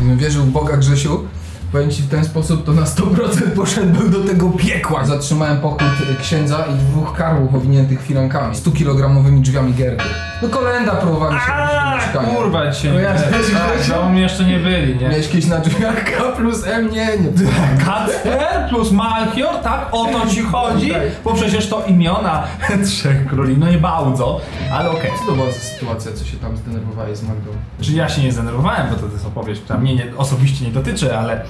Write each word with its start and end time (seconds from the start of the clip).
Wierzył 0.00 0.44
w 0.44 0.50
Boga 0.50 0.76
Grzesiu, 0.76 1.24
powiem 1.72 1.90
ci 1.90 2.02
w 2.02 2.08
ten 2.08 2.24
sposób, 2.24 2.64
to 2.66 2.72
na 2.72 2.82
100% 2.82 3.50
poszedłbym 3.56 4.10
do 4.10 4.24
tego 4.24 4.50
piekła. 4.50 5.04
Zatrzymałem 5.04 5.58
pochód 5.60 5.82
księdza 6.20 6.64
i 6.74 6.74
dwóch 6.74 7.16
karłów 7.16 7.54
owiniętych 7.54 8.02
filankami, 8.02 8.54
100-kilogramowymi 8.56 9.40
drzwiami 9.40 9.74
gerby. 9.74 10.02
No 10.42 10.48
kolenda 10.48 10.94
próbowali 10.96 11.36
się 11.40 11.52
A, 11.52 11.90
do 11.90 11.96
mieszkania. 11.96 12.28
kurwa, 12.36 12.70
dzisiaj 12.70 12.92
No 12.92 13.00
ja 13.00 13.14
też 13.14 13.46
Tak, 13.88 14.06
u 14.06 14.08
mnie 14.08 14.20
jeszcze 14.22 14.44
nie 14.44 14.58
byli, 14.58 14.96
nie? 14.96 15.08
Miałeś 15.08 15.28
kiedyś 15.28 15.46
na 15.46 15.58
drzwiach 15.58 16.04
K 16.04 16.22
plus 16.36 16.66
M? 16.66 16.90
Nie, 16.90 17.06
nie. 17.06 17.28
Kacper 17.86 18.68
plus 18.68 18.92
Malchior, 18.92 19.54
tak? 19.62 19.88
O 19.92 20.04
to 20.04 20.26
ci 20.26 20.42
chodzi? 20.42 20.92
Bo 21.24 21.34
przecież 21.34 21.68
to 21.68 21.84
imiona 21.86 22.42
trzech 22.86 23.26
króli, 23.26 23.58
no 23.58 23.70
nie 23.70 23.78
bardzo, 23.78 24.40
ale 24.72 24.90
okej. 24.90 25.10
Co 25.20 25.26
to 25.26 25.32
była 25.32 25.46
za 25.46 25.58
sytuacja, 25.58 26.12
co 26.12 26.24
się 26.24 26.36
tam 26.36 26.56
zdenerwowałeś 26.56 27.18
z 27.18 27.22
Magdą? 27.22 27.50
Czy 27.80 27.92
ja 27.92 28.08
się 28.08 28.22
nie 28.22 28.32
zdenerwowałem, 28.32 28.86
bo 28.90 28.94
to 28.96 29.12
jest 29.12 29.26
opowieść, 29.26 29.60
która 29.60 29.78
mnie 29.78 29.94
nie, 29.94 30.06
osobiście 30.16 30.64
nie 30.64 30.72
dotyczy, 30.72 31.18
ale 31.18 31.44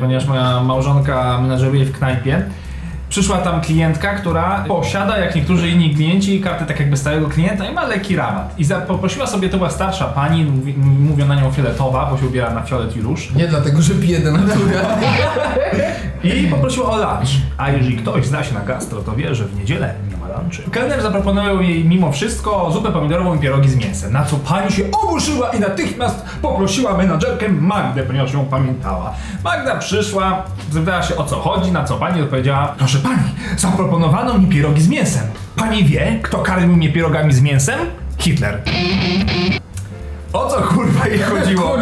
ponieważ 0.00 0.26
moja 0.26 0.62
małżonka 0.62 1.38
menażeruje 1.40 1.84
w 1.84 1.98
knajpie, 1.98 2.42
przyszła 3.08 3.38
tam 3.38 3.60
klientka, 3.60 4.14
która 4.14 4.64
posiada, 4.68 5.18
jak 5.18 5.34
niektórzy 5.34 5.68
inni 5.68 5.94
klienci, 5.94 6.40
kartę 6.40 6.66
tak 6.66 6.80
jakby 6.80 6.96
stałego 6.96 7.28
klienta 7.28 7.64
i 7.68 7.74
ma 7.74 7.86
lekki 7.86 8.16
rabat. 8.16 8.54
I 8.58 8.64
poprosiła 8.86 9.26
sobie, 9.26 9.48
to 9.48 9.56
była 9.56 9.70
starsza 9.70 10.04
pani, 10.04 10.44
mówi, 10.44 10.74
mówią 10.78 11.26
na 11.26 11.34
nią 11.34 11.52
fioletowa, 11.52 12.06
bo 12.10 12.18
się 12.18 12.26
ubiera 12.26 12.54
na 12.54 12.62
fiolet 12.62 12.96
i 12.96 13.00
róż. 13.00 13.32
Nie 13.36 13.48
dlatego, 13.48 13.82
że 13.82 13.94
pije 13.94 14.18
denaturę. 14.18 14.80
I 16.24 16.48
poprosiła 16.48 16.90
o 16.90 16.96
lunch. 16.96 17.30
A 17.58 17.70
jeżeli 17.70 17.96
ktoś 17.96 18.26
zna 18.26 18.44
się 18.44 18.54
na 18.54 18.60
gastro, 18.60 19.02
to 19.02 19.16
wie, 19.16 19.34
że 19.34 19.44
w 19.44 19.56
niedzielę 19.56 19.94
nie 20.10 20.16
ma 20.16 20.38
lunchy. 20.38 20.62
Kelner 20.70 21.02
zaproponował 21.02 21.62
jej 21.62 21.84
mimo 21.84 22.12
wszystko 22.12 22.70
zupę 22.72 22.92
pomidorową 22.92 23.36
i 23.36 23.38
pierogi 23.38 23.68
z 23.68 23.76
mięsem, 23.76 24.12
na 24.12 24.24
co 24.24 24.36
pani 24.36 24.72
się 24.72 24.82
oburzyła 25.02 25.50
i 25.50 25.60
natychmiast 25.60 26.24
poprosiła 26.42 26.96
menadżerkę 26.96 27.48
Magdę, 27.48 28.02
ponieważ 28.02 28.32
ją 28.32 28.44
pamiętała. 28.44 29.14
Magda 29.44 29.76
przyszła, 29.76 30.42
zapytała 30.70 31.02
się 31.02 31.16
o 31.16 31.24
co 31.24 31.36
chodzi, 31.36 31.72
na 31.72 31.84
co 31.84 31.96
pani 31.96 32.22
odpowiedziała 32.22 32.74
Proszę 32.78 32.98
pani, 32.98 33.30
zaproponowano 33.56 34.38
mi 34.38 34.46
pierogi 34.46 34.82
z 34.82 34.88
mięsem. 34.88 35.22
Pani 35.56 35.84
wie, 35.84 36.20
kto 36.22 36.38
karmił 36.38 36.76
mnie 36.76 36.92
pierogami 36.92 37.32
z 37.32 37.40
mięsem? 37.40 37.78
Hitler. 38.18 38.62
O 40.34 40.48
co 40.48 40.62
kurwa 40.62 41.06
jej 41.08 41.18
chodziło? 41.18 41.76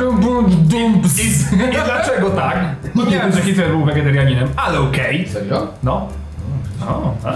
I, 1.52 1.64
I 1.64 1.84
dlaczego 1.84 2.30
tak? 2.30 2.58
No 2.94 3.04
nie 3.04 3.10
wiem, 3.10 3.32
że 3.32 3.42
Hitler 3.42 3.70
był 3.70 3.84
wegetarianinem, 3.84 4.48
ale 4.56 4.80
okej. 4.80 5.28
Serio? 5.28 5.66
No. 5.82 6.08
O, 6.88 7.14
a, 7.24 7.34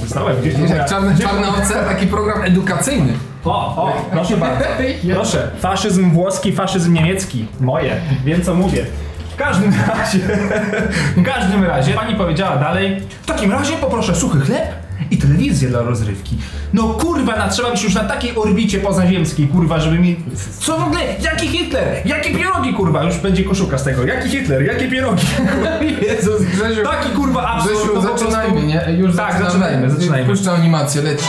wystałem 0.00 0.40
gdzieś 0.40 0.54
Wiesz, 0.54 0.70
jak 0.70 0.88
czarne, 0.88 1.18
czarne 1.18 1.48
owce, 1.48 1.74
taki 1.74 2.06
program 2.06 2.42
edukacyjny. 2.42 3.12
O, 3.44 3.84
o, 3.84 3.92
proszę 4.10 4.36
bardzo. 4.36 4.64
Proszę, 5.14 5.50
faszyzm 5.60 6.10
włoski, 6.10 6.52
faszyzm 6.52 6.92
niemiecki. 6.92 7.46
Moje, 7.60 7.96
wiem 8.24 8.42
co 8.42 8.54
mówię. 8.54 8.86
W 9.32 9.36
każdym 9.36 9.74
razie, 9.88 10.18
w 11.16 11.24
każdym 11.24 11.64
razie, 11.64 11.92
pani 11.92 12.14
powiedziała 12.14 12.56
dalej, 12.56 13.00
w 13.22 13.26
takim 13.26 13.52
razie 13.52 13.72
poproszę 13.76 14.14
suchy 14.14 14.40
chleb 14.40 14.77
i 15.10 15.16
telewizję 15.16 15.68
dla 15.68 15.82
rozrywki. 15.82 16.36
No 16.72 16.82
kurwa, 16.82 17.36
na, 17.36 17.48
trzeba 17.48 17.70
być 17.70 17.82
już 17.82 17.94
na 17.94 18.04
takiej 18.04 18.36
orbicie 18.36 18.78
pozaziemskiej, 18.80 19.48
kurwa, 19.48 19.80
żeby 19.80 19.98
mi... 19.98 20.16
Co 20.60 20.78
w 20.78 20.82
ogóle? 20.82 21.00
Jaki 21.22 21.48
Hitler? 21.48 22.06
Jakie 22.06 22.30
pierogi, 22.34 22.74
kurwa? 22.74 23.04
Już 23.04 23.16
będzie 23.16 23.44
koszulka 23.44 23.78
z 23.78 23.84
tego. 23.84 24.04
Jaki 24.06 24.28
Hitler? 24.28 24.62
Jakie 24.66 24.88
pierogi? 24.88 25.26
Jezus, 26.08 26.42
Grzesiu. 26.42 26.82
Taki 26.84 27.10
kurwa 27.10 27.46
absurd. 27.46 27.76
Grzesiu, 27.76 27.94
no 27.94 28.02
zaczynajmy, 28.02 28.62
nie? 28.62 28.86
Już 28.98 29.16
Tak, 29.16 29.42
zaczynajmy, 29.44 29.90
zaczynajmy. 29.90 30.28
Puszczę 30.28 30.52
animację, 30.52 31.02
leci. 31.02 31.26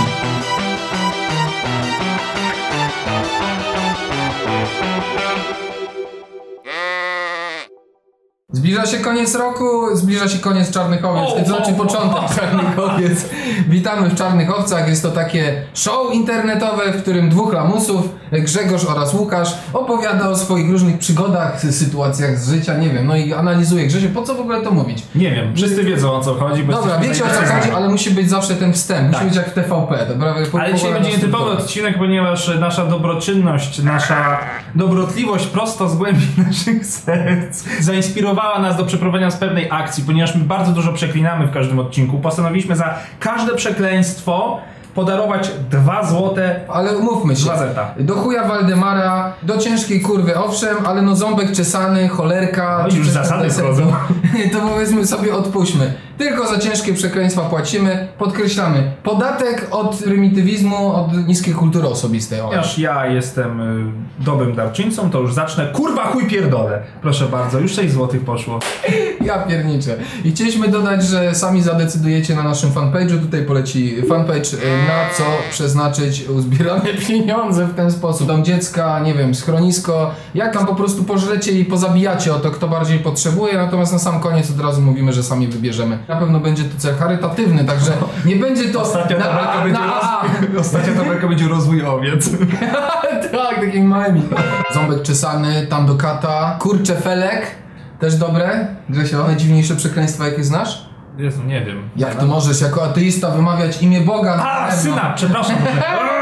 Zbliża 8.51 8.85
się 8.85 8.97
koniec 8.97 9.35
roku, 9.35 9.95
zbliża 9.95 10.27
się 10.27 10.39
koniec 10.39 10.71
Czarnych 10.71 11.05
Owiec, 11.05 11.29
to 11.39 11.45
znaczy 11.55 11.73
początek. 11.73 12.21
Czarnych 12.39 12.79
Owiec. 12.79 13.29
Witamy 13.67 14.09
w 14.09 14.15
Czarnych 14.15 14.59
Owcach, 14.59 14.87
jest 14.87 15.03
to 15.03 15.11
takie 15.11 15.61
show 15.73 16.13
internetowe, 16.13 16.93
w 16.93 17.01
którym 17.01 17.29
dwóch 17.29 17.53
lamusów, 17.53 18.09
Grzegorz 18.31 18.85
oraz 18.85 19.13
Łukasz, 19.13 19.53
opowiada 19.73 20.29
o 20.29 20.37
swoich 20.37 20.71
różnych 20.71 20.97
przygodach, 20.97 21.61
sytuacjach 21.61 22.39
z 22.39 22.49
życia, 22.49 22.77
nie 22.77 22.89
wiem, 22.89 23.07
no 23.07 23.15
i 23.15 23.33
analizuje. 23.33 23.87
Grzesiu, 23.87 24.09
po 24.09 24.21
co 24.21 24.35
w 24.35 24.39
ogóle 24.39 24.61
to 24.61 24.71
mówić? 24.71 25.03
Nie 25.15 25.31
wiem, 25.31 25.55
wszyscy 25.55 25.83
wiedzą 25.83 26.11
o 26.13 26.21
co 26.21 26.33
chodzi. 26.33 26.63
Bo 26.63 26.73
Dobra, 26.73 26.97
wiecie 26.97 27.23
o 27.23 27.27
co 27.27 27.53
chodzi, 27.53 27.71
ale 27.75 27.89
musi 27.89 28.11
być 28.11 28.29
zawsze 28.29 28.55
ten 28.55 28.73
wstęp, 28.73 29.07
musi 29.07 29.19
Tak. 29.19 29.27
być 29.27 29.37
jak 29.37 29.49
w 29.49 29.53
TVP, 29.53 30.05
dobra? 30.09 30.35
Po- 30.51 30.61
Ale 30.61 30.73
dzisiaj 30.73 30.93
będzie 30.93 31.11
nietypowy 31.11 31.51
odcinek, 31.51 31.97
ponieważ 31.97 32.51
nasza 32.59 32.85
dobroczynność, 32.85 33.83
nasza 33.83 34.39
dobrotliwość 34.75 35.47
prosto 35.47 35.89
z 35.89 35.95
głębi 35.95 36.27
naszych 36.47 36.85
serc 36.85 37.63
zainspirowała 37.79 38.38
nas 38.61 38.77
do 38.77 38.85
przeprowadzenia 38.85 39.31
z 39.31 39.37
pewnej 39.37 39.67
akcji, 39.71 40.03
ponieważ 40.03 40.35
my 40.35 40.43
bardzo 40.43 40.71
dużo 40.71 40.93
przeklinamy 40.93 41.47
w 41.47 41.51
każdym 41.51 41.79
odcinku. 41.79 42.19
Postanowiliśmy 42.19 42.75
za 42.75 42.93
każde 43.19 43.55
przekleństwo 43.55 44.59
podarować 44.95 45.51
dwa 45.69 46.05
złote 46.05 46.59
Ale 46.73 46.97
umówmy 46.97 47.35
się, 47.35 47.49
Gazeta. 47.49 47.93
do 47.99 48.15
chuja 48.15 48.47
Waldemara, 48.47 49.33
do 49.43 49.57
ciężkiej 49.57 50.01
kurwy 50.01 50.37
owszem, 50.37 50.77
ale 50.85 51.01
no 51.01 51.15
ząbek 51.15 51.51
czesany, 51.51 52.07
cholerka... 52.07 52.85
No 52.89 52.95
już 52.97 53.09
zasady 53.09 53.49
tam 53.49 53.57
wchodzą. 53.57 53.93
To 54.53 54.59
powiedzmy 54.59 55.07
sobie 55.07 55.35
odpuśćmy. 55.35 55.93
Tylko 56.19 56.47
za 56.47 56.59
ciężkie 56.59 56.93
przekleństwa 56.93 57.41
płacimy, 57.41 58.07
podkreślamy. 58.17 58.91
Podatek 59.03 59.67
od 59.71 59.95
prymitywizmu, 59.95 60.95
od 60.95 61.27
niskiej 61.27 61.53
kultury 61.53 61.87
osobistej. 61.87 62.41
O. 62.41 62.43
Ponieważ 62.43 62.79
ja 62.79 63.05
jestem 63.07 63.61
y, 63.61 63.91
dobrym 64.19 64.55
darczyńcą, 64.55 65.09
to 65.09 65.19
już 65.19 65.33
zacznę. 65.33 65.67
Kurwa, 65.73 66.05
chuj 66.05 66.27
pierdolę. 66.27 66.81
Proszę 67.01 67.25
bardzo, 67.25 67.59
już 67.59 67.71
6 67.71 67.93
złotych 67.93 68.21
poszło. 68.21 68.59
Ja 69.25 69.39
pierniczę. 69.39 69.95
I 70.23 70.31
chcieliśmy 70.31 70.67
dodać, 70.67 71.03
że 71.03 71.35
sami 71.35 71.61
zadecydujecie 71.61 72.35
na 72.35 72.43
naszym 72.43 72.69
fanpage'u. 72.69 73.21
Tutaj 73.21 73.45
poleci 73.45 74.01
fanpage, 74.09 74.53
y, 74.53 74.87
na 74.87 75.13
co 75.17 75.23
przeznaczyć 75.51 76.27
uzbierane 76.29 76.93
pieniądze 77.07 77.65
w 77.65 77.75
ten 77.75 77.91
sposób. 77.91 78.27
Dom 78.27 78.45
dziecka, 78.45 78.99
nie 78.99 79.13
wiem, 79.13 79.35
schronisko. 79.35 80.11
Jak 80.35 80.53
tam 80.53 80.65
po 80.65 80.75
prostu 80.75 81.03
pożrecie 81.03 81.51
i 81.51 81.65
pozabijacie 81.65 82.33
o 82.33 82.39
to, 82.39 82.51
kto 82.51 82.67
bardziej 82.67 82.99
potrzebuje. 82.99 83.57
Natomiast 83.57 83.93
na 83.93 83.99
sam 83.99 84.19
koniec 84.19 84.51
od 84.51 84.61
razu 84.61 84.81
mówimy, 84.81 85.13
że 85.13 85.23
sami 85.23 85.47
wybierzemy. 85.47 85.97
Na 86.09 86.15
pewno 86.15 86.39
będzie 86.39 86.63
to 86.63 86.77
cel 86.77 86.95
charytatywny, 86.95 87.65
także 87.65 87.91
nie 88.25 88.35
będzie 88.35 88.63
to 88.63 88.81
Ostatnia 88.81 89.17
na, 89.17 89.23
tabelka 89.23 89.63
będzie, 89.63 89.79
na, 89.79 90.01
a, 90.01 90.23
roz... 90.53 90.65
Ostatnia 90.65 90.93
tabelka 90.93 91.27
będzie 91.27 91.47
rozwój 91.47 91.85
owiec. 91.85 92.29
tak, 93.31 93.55
takim 93.55 93.87
małym. 93.87 94.29
Ząbek 94.73 95.01
czesany, 95.01 95.67
tam 95.67 95.85
do 95.85 95.95
kata. 95.95 96.57
Kurcze 96.59 96.95
felek. 96.95 97.45
Też 97.99 98.15
dobre? 98.15 98.67
Grzesio, 98.89 99.23
najdziwniejsze 99.23 99.75
przekleństwa 99.75 100.27
jakie 100.27 100.43
znasz? 100.43 100.88
Jezu, 101.19 101.43
nie 101.43 101.61
wiem. 101.65 101.89
Jak 101.95 102.15
to 102.15 102.25
możesz 102.25 102.61
jako 102.61 102.83
ateista 102.83 103.29
wymawiać 103.29 103.81
imię 103.81 104.01
Boga? 104.01 104.37
na 104.37 104.51
A, 104.51 104.67
pewno? 104.67 104.81
syna, 104.83 105.13
przepraszam. 105.15 105.55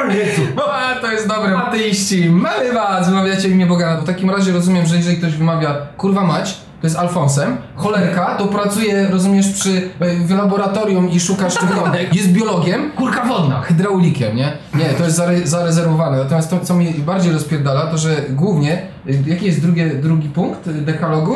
O, 0.07 0.11
Jezu. 0.11 0.41
A, 0.73 1.01
to 1.01 1.11
jest 1.11 1.27
dobre. 1.27 1.57
Ateiści, 1.57 2.29
mamy 2.29 2.73
was, 2.73 3.09
wymawiacie 3.09 3.49
imię 3.49 3.65
Boga. 3.65 3.97
W 3.97 4.05
takim 4.05 4.29
razie 4.29 4.51
rozumiem, 4.51 4.85
że 4.85 4.95
jeżeli 4.97 5.17
ktoś 5.17 5.35
wymawia 5.35 5.75
kurwa 5.97 6.23
mać, 6.23 6.53
to 6.81 6.87
jest 6.87 6.97
Alfonsem. 6.97 7.57
Cholerka, 7.75 8.35
to 8.35 8.45
pracuje, 8.47 9.07
rozumiesz, 9.09 9.47
przy, 9.53 9.89
w 10.25 10.31
laboratorium 10.31 11.09
i 11.09 11.19
szuka 11.19 11.49
szczepionek. 11.55 12.15
Jest 12.15 12.27
biologiem. 12.29 12.91
Kurka 12.91 13.25
wodna. 13.25 13.61
Hydraulikiem, 13.61 14.35
nie? 14.35 14.57
Nie, 14.75 14.85
to 14.85 15.03
jest 15.03 15.15
zare, 15.15 15.47
zarezerwowane. 15.47 16.17
Natomiast 16.17 16.49
to, 16.49 16.59
co 16.59 16.73
mnie 16.73 16.91
bardziej 16.93 17.33
rozpierdala, 17.33 17.87
to 17.87 17.97
że 17.97 18.09
głównie, 18.29 18.81
jaki 19.25 19.45
jest 19.45 19.61
drugie, 19.61 19.89
drugi 19.89 20.29
punkt 20.29 20.69
dekalogu? 20.69 21.35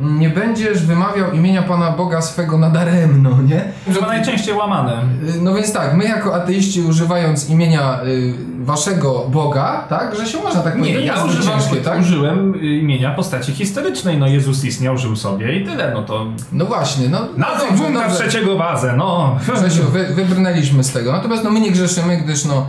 Nie 0.00 0.28
będziesz 0.30 0.86
wymawiał 0.86 1.32
imienia 1.32 1.62
Pana 1.62 1.90
Boga 1.90 2.22
swego 2.22 2.58
nadaremno, 2.58 3.42
nie? 3.42 3.64
Chyba 3.94 4.06
najczęściej 4.06 4.54
łamane. 4.54 5.02
Y, 5.02 5.42
No 5.42 5.54
więc 5.54 5.72
tak, 5.72 5.94
my 5.94 6.04
jako 6.04 6.34
ateiści 6.34 6.82
używając 6.82 7.50
imienia 7.50 8.00
y, 8.04 8.34
waszego 8.64 9.26
Boga, 9.28 9.84
tak, 9.88 10.16
że 10.16 10.26
się 10.26 10.38
można 10.42 10.60
tak 10.60 10.74
Nie, 10.74 10.80
powiedzieć, 10.80 11.04
ja 11.06 11.14
jest 11.14 11.26
używam, 11.26 11.60
ciężkie, 11.60 11.76
tak? 11.76 12.00
użyłem 12.00 12.54
y, 12.54 12.58
imienia 12.58 13.10
postaci 13.14 13.52
historycznej. 13.52 14.18
No 14.18 14.26
Jezus 14.26 14.64
istniał, 14.64 14.98
żył 14.98 15.16
sobie 15.16 15.58
i 15.58 15.66
tyle, 15.66 15.90
no 15.94 16.02
to... 16.02 16.26
No 16.52 16.64
właśnie, 16.64 17.08
no. 17.08 17.20
Na 17.36 17.46
no 17.78 18.00
dobrze. 18.00 18.16
trzeciego 18.16 18.56
wazę, 18.56 18.94
no. 18.96 19.38
Grzesiu, 19.56 19.82
wy, 19.90 20.04
wybrnęliśmy 20.14 20.84
z 20.84 20.92
tego. 20.92 21.12
Natomiast 21.12 21.44
no 21.44 21.50
my 21.50 21.60
nie 21.60 21.70
grzeszymy, 21.70 22.16
gdyż 22.16 22.44
no 22.44 22.66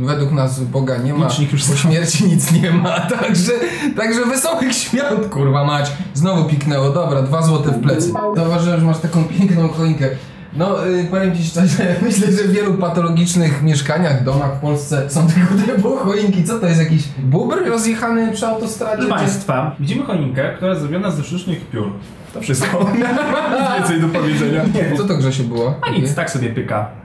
według 0.00 0.32
nas 0.32 0.60
Boga 0.60 0.96
nie 0.96 1.14
ma. 1.14 1.26
Licznik 1.26 1.52
już 1.52 1.64
po 1.64 1.76
śmierci 1.76 2.24
nic 2.24 2.52
nie 2.52 2.70
ma. 2.70 3.00
Także, 3.20 3.52
także 3.96 4.24
wesołych 4.24 4.72
świąt, 4.74 5.26
kurwa 5.30 5.64
mać. 5.64 5.92
Znowu 6.14 6.44
piknęło. 6.44 6.90
Dobra, 6.90 7.22
dwa 7.22 7.42
złote 7.42 7.70
w 7.70 7.80
plecy. 7.80 8.12
Zauważyłem, 8.36 8.80
że 8.80 8.86
masz 8.86 8.98
taką 8.98 9.24
piękną 9.24 9.68
choinkę. 9.68 10.08
No, 10.56 10.86
y, 10.86 11.04
powiem 11.10 11.36
ci 11.36 11.44
szczerze, 11.44 11.96
myślę, 12.02 12.32
że 12.32 12.42
w 12.42 12.52
wielu 12.52 12.74
patologicznych 12.74 13.62
mieszkaniach, 13.62 14.24
domach 14.24 14.56
w 14.56 14.60
Polsce 14.60 15.10
są 15.10 15.26
tego 15.28 15.62
typu 15.66 15.96
choinki. 15.96 16.44
Co 16.44 16.58
to 16.58 16.66
jest, 16.66 16.80
jakiś 16.80 17.02
bubr 17.18 17.68
rozjechany 17.68 18.32
przy 18.32 18.46
autostradzie? 18.46 18.96
Proszę 18.96 19.24
Państwa, 19.24 19.76
widzimy 19.80 20.04
choinkę, 20.04 20.54
która 20.56 20.70
jest 20.70 20.82
zrobiona 20.82 21.10
ze 21.10 21.24
sztucznych 21.24 21.70
piór. 21.70 21.92
To 22.34 22.40
wszystko. 22.40 22.90
Nic 22.94 23.78
więcej 23.78 24.00
do 24.00 24.08
powiedzenia. 24.08 24.64
Nie, 24.74 24.96
Co 24.96 25.04
to 25.04 25.14
Grzesiu 25.14 25.44
było? 25.44 25.74
A 25.82 25.90
nic, 25.90 26.14
tak 26.14 26.30
sobie 26.30 26.50
pyka. 26.50 27.01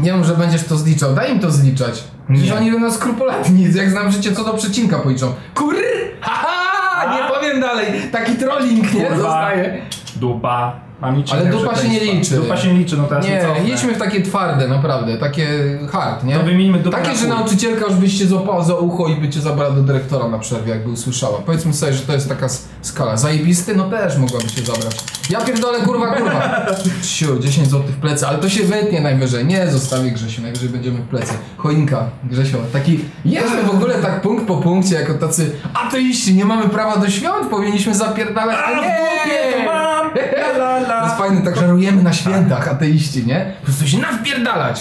Nie 0.00 0.12
wiem, 0.12 0.24
że 0.24 0.34
będziesz 0.34 0.64
to 0.64 0.76
zliczał. 0.76 1.14
Daj 1.14 1.32
im 1.32 1.40
to 1.40 1.50
zliczać. 1.50 2.04
Przecież 2.32 2.50
Nie. 2.50 2.56
oni 2.56 2.70
będą 2.72 2.90
skrupulatni. 2.92 3.72
Jak 3.74 3.90
znam 3.90 4.10
życie, 4.10 4.32
co 4.32 4.44
do 4.44 4.54
przecinka 4.54 4.98
policzą. 4.98 5.34
Kur... 5.54 5.74
Haha! 6.20 7.16
nie 7.16 7.34
powiem 7.34 7.60
dalej. 7.60 7.86
Taki 8.12 8.34
trolling, 8.34 8.94
nie? 8.94 9.00
Kurwa. 9.06 9.16
Zostaje. 9.16 9.82
Dupa. 10.16 10.80
Mam 11.04 11.22
Ale 11.32 11.50
dupa 11.50 11.76
się 11.76 11.88
nie 11.88 12.00
liczy. 12.00 12.34
Dupa 12.34 12.56
się 12.56 12.72
nie 12.72 12.78
liczy, 12.78 12.96
no 12.96 13.04
teraz 13.04 13.26
Nie, 13.26 13.42
cofnę. 13.42 13.68
jedźmy 13.68 13.94
w 13.94 13.98
takie 13.98 14.22
twarde, 14.22 14.68
naprawdę, 14.68 15.16
takie 15.16 15.48
hard, 15.92 16.24
nie? 16.24 16.34
To 16.36 16.42
wymieńmy 16.44 16.78
dupę 16.78 16.96
Takie, 16.96 17.08
na 17.08 17.16
że 17.16 17.26
nauczycielka 17.26 17.86
już 17.86 17.94
byś 17.94 18.18
cię 18.18 18.26
złapała 18.26 18.64
za 18.64 18.74
ucho 18.74 19.08
i 19.08 19.16
by 19.16 19.28
cię 19.28 19.40
zabrała 19.40 19.70
do 19.70 19.82
dyrektora 19.82 20.28
na 20.28 20.38
przerwie, 20.38 20.70
jakby 20.70 20.90
usłyszała. 20.90 21.38
Powiedzmy 21.46 21.74
sobie, 21.74 21.92
że 21.92 22.02
to 22.02 22.12
jest 22.12 22.28
taka 22.28 22.46
skala. 22.82 23.16
Zajebisty? 23.16 23.76
No 23.76 23.90
też 23.90 24.18
mogłaby 24.18 24.48
się 24.48 24.62
zabrać. 24.62 24.96
Ja 25.30 25.40
pierdolę, 25.40 25.78
kurwa, 25.80 26.14
kurwa. 26.14 26.66
Siu, 27.02 27.38
10 27.40 27.68
zł 27.68 27.82
w 27.88 28.00
plecy, 28.00 28.26
ale 28.26 28.38
to 28.38 28.48
się 28.48 28.64
wytnie 28.64 29.00
najwyżej. 29.00 29.44
Nie, 29.44 29.70
zostawię 29.70 30.10
Grzesiu, 30.10 30.42
najwyżej 30.42 30.68
będziemy 30.68 30.98
w 30.98 31.08
plecy. 31.08 31.34
Choinka, 31.56 32.10
Grzesio, 32.24 32.58
taki... 32.72 33.00
Jedźmy 33.24 33.62
w 33.62 33.70
ogóle 33.70 33.94
tak 33.94 34.20
punkt 34.20 34.46
po 34.46 34.56
punkcie, 34.56 34.94
jako 34.94 35.14
tacy 35.14 35.50
ateiści, 35.74 36.34
nie 36.34 36.44
mamy 36.44 36.68
prawa 36.68 36.96
do 36.96 37.10
świąt, 37.10 37.48
powinniśmy 37.50 37.94
zapierdalać, 37.94 38.56
a 38.66 38.80
nie! 38.80 39.93
La, 40.58 40.76
la, 40.78 41.00
To 41.00 41.04
jest 41.04 41.16
fajne, 41.18 41.42
tak 41.42 41.56
żarujemy 41.56 42.02
na 42.02 42.12
świętach, 42.12 42.68
ateiści, 42.68 43.26
nie? 43.26 43.52
Po 43.60 43.64
prostu 43.64 43.86
się 43.86 43.98
nawpierdalać. 43.98 44.80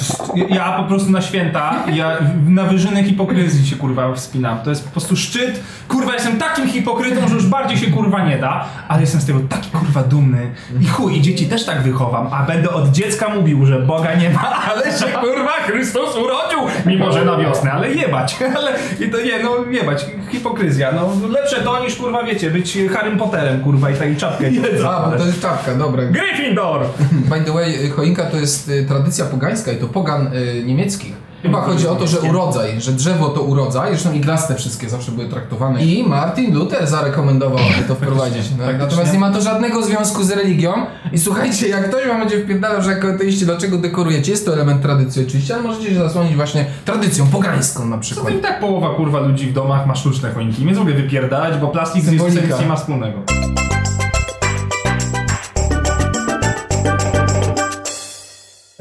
Ja 0.49 0.71
po 0.71 0.83
prostu 0.83 1.11
na 1.11 1.21
święta, 1.21 1.75
ja 1.93 2.17
na 2.47 2.63
wyżyny 2.63 3.03
hipokryzji 3.03 3.67
się 3.67 3.75
kurwa 3.75 4.13
wspinam. 4.13 4.59
To 4.59 4.69
jest 4.69 4.85
po 4.85 4.91
prostu 4.91 5.15
szczyt. 5.15 5.59
Kurwa, 5.87 6.13
jestem 6.13 6.37
takim 6.37 6.67
hipokrytą, 6.67 7.27
że 7.27 7.35
już 7.35 7.45
bardziej 7.45 7.77
się 7.77 7.91
kurwa 7.91 8.25
nie 8.25 8.37
da, 8.37 8.65
ale 8.87 9.01
jestem 9.01 9.21
z 9.21 9.25
tego 9.25 9.39
taki 9.39 9.69
kurwa 9.71 10.03
dumny. 10.03 10.51
I 10.81 10.85
chuj, 10.85 11.17
i 11.17 11.21
dzieci 11.21 11.45
też 11.45 11.65
tak 11.65 11.81
wychowam, 11.81 12.27
a 12.31 12.43
będę 12.43 12.69
od 12.69 12.91
dziecka 12.91 13.29
mówił, 13.29 13.65
że 13.65 13.79
Boga 13.79 14.15
nie 14.15 14.29
ma, 14.29 14.41
ale 14.69 14.83
się 14.83 15.05
kurwa 15.05 15.51
Chrystus 15.51 16.15
urodził, 16.15 16.59
mimo 16.85 17.11
że 17.11 17.25
na 17.25 17.37
wiosnę, 17.37 17.71
ale 17.71 17.93
jebać. 17.93 18.37
Ale 18.57 18.71
i 18.99 19.11
to 19.11 19.17
nie, 19.21 19.43
no 19.43 19.71
jebać, 19.71 20.05
hipokryzja. 20.31 20.91
No 20.91 21.27
lepsze 21.29 21.61
to 21.61 21.83
niż 21.83 21.95
kurwa 21.95 22.23
wiecie, 22.23 22.51
być 22.51 22.77
Harrym 22.93 23.17
Potterem 23.17 23.59
kurwa 23.61 23.89
i 23.89 23.93
taką 23.93 24.15
czapkę. 24.15 24.45
A, 24.89 25.09
bo 25.09 25.17
to 25.17 25.22
jest 25.25 25.41
czapka, 25.41 25.75
dobra. 25.75 26.03
Gryffindor! 26.05 26.81
By 27.29 27.41
the 27.41 27.51
way, 27.53 27.89
choinka 27.89 28.23
to 28.25 28.37
jest 28.37 28.69
y, 28.69 28.85
tradycja 28.87 29.25
pogańska 29.25 29.71
i 29.71 29.77
to 29.77 29.87
pogan 29.87 30.27
y, 30.33 30.63
niemieckich. 30.65 31.13
Chyba 31.43 31.61
chodzi 31.61 31.87
o 31.87 31.95
to, 31.95 32.07
że 32.07 32.19
urodzaj, 32.19 32.81
że 32.81 32.91
drzewo 32.91 33.29
to 33.29 33.41
urodzaj, 33.41 33.89
zresztą 33.89 34.13
iglaste 34.13 34.55
wszystkie 34.55 34.89
zawsze 34.89 35.11
były 35.11 35.29
traktowane. 35.29 35.85
I 35.85 36.03
Martin 36.07 36.55
Luther 36.55 36.87
zarekomendował, 36.87 37.57
aby 37.57 37.87
to 37.87 37.95
wprowadzić. 37.95 38.43
No, 38.57 38.63
natomiast 38.79 39.13
nie 39.13 39.19
ma 39.19 39.31
to 39.31 39.41
żadnego 39.41 39.83
związku 39.83 40.23
z 40.23 40.31
religią. 40.31 40.73
I 41.13 41.19
słuchajcie, 41.19 41.67
jak 41.67 41.89
ktoś 41.89 42.07
wam 42.07 42.19
będzie 42.19 42.43
wpierdalał, 42.43 42.81
że 42.81 42.91
jako 42.91 43.07
ateiści 43.07 43.45
dlaczego 43.45 43.77
dekorujecie, 43.77 44.31
jest 44.31 44.45
to 44.45 44.53
element 44.53 44.81
tradycji 44.81 45.23
oczywiście, 45.27 45.53
ale 45.53 45.63
możecie 45.63 45.89
się 45.89 45.95
zasłonić 45.95 46.35
właśnie 46.35 46.65
tradycją 46.85 47.27
pogańską 47.27 47.85
na 47.85 47.95
Co 47.95 48.01
przykład. 48.01 48.27
to 48.27 48.33
i 48.33 48.41
tak 48.41 48.59
połowa 48.59 48.95
kurwa 48.95 49.19
ludzi 49.19 49.47
w 49.47 49.53
domach 49.53 49.87
ma 49.87 49.95
sztuczne 49.95 50.31
choinki. 50.31 50.65
Nie 50.65 50.75
zrobię 50.75 50.93
wypierdalać, 50.93 51.57
bo 51.57 51.67
plastik 51.67 52.03
z 52.03 52.05
Symbolika. 52.05 52.59
nie 52.61 52.65
ma 52.65 52.75
wspólnego. 52.75 53.19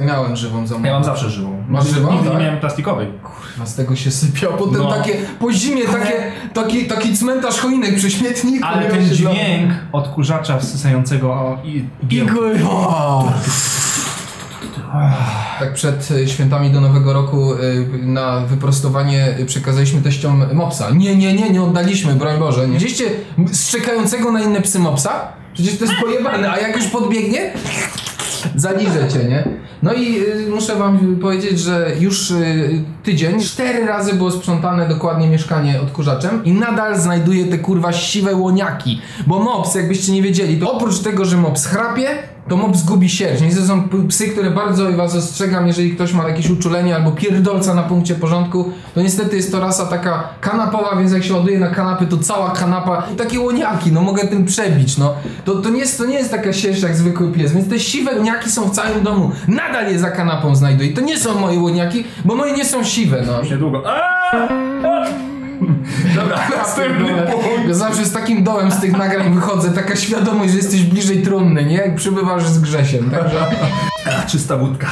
Miałem 0.06 0.36
żywą 0.36 0.66
za 0.66 0.74
Ja 0.84 0.92
mam 0.92 1.04
zawsze 1.04 1.30
żywą. 1.30 1.64
Masz 1.68 1.86
żywą, 1.86 2.12
Nigdy 2.12 2.28
tak? 2.28 2.38
nie 2.38 2.44
miałem 2.44 2.60
plastikowej. 2.60 3.06
Kurwa, 3.22 3.66
z 3.66 3.74
tego 3.74 3.96
się 3.96 4.10
sypiał. 4.10 4.52
Potem 4.52 4.82
No. 4.82 4.90
takie, 4.92 5.14
po 5.40 5.52
zimie 5.52 5.84
takie, 5.84 6.32
taki, 6.54 6.84
taki 6.84 7.16
cmentarz 7.16 7.58
choinek 7.58 7.96
przy 7.96 8.10
śmietniku. 8.10 8.66
Ale 8.66 8.88
ten 8.90 9.04
dźwięk 9.04 9.72
odkurzacza 9.92 10.58
wsysającego 10.58 11.58
i, 11.64 11.68
I 11.68 11.84
igieł. 12.04 12.26
kurwa. 12.26 13.32
Tak 15.58 15.72
przed 15.74 16.10
y, 16.10 16.28
świętami 16.28 16.70
do 16.70 16.80
Nowego 16.80 17.12
Roku 17.12 17.54
y, 17.54 17.86
na 18.02 18.40
wyprostowanie 18.40 19.34
przekazaliśmy 19.46 20.02
teściom 20.02 20.44
mopsa. 20.54 20.90
Nie, 20.90 21.16
nie, 21.16 21.34
nie, 21.34 21.50
nie 21.50 21.62
oddaliśmy, 21.62 22.14
broń 22.14 22.38
Boże. 22.38 22.66
Nie. 22.68 22.72
Widzieliście 22.72 23.04
strzekającego 23.52 24.32
na 24.32 24.40
inne 24.40 24.60
psy 24.60 24.78
mopsa? 24.78 25.10
Przecież 25.54 25.78
to 25.78 25.84
jest 25.84 25.96
pojebane, 26.00 26.50
a 26.52 26.58
jak 26.58 26.76
już 26.76 26.86
podbiegnie, 26.86 27.50
zaliże 28.56 29.08
cię, 29.08 29.24
nie? 29.24 29.44
No 29.82 29.92
i 29.92 30.20
y, 30.20 30.50
muszę 30.50 30.76
wam 30.76 31.16
powiedzieć, 31.16 31.60
że 31.60 31.92
już 32.00 32.30
y, 32.30 32.84
tydzień, 33.02 33.40
cztery 33.40 33.86
razy 33.86 34.14
było 34.14 34.30
sprzątane 34.30 34.88
dokładnie 34.88 35.28
mieszkanie 35.28 35.80
odkurzaczem 35.80 36.44
i 36.44 36.52
nadal 36.52 37.00
znajduje 37.00 37.44
te 37.44 37.58
kurwa 37.58 37.92
siwe 37.92 38.34
łoniaki. 38.34 39.00
Bo 39.26 39.38
mops, 39.38 39.74
jakbyście 39.74 40.12
nie 40.12 40.22
wiedzieli, 40.22 40.58
to 40.60 40.72
oprócz 40.72 40.98
tego, 40.98 41.24
że 41.24 41.36
mops 41.36 41.66
chrapie, 41.66 42.08
to 42.48 42.56
mops 42.56 42.82
gubi 42.84 43.08
sierść. 43.08 43.42
Niestety 43.42 43.66
są 43.66 43.82
p- 43.88 44.08
psy, 44.08 44.28
które 44.28 44.50
bardzo 44.50 44.92
was 44.92 45.14
ostrzegam, 45.16 45.66
jeżeli 45.66 45.90
ktoś 45.94 46.12
ma 46.12 46.28
jakieś 46.28 46.50
uczulenie 46.50 46.96
albo 46.96 47.10
pierdolca 47.12 47.74
na 47.74 47.82
punkcie 47.82 48.14
porządku, 48.14 48.72
to 48.94 49.02
niestety 49.02 49.36
jest 49.36 49.52
to 49.52 49.60
rasa 49.60 49.86
taka 49.86 50.28
kanapowa, 50.40 50.96
więc 50.96 51.12
jak 51.12 51.24
się 51.24 51.34
ładuje 51.34 51.58
na 51.58 51.68
kanapy, 51.70 52.06
to 52.06 52.18
cała 52.18 52.50
kanapa 52.50 53.02
i 53.14 53.16
takie 53.16 53.40
łoniaki, 53.40 53.92
no 53.92 54.00
mogę 54.00 54.26
tym 54.28 54.44
przebić, 54.44 54.98
no. 54.98 55.14
To, 55.44 55.54
to, 55.54 55.70
nie 55.70 55.78
jest, 55.78 55.98
to 55.98 56.04
nie 56.04 56.14
jest 56.14 56.30
taka 56.30 56.52
sierść 56.52 56.82
jak 56.82 56.96
zwykły 56.96 57.32
pies, 57.32 57.52
więc 57.52 57.68
te 57.68 57.80
siwe 57.80 58.16
łoniaki 58.16 58.50
są 58.50 58.62
w 58.62 58.70
całym 58.70 59.02
domu. 59.02 59.30
Nadal 59.48 59.92
je 59.92 59.98
za 59.98 60.10
kanapą 60.10 60.56
znajduję 60.56 60.92
to 60.94 61.00
nie 61.00 61.18
są 61.18 61.38
moje 61.40 61.58
łoniaki, 61.58 62.04
bo 62.24 62.34
moje 62.34 62.52
nie 62.52 62.64
są 62.64 62.84
siwe, 62.92 63.22
no. 63.26 63.38
Już 63.40 63.50
niedługo. 63.50 63.82
Aaaa! 63.86 65.06
Dobra, 66.16 66.38
następny 66.58 67.22
punkt. 67.32 67.70
Zawsze 67.70 68.04
z 68.04 68.12
takim 68.12 68.44
dołem 68.44 68.70
z 68.70 68.80
tych 68.80 68.92
nagrań 68.92 69.34
wychodzę, 69.34 69.70
taka 69.70 69.96
świadomość, 69.96 70.50
że 70.50 70.56
jesteś 70.56 70.82
bliżej 70.82 71.22
trumny, 71.22 71.64
nie? 71.64 71.76
Jak 71.76 71.94
przybywasz 71.94 72.46
z 72.46 72.58
Grzesiem, 72.58 73.10
także... 73.10 73.46
A, 74.06 74.26
czysta 74.26 74.56
wódka. 74.56 74.86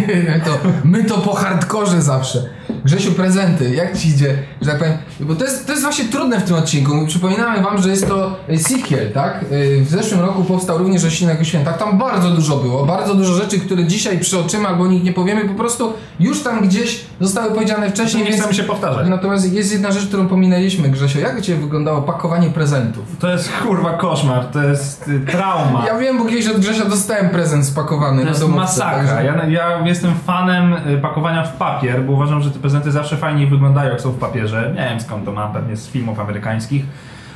to, 0.44 0.50
my 0.84 1.04
to 1.04 1.18
po 1.18 1.34
hardkorze 1.34 2.02
zawsze. 2.02 2.38
Grzesiu, 2.84 3.12
prezenty, 3.12 3.74
jak 3.74 3.98
ci 3.98 4.08
idzie, 4.08 4.38
że 4.62 4.70
tak 4.70 4.78
powiem, 4.78 4.98
bo 5.20 5.34
to 5.34 5.44
jest, 5.44 5.66
to 5.66 5.72
jest 5.72 5.82
właśnie 5.84 6.04
trudne 6.04 6.40
w 6.40 6.44
tym 6.44 6.56
odcinku. 6.56 7.06
Przypominamy 7.06 7.62
wam, 7.62 7.82
że 7.82 7.88
jest 7.88 8.08
to 8.08 8.36
y, 8.50 8.58
sequel, 8.58 9.12
tak? 9.12 9.44
Y, 9.52 9.84
W 9.84 9.88
zeszłym 9.88 10.20
roku 10.20 10.44
powstał 10.44 10.78
również 10.78 11.04
o 11.04 11.10
Silnego 11.10 11.44
Świętach. 11.44 11.78
Tam 11.78 11.98
bardzo 11.98 12.30
dużo 12.30 12.56
było, 12.56 12.86
bardzo 12.86 13.14
dużo 13.14 13.34
rzeczy, 13.34 13.58
które 13.60 13.84
dzisiaj 13.84 14.18
przeoczymy 14.18 14.68
albo 14.68 14.86
nikt 14.86 15.04
nie 15.04 15.12
powiemy, 15.12 15.48
po 15.48 15.54
prostu 15.54 15.92
już 16.20 16.42
tam 16.42 16.60
gdzieś 16.68 17.00
zostały 17.20 17.50
powiedziane 17.54 17.90
wcześniej, 17.90 18.22
Nie 18.24 18.28
więc... 18.30 18.40
chcemy 18.42 18.54
się 18.54 18.62
powtarzać. 18.62 19.08
Natomiast 19.08 19.52
jest 19.52 19.72
jedna 19.72 19.92
rzecz, 19.92 20.06
którą 20.06 20.28
pominęliśmy, 20.28 20.88
Grzesio. 20.88 21.18
Jak 21.18 21.40
Ciebie 21.40 21.60
wyglądało 21.60 22.02
pakowanie 22.02 22.50
prezentów? 22.50 23.04
To 23.18 23.30
jest 23.30 23.52
kurwa 23.62 23.92
koszmar, 23.92 24.44
to 24.44 24.62
jest 24.62 25.08
y, 25.08 25.20
trauma. 25.20 25.84
Ja 25.86 25.98
wiem, 25.98 26.18
bo 26.18 26.24
kiedyś 26.24 26.46
od 26.48 26.60
Grzesia 26.60 26.84
dostałem 26.84 27.30
prezent 27.30 27.66
spakowany 27.66 28.24
To 28.24 28.30
na 28.32 28.38
domówce. 28.38 28.55
Masakra. 28.56 29.22
Ja, 29.22 29.44
ja 29.46 29.78
jestem 29.84 30.14
fanem 30.14 30.76
y, 30.86 30.98
pakowania 30.98 31.42
w 31.44 31.56
papier, 31.56 32.02
bo 32.04 32.12
uważam, 32.12 32.42
że 32.42 32.50
te 32.50 32.58
prezenty 32.58 32.92
zawsze 32.92 33.16
fajniej 33.16 33.46
wyglądają, 33.46 33.90
jak 33.90 34.00
są 34.00 34.10
w 34.10 34.18
papierze. 34.18 34.72
Nie 34.76 34.88
wiem 34.88 35.00
skąd 35.00 35.24
to 35.24 35.32
mam, 35.32 35.52
pewnie 35.52 35.76
z 35.76 35.88
filmów 35.88 36.20
amerykańskich. 36.20 36.84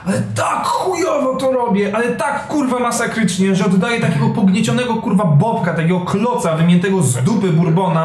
Ale 0.07 0.23
tak 0.35 0.65
chujowo 0.65 1.37
to 1.37 1.53
robię, 1.53 1.91
ale 1.95 2.09
tak 2.09 2.47
kurwa 2.47 2.79
masakrycznie, 2.79 3.55
że 3.55 3.65
oddaję 3.65 4.01
takiego 4.01 4.29
pogniecionego 4.29 4.95
kurwa 4.95 5.25
bobka, 5.25 5.75
takiego 5.75 6.01
kloca 6.01 6.57
wymiętego 6.57 7.03
z 7.03 7.17
dupy 7.17 7.49
bourbona. 7.49 8.05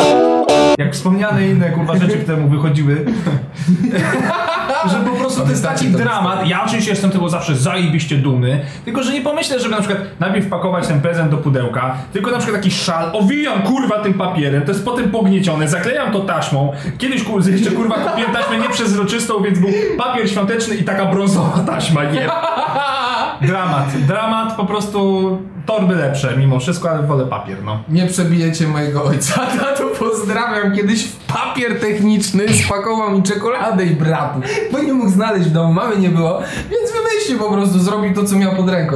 Jak 0.77 0.93
wspomniane 0.93 1.47
inne 1.47 1.71
kurwa 1.71 1.97
rzeczy 1.97 2.17
w 2.17 2.25
temu 2.25 2.49
wychodziły. 2.49 3.05
że 4.91 4.97
po 4.97 5.15
prostu 5.15 5.41
to 5.41 5.49
jest 5.49 5.63
taki 5.63 5.87
dramat. 5.87 6.47
Ja 6.47 6.65
oczywiście 6.65 6.91
jestem 6.91 7.11
tego 7.11 7.29
zawsze 7.29 7.55
zajebiście 7.55 8.17
dumny, 8.17 8.61
tylko 8.85 9.03
że 9.03 9.13
nie 9.13 9.21
pomyślę, 9.21 9.59
żeby 9.59 9.75
na 9.75 9.81
przykład 9.81 9.99
najpierw 10.19 10.49
pakować 10.49 10.87
ten 10.87 11.01
prezent 11.01 11.31
do 11.31 11.37
pudełka, 11.37 11.97
tylko 12.13 12.31
na 12.31 12.37
przykład 12.37 12.61
taki 12.61 12.71
szal, 12.71 13.11
owijam 13.13 13.61
kurwa 13.61 13.99
tym 13.99 14.13
papierem, 14.13 14.61
to 14.61 14.71
jest 14.71 14.85
potem 14.85 15.11
pogniecione, 15.11 15.67
zaklejam 15.67 16.11
to 16.11 16.19
taśmą. 16.19 16.71
Kiedyś 16.97 17.23
kur- 17.23 17.47
jeszcze 17.47 17.71
kurwa 17.71 17.95
kupiłem 17.95 18.31
taśmę 18.31 18.57
nieprzezroczystą, 18.57 19.43
więc 19.43 19.59
był 19.59 19.69
papier 19.97 20.29
świąteczny 20.29 20.75
i 20.75 20.83
taka 20.83 21.05
brązowa 21.05 21.59
taśma, 21.59 21.84
Dramat, 23.41 23.87
dramat, 24.07 24.55
po 24.55 24.65
prostu 24.65 25.37
torby 25.65 25.95
lepsze 25.95 26.37
mimo 26.37 26.59
wszystko, 26.59 26.89
ale 26.89 27.03
wolę 27.03 27.25
papier, 27.25 27.63
no. 27.63 27.83
Nie 27.89 28.07
przebijecie 28.07 28.67
mojego 28.67 29.03
ojca. 29.03 29.33
Tato 29.59 29.83
pozdrawiam. 29.99 30.75
Kiedyś 30.75 31.05
w 31.05 31.15
papier 31.17 31.79
techniczny 31.79 32.53
spakował 32.53 33.11
mi 33.11 33.23
czekoladę 33.23 33.85
i 33.85 33.95
bratu. 33.95 34.41
Bo 34.71 34.79
nie 34.79 34.93
mógł 34.93 35.09
znaleźć 35.09 35.49
w 35.49 35.51
domu, 35.51 35.73
mamy 35.73 35.97
nie 35.97 36.09
było, 36.09 36.39
więc 36.55 36.91
wymyślił 36.91 37.39
po 37.39 37.51
prostu, 37.51 37.79
zrobił 37.79 38.13
to, 38.13 38.23
co 38.23 38.35
miał 38.35 38.55
pod 38.55 38.69
ręką. 38.69 38.95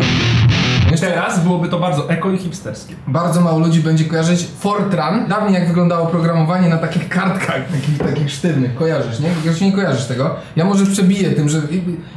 Jeszcze 0.92 1.08
Teraz 1.08 1.40
byłoby 1.44 1.70
to 1.70 1.80
bardzo 1.80 2.10
eko 2.10 2.32
i 2.32 2.38
hipsterskie. 2.38 2.94
bardzo 3.08 3.42
mało 3.42 3.60
ludzi 3.60 3.80
będzie 3.80 4.06
kojarzyć 4.06 4.48
Fortran. 4.60 5.28
Dawniej 5.28 5.54
jak 5.54 5.68
wyglądało 5.68 6.06
programowanie 6.08 6.70
na 6.70 6.78
takich 6.78 7.10
kartkach, 7.10 7.62
takich, 7.72 7.98
takich 7.98 8.32
sztywnych. 8.32 8.76
Kojarzysz, 8.76 9.20
nie? 9.20 9.30
Już 9.46 9.62
nie 9.62 9.72
kojarzysz 9.74 10.06
tego. 10.06 10.36
Ja 10.56 10.66
może 10.66 10.86
przebiję 10.86 11.30
tym, 11.32 11.50
że 11.50 11.62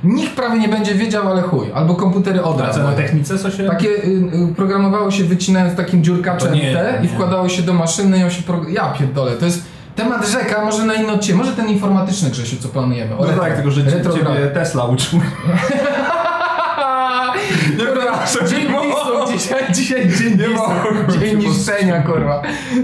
nikt 0.05 0.37
prawie 0.37 0.59
nie 0.59 0.69
będzie 0.69 0.95
wiedział, 0.95 1.29
ale 1.29 1.43
chuj. 1.43 1.67
Albo 1.75 1.95
komputery 1.95 2.43
od 2.43 2.61
razu. 2.61 2.81
co 2.81 2.87
na 2.87 2.93
technice, 2.93 3.39
co 3.39 3.51
się... 3.51 3.65
Takie 3.67 3.89
y, 3.89 4.23
y, 4.51 4.55
programowało 4.57 5.11
się 5.11 5.25
wycinając 5.25 5.77
takim 5.77 6.05
dziurkaczem 6.05 6.55
nie, 6.55 6.73
te 6.75 6.99
i 7.01 7.03
nie. 7.03 7.09
wkładało 7.09 7.49
się 7.49 7.63
do 7.63 7.73
maszyny 7.73 8.19
i 8.19 8.25
on 8.25 8.31
się 8.31 8.43
pro... 8.43 8.61
Ja 8.69 8.85
pierdolę, 8.99 9.33
to 9.33 9.45
jest 9.45 9.63
temat 9.97 10.29
rzeka, 10.29 10.65
może 10.65 10.85
na 10.85 10.95
inny 10.95 11.13
odcinek, 11.13 11.39
może 11.39 11.53
ten 11.53 11.69
informatyczny 11.69 12.31
Grzesiu, 12.31 12.57
co 12.61 12.69
planujemy. 12.69 13.15
O 13.17 13.21
No 13.21 13.27
retro. 13.27 13.43
tak, 13.43 13.55
tylko 13.55 13.71
że 13.71 13.85
ciebie 13.85 14.47
Tesla 14.55 14.85
uczył. 14.85 15.21
Przepraszam, 17.79 18.47
dzisiaj, 19.43 19.73
dzisiaj 19.73 20.09
dzień 20.19 20.39
Nie 20.39 21.19
dzień 21.19 21.43
się 21.43 21.49
niszczenia, 21.49 22.03
kurwa. 22.03 22.43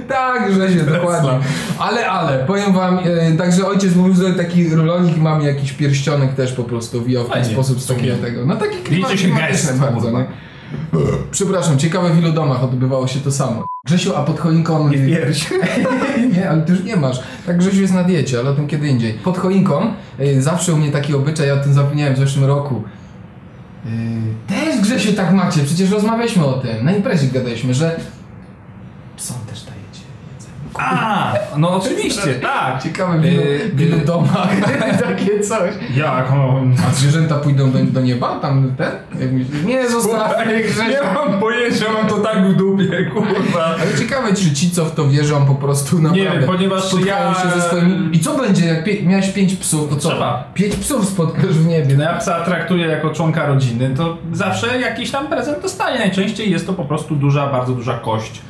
Tak, 0.09 0.53
Grzesiu, 0.55 0.87
dokładnie. 0.93 1.31
Ale, 1.79 2.07
ale, 2.11 2.47
powiem 2.47 2.73
wam, 2.73 2.99
e, 2.99 3.33
także 3.33 3.67
ojciec 3.67 3.95
mówił, 3.95 4.15
że 4.15 4.35
taki 4.35 4.69
rulonik 4.69 5.17
mam 5.17 5.43
jakiś 5.43 5.73
pierścionek 5.73 6.35
też 6.35 6.53
po 6.53 6.65
prostu 6.65 7.05
wijał 7.05 7.25
w 7.25 7.27
ten 7.27 7.43
Fajnie, 7.43 7.55
sposób 7.55 7.81
z 7.81 7.87
tego. 7.87 8.47
No 8.47 8.57
taki 8.57 8.95
Liczy 8.95 9.19
się 9.19 9.25
klimatyczny 9.25 9.69
gest, 9.69 9.79
bardzo, 9.79 10.01
kurwa. 10.01 10.19
nie? 10.19 10.27
Przepraszam, 11.31 11.79
ciekawe 11.79 12.11
w 12.11 12.19
ilu 12.19 12.33
domach 12.33 12.65
odbywało 12.65 13.07
się 13.07 13.21
to 13.21 13.33
samo. 13.33 13.67
Grzesiu, 13.87 14.17
a 14.17 14.23
pod 14.23 14.41
choinką... 14.41 14.89
Nie 14.89 14.99
nie, 16.37 16.51
ale 16.51 16.63
ty 16.63 16.73
już 16.73 16.85
nie 16.85 16.97
masz. 16.97 17.21
Tak 17.47 17.59
Grzesiu 17.59 17.81
jest 17.81 17.95
na 17.95 18.05
diecie, 18.05 18.39
ale 18.39 18.51
o 18.51 18.55
tym 18.55 18.67
kiedy 18.67 18.89
indziej. 18.89 19.13
Pod 19.13 19.39
choinką 19.39 19.93
y, 20.21 20.43
zawsze 20.43 20.75
u 20.75 20.77
mnie 20.77 20.91
taki 20.91 21.15
obyczaj, 21.15 21.49
ja 21.49 21.55
o 21.55 21.57
tym 21.57 21.75
zapomniałem 21.75 22.15
w 22.15 22.19
zeszłym 22.19 22.45
roku. 22.45 22.83
Y, 23.89 24.49
też 24.49 24.81
Grzesiu 24.81 25.13
tak 25.13 25.33
macie, 25.33 25.65
przecież 25.65 25.91
rozmawialiśmy 25.91 26.45
o 26.45 26.53
tym. 26.53 26.85
Na 26.85 26.93
imprezie 26.93 27.27
gadaliśmy, 27.27 27.75
że 27.75 28.01
psom 29.17 29.37
też 29.47 29.63
dajecie. 29.63 30.08
A, 30.75 31.33
no 31.57 31.77
oczywiście, 31.77 32.35
tak. 32.35 32.83
Ciekawe 32.83 33.19
w 33.73 33.81
ilu, 33.81 33.99
domach 34.05 34.49
takie 35.01 35.41
coś. 35.41 35.71
Jak. 35.97 36.33
A 36.89 36.95
zwierzęta 36.95 37.35
pójdą 37.35 37.71
do, 37.71 37.79
do 37.79 38.01
nieba? 38.01 38.39
Tam 38.41 38.73
ten? 38.77 38.93
Nie, 39.67 39.91
zostawmy. 39.91 40.63
Nie 40.89 41.13
mam 41.15 41.41
pojęcia, 41.41 41.85
mam 41.93 42.07
to 42.07 42.19
tak 42.19 42.49
w 42.49 42.57
dupie, 42.57 43.05
kurwa. 43.05 43.65
Ale 43.65 43.99
ciekawe, 43.99 44.35
czy 44.35 44.53
ci, 44.55 44.71
co 44.71 44.85
w 44.85 44.95
to 44.95 45.09
wierzą, 45.09 45.47
po 45.47 45.55
prostu 45.55 45.99
naprawdę 45.99 46.31
wiem, 46.31 46.47
ponieważ 46.47 46.85
spotkają 46.85 47.29
ja- 47.29 47.35
się 47.35 47.61
ze 47.61 47.69
swoimi... 47.69 48.17
I 48.17 48.21
co 48.21 48.39
będzie, 48.39 48.67
jak 48.67 48.85
pie... 48.85 49.03
miałeś 49.03 49.31
pięć 49.31 49.55
psów, 49.57 49.91
to 49.91 49.97
co? 49.97 50.09
Trzeba. 50.09 50.51
Pięć 50.55 50.77
psów 50.77 51.09
spotkasz 51.09 51.59
w 51.59 51.67
niebie. 51.67 51.95
No 51.97 52.05
ja 52.05 52.15
psa 52.15 52.45
traktuję 52.45 52.87
jako 52.87 53.11
członka 53.11 53.47
rodziny, 53.47 53.95
to 53.97 54.17
zawsze 54.33 54.81
jakiś 54.81 55.11
tam 55.11 55.27
prezent 55.27 55.63
dostaje. 55.63 55.99
Najczęściej 55.99 56.51
jest 56.51 56.67
to 56.67 56.73
po 56.73 56.85
prostu 56.85 57.17
duża, 57.17 57.47
bardzo 57.47 57.73
duża 57.73 57.95
kość 57.99 58.41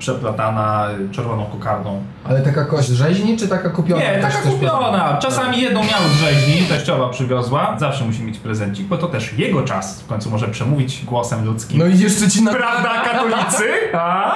przeplatana 0.00 0.88
czerwoną 1.12 1.46
kokardą. 1.46 2.02
Ale 2.24 2.42
taka 2.42 2.64
kość 2.64 2.88
rzeźni, 2.88 3.36
czy 3.36 3.48
taka 3.48 3.70
kupiona? 3.70 4.02
Nie, 4.02 4.18
taka 4.18 4.38
kupiona. 4.38 5.18
Czasami 5.22 5.60
jedną 5.60 5.80
miał 5.80 6.00
z 6.08 6.20
rzeźni, 6.20 6.62
teściowa 6.68 7.08
przywiozła. 7.08 7.76
Zawsze 7.80 8.04
musi 8.04 8.22
mieć 8.22 8.38
prezencik, 8.38 8.86
bo 8.86 8.98
to 8.98 9.06
też 9.06 9.32
jego 9.32 9.62
czas 9.62 10.00
w 10.00 10.06
końcu 10.06 10.30
może 10.30 10.48
przemówić 10.48 11.04
głosem 11.04 11.44
ludzkim. 11.44 11.78
No 11.78 11.86
i 11.86 11.98
jeszcze 11.98 12.28
ci 12.30 12.42
na... 12.42 12.52
Prawda, 12.52 12.90
katolicy? 13.04 13.64
A? 13.92 14.34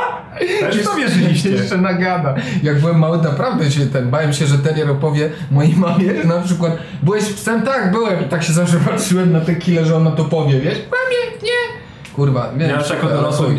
Też 0.60 0.78
w 0.78 0.84
to 0.84 0.94
wierzyliście. 0.94 1.48
Jeszcze 1.64 1.76
nagada. 1.76 2.34
Jak 2.62 2.80
byłem 2.80 2.98
mały, 2.98 3.18
naprawdę 3.18 3.70
się 3.70 3.86
ten, 3.86 4.10
bałem 4.10 4.32
się, 4.32 4.46
że 4.46 4.58
terrier 4.58 4.90
opowie 4.90 5.30
mojej 5.50 5.76
mamie, 5.76 6.22
że 6.22 6.28
na 6.28 6.40
przykład 6.40 6.72
byłeś 7.02 7.32
psem? 7.32 7.62
Tak, 7.62 7.92
byłem. 7.92 8.24
I 8.26 8.28
tak 8.28 8.42
się 8.42 8.52
zawsze 8.52 8.76
patrzyłem 8.76 9.32
na 9.32 9.40
te 9.40 9.54
kile, 9.54 9.84
że 9.84 9.96
ona 9.96 10.10
to 10.10 10.24
powie, 10.24 10.60
wiesz? 10.60 10.74
Mamie, 10.74 11.38
nie. 11.42 11.83
Kurwa, 12.16 12.52
wiem. 12.56 12.70
Ja 12.70 12.76
już 12.76 12.90
jako 12.90 13.08
dorosły, 13.08 13.58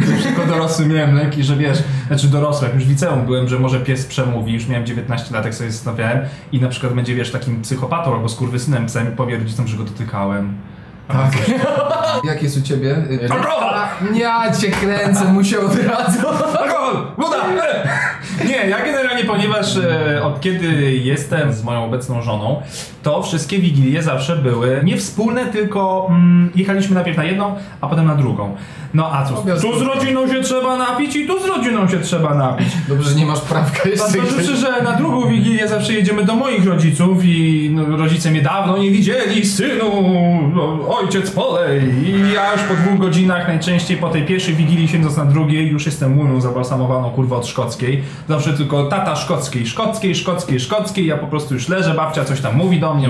już 0.00 0.24
jako 0.30 0.46
dorosły 0.46 0.86
miałem 0.86 1.14
lęki, 1.14 1.42
że 1.44 1.56
wiesz, 1.56 1.78
znaczy 2.06 2.28
dorosły, 2.28 2.66
jak 2.66 2.74
już 2.74 2.84
w 2.84 2.88
liceum 2.88 3.26
byłem, 3.26 3.48
że 3.48 3.58
może 3.58 3.80
pies 3.80 4.06
przemówi, 4.06 4.52
już 4.52 4.68
miałem 4.68 4.86
19 4.86 5.34
lat, 5.34 5.44
jak 5.44 5.54
sobie 5.54 5.70
zastanawiałem 5.70 6.20
i 6.52 6.60
na 6.60 6.68
przykład 6.68 6.92
będzie, 6.92 7.14
wiesz, 7.14 7.32
takim 7.32 7.62
psychopatą 7.62 8.14
albo 8.14 8.28
skurwysynem 8.28 8.86
psem 8.86 9.12
i 9.12 9.16
powie 9.16 9.38
rodzicom, 9.38 9.66
że 9.66 9.76
go 9.76 9.84
dotykałem. 9.84 10.54
Tak. 11.08 11.32
Jak 12.24 12.42
jest 12.42 12.56
u 12.58 12.62
ciebie? 12.62 12.96
Alkohol! 13.30 13.74
Ja 14.14 14.52
cię 14.52 14.70
kręcę, 14.70 15.24
mu 15.24 15.44
się 15.44 15.60
od 15.60 15.74
razu. 15.74 16.28
Alkohol! 16.58 17.06
Woda! 17.18 17.36
Nie, 18.44 18.70
ja 18.70 18.84
generalnie, 18.84 19.24
ponieważ 19.24 19.76
e, 19.76 20.22
od 20.24 20.40
kiedy 20.40 20.96
jestem 20.96 21.52
z 21.52 21.62
moją 21.62 21.84
obecną 21.84 22.22
żoną, 22.22 22.62
to 23.02 23.22
wszystkie 23.22 23.58
wigilie 23.58 24.02
zawsze 24.02 24.36
były 24.36 24.80
nie 24.84 24.96
wspólne, 24.96 25.46
tylko 25.46 26.06
mm, 26.10 26.50
jechaliśmy 26.54 26.94
najpierw 26.94 27.16
na 27.16 27.24
jedną, 27.24 27.54
a 27.80 27.88
potem 27.88 28.06
na 28.06 28.14
drugą. 28.14 28.56
No 28.94 29.12
a 29.12 29.24
cóż, 29.24 29.38
tu 29.62 29.78
z 29.78 29.82
rodziną 29.82 30.28
się 30.28 30.40
trzeba 30.40 30.76
napić 30.76 31.16
i 31.16 31.26
tu 31.26 31.40
z 31.42 31.46
rodziną 31.46 31.88
się 31.88 32.00
trzeba 32.00 32.34
napić. 32.34 32.68
Dobrze, 32.88 33.10
że 33.10 33.16
nie 33.16 33.26
masz 33.26 33.40
prawka 33.40 33.88
jeszcze. 33.88 34.08
Zważywszy, 34.08 34.56
że 34.56 34.82
na 34.82 34.92
drugą 34.92 35.28
wigilię 35.28 35.68
zawsze 35.68 35.92
jedziemy 35.92 36.24
do 36.24 36.34
moich 36.34 36.66
rodziców 36.66 37.24
i 37.24 37.70
no, 37.74 37.96
rodzice 37.96 38.30
mnie 38.30 38.42
dawno 38.42 38.78
nie 38.78 38.90
widzieli, 38.90 39.46
synu, 39.46 39.90
no, 40.54 40.96
ojciec 40.98 41.30
polej. 41.30 41.82
I 42.04 42.32
ja 42.34 42.52
już 42.52 42.62
po 42.62 42.74
dwóch 42.74 42.98
godzinach, 42.98 43.48
najczęściej 43.48 43.96
po 43.96 44.08
tej 44.08 44.22
pierwszej 44.22 44.54
wigilii 44.54 44.88
siedząc 44.88 45.16
na 45.16 45.24
drugiej, 45.24 45.68
już 45.68 45.86
jestem 45.86 46.14
mumią 46.14 46.40
zabalsamowaną, 46.40 47.10
kurwa, 47.10 47.36
od 47.36 47.46
szkockiej. 47.46 48.02
Zawsze 48.28 48.52
tylko 48.52 48.84
tata 48.84 49.16
szkockiej, 49.16 49.66
szkockiej, 49.66 50.14
szkockiej, 50.14 50.60
szkockiej, 50.60 51.06
ja 51.06 51.16
po 51.16 51.26
prostu 51.26 51.54
już 51.54 51.68
leżę, 51.68 51.94
babcia 51.94 52.24
coś 52.24 52.40
tam 52.40 52.56
mówi 52.56 52.80
do 52.80 52.94
mnie. 52.94 53.08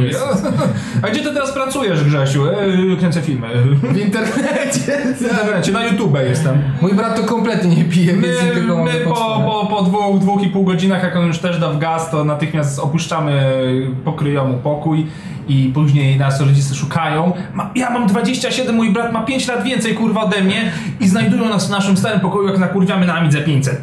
A 1.03 1.09
gdzie 1.09 1.21
ty 1.21 1.35
teraz 1.35 1.53
pracujesz, 1.53 2.05
Grzesiu? 2.05 2.47
E, 2.47 2.97
kręcę 2.99 3.23
filmy. 3.23 3.49
W 3.93 3.97
internecie. 3.99 4.99
Czy 5.65 5.73
na 5.73 5.87
YouTube 5.87 6.19
jestem. 6.29 6.63
Mój 6.83 6.95
brat 6.95 7.17
to 7.17 7.23
kompletnie 7.27 7.77
nie 7.77 7.85
pije, 7.85 8.13
więc 8.13 8.27
My, 8.27 8.55
tylko 8.55 8.77
mogę 8.77 8.93
my 8.93 9.01
po, 9.01 9.15
po, 9.15 9.67
po 9.71 9.83
dwóch, 9.83 10.19
dwóch 10.19 10.43
i 10.43 10.49
pół 10.49 10.65
godzinach, 10.65 11.03
jak 11.03 11.17
on 11.17 11.27
już 11.27 11.39
też 11.39 11.59
da 11.59 11.69
w 11.69 11.79
gaz, 11.79 12.11
to 12.11 12.25
natychmiast 12.25 12.79
opuszczamy 12.79 13.63
pokryjomu 14.05 14.59
pokój 14.59 15.07
i 15.49 15.71
później 15.75 16.19
nas 16.19 16.41
rodzice 16.41 16.75
szukają. 16.75 17.33
Ma, 17.55 17.71
ja 17.75 17.91
mam 17.91 18.07
27, 18.07 18.75
mój 18.75 18.91
brat 18.91 19.13
ma 19.13 19.23
5 19.23 19.49
lat 19.49 19.63
więcej 19.63 19.95
kurwa 19.95 20.23
ode 20.23 20.41
mnie 20.41 20.73
i 21.01 21.09
znajdują 21.09 21.49
nas 21.49 21.67
w 21.67 21.71
naszym 21.71 21.97
starym 21.97 22.21
pokoju, 22.21 22.49
jak 22.49 22.59
nakurwiamy 22.59 23.07
na 23.07 23.15
Amidze 23.15 23.41
500. 23.41 23.81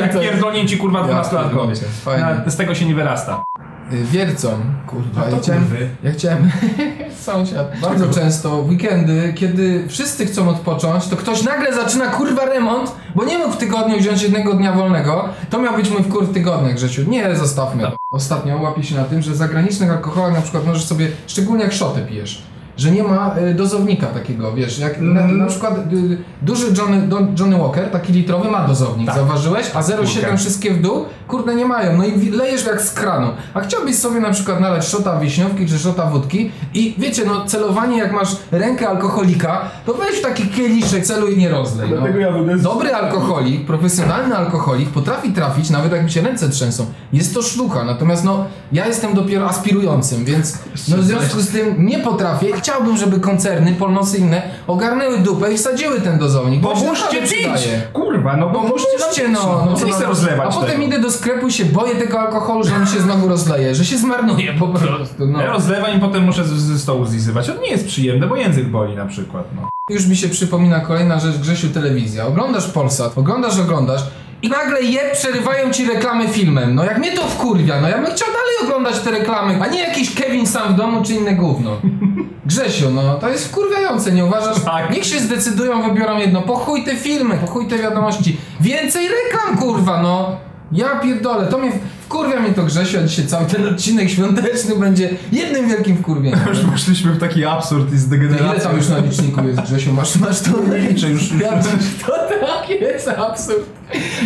Jak 0.00 0.12
To- 0.12 0.20
pierdolnięci 0.20 0.78
kurwa 0.78 0.98
Ja 0.98 1.04
12-latkowie. 1.06 1.68
pierdolę, 1.72 1.92
fajnie. 2.04 2.24
Na- 2.44 2.50
Z 2.50 2.56
tego 2.56 2.74
się 2.74 2.86
nie 2.86 2.94
wyrasta. 2.94 3.44
Y, 3.92 4.04
Wiercą, 4.04 4.48
kurwa. 4.86 5.28
Ja 5.30 5.38
chciałem, 5.38 5.64
ja 6.02 6.12
chciałem, 6.12 6.50
sąsiad, 7.20 7.80
bardzo 7.80 8.08
często 8.14 8.62
w 8.62 8.68
weekendy, 8.68 9.32
kiedy 9.36 9.84
wszyscy 9.88 10.26
chcą 10.26 10.48
odpocząć, 10.48 11.06
to 11.08 11.16
ktoś 11.16 11.42
nagle 11.42 11.74
zaczyna 11.74 12.06
kurwa 12.06 12.44
remont, 12.44 12.92
bo 13.14 13.24
nie 13.24 13.38
mógł 13.38 13.52
w 13.52 13.56
tygodniu 13.56 13.96
wziąć 13.98 14.22
jednego 14.22 14.54
dnia 14.54 14.72
wolnego. 14.72 15.28
To 15.50 15.58
miał 15.58 15.76
być 15.76 15.90
mój 15.90 16.02
wkurw 16.02 16.32
tygodnia, 16.34 16.72
Grzesiu. 16.72 17.02
Nie, 17.10 17.36
zostawmy. 17.36 17.82
To. 17.82 17.92
Ostatnio 18.12 18.56
łapię 18.62 18.82
się 18.82 18.94
na 18.96 19.04
tym, 19.04 19.22
że 19.22 19.30
w 19.30 19.36
zagranicznych 19.36 19.90
alkoholach 19.90 20.32
na 20.34 20.40
przykład 20.42 20.66
możesz 20.66 20.84
sobie, 20.84 21.08
szczególnie 21.26 21.64
jak 21.64 21.72
szotę 21.72 22.00
pijesz, 22.06 22.42
że 22.76 22.90
nie 22.90 23.02
ma 23.02 23.34
y, 23.50 23.54
dozownika 23.54 24.06
takiego, 24.06 24.52
wiesz, 24.52 24.78
jak 24.78 25.00
na, 25.00 25.20
Mhm. 25.20 25.38
na 25.38 25.46
przykład 25.46 25.74
y, 25.92 26.18
duży 26.42 26.66
Johnny, 26.78 27.08
Johnny 27.40 27.58
Walker, 27.58 27.90
taki 27.90 28.12
litrowy 28.12 28.50
ma 28.50 28.64
dozownik, 28.68 29.06
Tak. 29.06 29.16
zauważyłeś? 29.16 29.66
A 29.74 29.82
0,7 29.82 30.20
Kulkę. 30.22 30.36
wszystkie 30.38 30.70
w 30.74 30.82
dół, 30.82 31.04
kurde 31.28 31.54
nie 31.54 31.64
mają, 31.66 31.96
no 31.96 32.04
i 32.04 32.30
lejesz 32.30 32.66
jak 32.66 32.82
z 32.82 32.90
kranu. 32.92 33.28
A 33.54 33.60
chciałbyś 33.60 33.96
sobie 33.96 34.20
na 34.20 34.30
przykład 34.30 34.60
nalać 34.60 34.86
szota 34.88 35.20
wiśniówki 35.20 35.66
czy 35.66 35.78
szota 35.78 36.06
wódki 36.06 36.50
i 36.74 36.94
wiecie, 36.98 37.22
no 37.26 37.44
celowanie 37.46 37.98
jak 37.98 38.12
masz 38.12 38.36
rękę 38.52 38.88
alkoholika, 38.88 39.60
to 39.86 39.94
weź 39.94 40.18
w 40.18 40.22
taki 40.22 40.46
kieliszek, 40.48 41.04
celuj 41.06 41.34
i 41.34 41.38
nie 41.38 41.48
rozlej. 41.48 41.90
No. 41.90 42.06
Ja 42.08 42.32
Dobry 42.58 42.94
alkoholik, 42.94 43.66
profesjonalny 43.66 44.36
alkoholik 44.36 44.88
potrafi 44.88 45.32
trafić, 45.32 45.70
nawet 45.70 45.92
jak 45.92 46.04
mi 46.04 46.10
się 46.10 46.20
ręce 46.22 46.48
trzęsą. 46.48 46.86
Jest 47.12 47.34
to 47.34 47.42
sztuka, 47.42 47.84
natomiast 47.84 48.24
no, 48.24 48.44
ja 48.72 48.86
jestem 48.86 49.14
dopiero 49.14 49.48
aspirującym, 49.48 50.24
więc 50.24 50.58
no, 50.88 50.96
w 50.96 51.04
związku 51.04 51.40
z 51.40 51.48
tym 51.48 51.86
nie 51.86 51.98
potrafię. 51.98 52.46
Chciałbym, 52.64 52.96
żeby 52.96 53.20
koncerny 53.20 53.74
polnosy 53.74 54.18
inne 54.18 54.42
ogarnęły 54.66 55.18
dupę 55.18 55.52
i 55.52 55.56
wsadziły 55.56 56.00
ten 56.00 56.18
dozownik. 56.18 56.60
bo 56.60 56.72
on 56.72 56.78
Pomóżcie 56.78 57.20
naprawdę 57.20 57.36
pić! 57.36 57.68
Kurwa, 57.92 58.36
no 58.36 58.50
pomóżcie 58.50 58.86
Pomóżcie, 58.98 59.22
pić, 59.22 59.32
no, 59.32 59.66
no 59.70 59.76
co 59.76 59.86
nie 59.86 59.92
chcę 59.92 60.02
no, 60.02 60.08
rozlewać 60.08 60.54
A 60.56 60.60
potem 60.60 60.82
idę 60.82 60.98
do 61.00 61.10
sklepu 61.10 61.46
i 61.46 61.52
się 61.52 61.64
boję 61.64 61.94
tego 61.94 62.20
alkoholu, 62.20 62.64
że 62.64 62.76
on 62.76 62.86
się 62.86 63.00
znowu 63.00 63.28
rozleje, 63.28 63.74
że 63.74 63.84
się 63.84 63.98
zmarnuje 63.98 64.52
po 64.58 64.68
prostu. 64.68 65.26
No. 65.26 65.40
Ja 65.42 65.46
rozlewam 65.46 65.96
i 65.96 66.00
potem 66.00 66.24
muszę 66.24 66.44
z- 66.44 66.48
ze 66.52 66.78
stołu 66.78 67.04
zlizywać. 67.04 67.46
To 67.46 67.60
nie 67.60 67.70
jest 67.70 67.86
przyjemne, 67.86 68.26
bo 68.26 68.36
język 68.36 68.68
boli 68.68 68.96
na 68.96 69.06
przykład. 69.06 69.44
No. 69.56 69.68
Już 69.90 70.06
mi 70.06 70.16
się 70.16 70.28
przypomina 70.28 70.80
kolejna 70.80 71.18
rzecz, 71.18 71.36
Grzesiu, 71.38 71.68
telewizja. 71.68 72.26
Oglądasz 72.26 72.66
Polsat, 72.70 73.18
oglądasz, 73.18 73.58
oglądasz 73.58 74.02
i 74.42 74.48
nagle 74.48 74.82
je 74.82 75.00
przerywają 75.12 75.72
ci 75.72 75.86
reklamy 75.86 76.28
filmem. 76.28 76.74
No 76.74 76.84
jak 76.84 76.98
mnie 76.98 77.12
to 77.16 77.22
wkurwia, 77.22 77.80
no 77.80 77.88
ja 77.88 77.96
bym 78.02 78.06
chciał 78.06 78.28
dalej 78.28 78.43
oglądać 78.62 79.00
te 79.00 79.10
reklamy, 79.10 79.58
a 79.62 79.66
nie 79.66 79.80
jakiś 79.80 80.14
Kevin 80.14 80.46
sam 80.46 80.74
w 80.74 80.76
domu 80.76 81.02
czy 81.04 81.12
inne 81.14 81.34
gówno. 81.34 81.70
Grzesiu, 82.46 82.90
no 82.90 83.14
to 83.14 83.28
jest 83.28 83.48
wkurwiające, 83.48 84.12
nie 84.12 84.24
uważasz? 84.24 84.60
Tak. 84.64 84.90
Niech 84.90 85.04
się 85.04 85.20
zdecydują, 85.20 85.82
wybiorą 85.82 86.18
jedno. 86.18 86.42
Po 86.42 86.56
chuj 86.56 86.84
te 86.84 86.96
filmy, 86.96 87.38
po 87.38 87.46
chuj 87.46 87.66
te 87.66 87.78
wiadomości. 87.78 88.36
Więcej 88.60 89.08
reklam, 89.08 89.58
kurwa, 89.58 90.02
no. 90.02 90.36
Ja 90.72 90.96
pierdolę, 90.96 91.46
to 91.46 91.58
mnie 91.58 91.72
wkurwia 92.04 92.40
mnie 92.40 92.52
to 92.52 92.62
Grzesiu, 92.62 92.98
a 92.98 93.02
dzisiaj 93.02 93.26
cały 93.26 93.46
ten 93.46 93.68
odcinek 93.68 94.10
świąteczny 94.10 94.76
będzie 94.76 95.10
jednym 95.32 95.68
wielkim 95.68 95.96
wkurwieniem. 95.96 96.40
Już 96.48 96.58
poszliśmy 96.58 97.12
w 97.12 97.20
taki 97.20 97.44
absurd 97.44 97.92
i 97.92 98.10
To 98.10 98.14
ile 98.14 98.60
tam 98.60 98.76
już 98.76 98.88
na 98.88 98.98
liczniku 98.98 99.48
jest, 99.48 99.60
Grzesiu? 99.60 99.92
Masz, 99.92 100.16
masz 100.16 100.40
to? 100.40 100.50
Nie 100.70 100.78
liczę 100.78 101.08
już. 101.08 101.32
Ja, 101.32 101.62
to 102.06 102.12
tak 102.46 102.70
jest 102.80 103.08
absurd. 103.08 103.66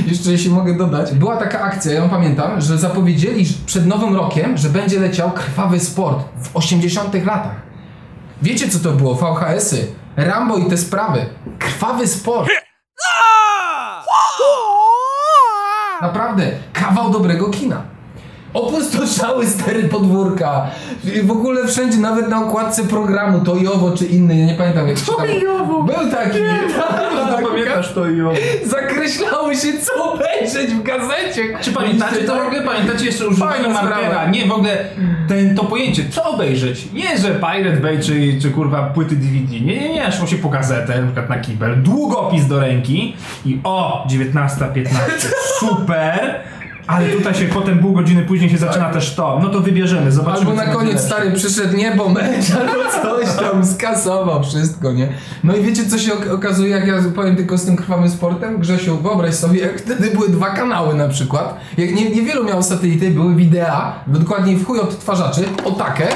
Jeszcze 0.06 0.30
jeśli 0.30 0.50
mogę 0.50 0.76
dodać, 0.76 1.12
była 1.14 1.36
taka 1.36 1.60
akcja, 1.60 1.92
ja 1.92 1.98
ją 1.98 2.08
pamiętam, 2.08 2.60
że 2.60 2.78
zapowiedzieli 2.78 3.46
że 3.46 3.54
przed 3.66 3.86
nowym 3.86 4.16
rokiem, 4.16 4.56
że 4.56 4.68
będzie 4.68 5.00
leciał 5.00 5.30
krwawy 5.30 5.80
sport 5.80 6.24
w 6.42 6.56
80 6.56 7.14
latach. 7.14 7.56
Wiecie 8.42 8.68
co 8.68 8.78
to 8.78 8.92
było? 8.92 9.14
VHS-y, 9.14 9.86
Rambo 10.16 10.56
i 10.56 10.70
te 10.70 10.76
sprawy. 10.76 11.26
Krwawy 11.58 12.06
sport. 12.06 12.48
Naprawdę, 16.02 16.50
kawał 16.72 17.10
dobrego 17.10 17.50
kina. 17.50 17.82
Opustoszały 18.54 19.46
stery 19.46 19.82
podwórka. 19.84 20.66
I 21.14 21.22
W 21.22 21.30
ogóle 21.30 21.66
wszędzie, 21.66 21.98
nawet 21.98 22.28
na 22.28 22.46
okładce 22.46 22.84
programu, 22.84 23.40
to 23.40 23.56
Jowo 23.56 23.90
czy 23.90 24.06
inny, 24.06 24.38
ja 24.38 24.46
nie 24.46 24.54
pamiętam 24.54 24.88
jak 24.88 24.98
się 24.98 25.04
tam... 25.06 25.26
Był 25.86 26.10
taki. 26.10 26.38
To 27.28 27.48
pamiętasz 27.48 27.92
to 27.94 28.08
i 28.08 28.20
Zakreślało 28.64 29.54
się 29.54 29.72
co 29.78 30.12
obejrzeć 30.12 30.70
w 30.70 30.82
gazecie. 30.82 31.42
Czy 31.60 31.72
pamiętacie 31.72 32.16
to 32.16 32.34
w 32.34 32.46
ogóle? 32.46 32.62
Pamiętacie 32.62 33.04
jeszcze 33.04 33.28
używanie 33.28 33.64
Fajna 33.64 33.82
markera? 33.82 34.30
Nie, 34.30 34.46
w 34.46 34.52
ogóle 34.52 34.84
ten, 35.28 35.54
to 35.54 35.64
pojęcie, 35.64 36.02
co 36.10 36.24
obejrzeć? 36.24 36.88
Nie, 36.92 37.18
że 37.18 37.34
Pirate 37.34 37.80
Bay 37.80 37.98
czy, 38.02 38.38
czy 38.42 38.50
kurwa 38.50 38.82
płyty 38.82 39.16
DVD. 39.16 39.60
Nie, 39.60 39.80
nie, 39.80 39.94
nie, 39.94 40.12
szło 40.12 40.26
się 40.26 40.36
po 40.36 40.48
gazetę, 40.48 41.00
na 41.00 41.06
przykład 41.06 41.28
na 41.28 41.38
kibel, 41.38 41.82
długopis 41.82 42.46
do 42.46 42.60
ręki 42.60 43.16
i 43.46 43.60
o, 43.64 44.06
19.15, 44.10 44.88
super! 45.60 46.40
Ale 46.88 47.08
tutaj 47.08 47.34
się 47.34 47.44
potem 47.44 47.78
pół 47.78 47.92
godziny 47.92 48.22
później 48.22 48.50
się 48.50 48.58
zaczyna 48.58 48.90
też 48.90 49.14
to. 49.14 49.38
No 49.42 49.48
to 49.48 49.60
wybierzemy, 49.60 50.12
zobaczymy. 50.12 50.50
Albo 50.50 50.64
na 50.64 50.74
koniec 50.74 51.00
stary 51.00 51.32
przyszedł 51.32 51.76
niebo 51.76 52.08
mecz, 52.08 52.50
albo 52.60 52.90
coś 53.02 53.36
tam 53.36 53.66
skasował 53.66 54.42
wszystko, 54.42 54.92
nie? 54.92 55.08
No 55.44 55.56
i 55.56 55.62
wiecie 55.62 55.86
co 55.86 55.98
się 55.98 56.12
ok- 56.14 56.30
okazuje, 56.34 56.70
jak 56.70 56.86
ja 56.86 56.94
powiem 57.14 57.36
tylko 57.36 57.58
z 57.58 57.64
tym 57.64 57.76
krwawym 57.76 58.10
sportem? 58.10 58.58
Grzesiu, 58.58 58.96
wyobraź 58.96 59.34
sobie, 59.34 59.60
jak 59.60 59.80
wtedy 59.80 60.10
były 60.10 60.28
dwa 60.28 60.50
kanały 60.50 60.94
na 60.94 61.08
przykład. 61.08 61.60
Jak 61.76 61.94
nie, 61.94 62.10
niewielu 62.10 62.44
miało 62.44 62.62
satelity, 62.62 63.10
były 63.10 63.34
widea, 63.34 63.92
dokładniej 64.06 64.56
w 64.56 64.66
chuj 64.66 64.80
odtwarzaczy, 64.80 65.40
o 65.64 65.70
takie. 65.70 66.08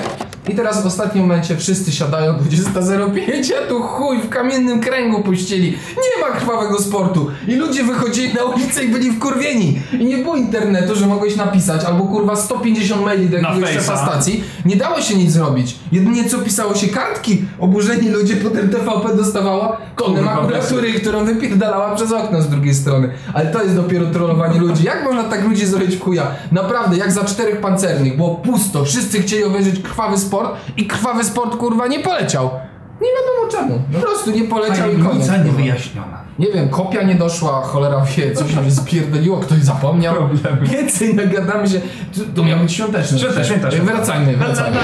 I 0.48 0.54
teraz 0.54 0.82
w 0.82 0.86
ostatnim 0.86 1.24
momencie 1.24 1.56
wszyscy 1.56 1.92
siadają 1.92 2.32
20.05, 2.32 3.52
a 3.64 3.68
tu 3.68 3.82
chuj 3.82 4.18
w 4.18 4.28
kamiennym 4.28 4.80
kręgu 4.80 5.22
puścili. 5.22 5.70
Nie 5.96 6.22
ma 6.22 6.36
krwawego 6.36 6.78
sportu. 6.78 7.30
I 7.48 7.54
ludzie 7.54 7.84
wychodzili 7.84 8.34
na 8.34 8.44
ulicę 8.44 8.84
i 8.84 8.88
byli 8.88 9.12
wkurwieni. 9.12 9.80
I 10.00 10.04
nie 10.04 10.18
było 10.18 10.36
internetu, 10.36 10.94
że 10.94 11.06
mogłeś 11.06 11.36
napisać, 11.36 11.84
albo 11.84 12.04
kurwa 12.04 12.36
150 12.36 13.04
maili 13.04 13.28
do 13.28 13.36
jakiegoś 13.36 13.70
szefa 13.70 13.96
stacji. 13.96 14.44
Nie 14.64 14.76
dało 14.76 15.00
się 15.00 15.14
nic 15.16 15.30
zrobić. 15.30 15.76
Jedynie 15.92 16.28
co 16.28 16.38
pisało 16.38 16.74
się 16.74 16.88
kartki. 16.88 17.44
Oburzeni 17.58 18.08
ludzie 18.08 18.36
potem 18.36 18.68
TVP 18.68 19.16
dostawała 19.16 19.78
konę 19.94 20.22
makulatury, 20.22 20.92
którą 20.92 21.24
wypierdalała 21.24 21.94
przez 21.94 22.12
okno 22.12 22.42
z 22.42 22.48
drugiej 22.48 22.74
strony. 22.74 23.10
Ale 23.34 23.46
to 23.46 23.62
jest 23.62 23.76
dopiero 23.76 24.06
trollowanie 24.06 24.60
ludzi. 24.60 24.84
Jak 24.84 25.04
można 25.04 25.24
tak 25.24 25.44
ludzi 25.44 25.66
zrobić 25.66 25.96
w 25.96 26.00
chuja? 26.00 26.26
Naprawdę, 26.52 26.96
jak 26.96 27.12
za 27.12 27.24
czterech 27.24 27.60
pancernych. 27.60 28.16
Było 28.16 28.34
pusto. 28.34 28.84
Wszyscy 28.84 29.22
chcieli 29.22 29.44
obejrzeć 29.44 29.82
krwawy 29.82 30.18
sport 30.18 30.31
i 30.76 30.86
krwawy 30.86 31.24
sport 31.24 31.56
kurwa 31.56 31.86
nie 31.86 31.98
poleciał. 32.00 32.50
Nie 33.00 33.08
wiadomo 33.08 33.52
czemu. 33.52 33.82
Po 33.92 34.06
prostu 34.06 34.30
nie 34.30 34.44
poleciał 34.44 34.90
i 34.90 34.92
koniec. 34.92 35.04
Tajemnica 35.04 35.32
kurwa. 35.34 35.44
niewyjaśniona. 35.44 36.22
Nie 36.38 36.46
wiem, 36.52 36.68
kopia 36.68 37.02
nie 37.02 37.14
doszła, 37.14 37.62
cholera 37.62 38.00
wie, 38.16 38.34
coś 38.34 38.50
się 38.54 38.70
spierdoliło, 38.70 39.36
ktoś 39.38 39.58
zapomniał. 39.58 40.14
Więcej 40.62 41.14
nagadamy 41.14 41.68
się. 41.68 41.80
To, 42.34 42.44
miał 42.44 42.58
być 42.58 42.72
świąteczne. 42.72 43.18
Świąte- 43.18 43.44
świąteczne. 43.44 43.80
Wracajmy, 43.84 44.36
wracajmy. 44.36 44.76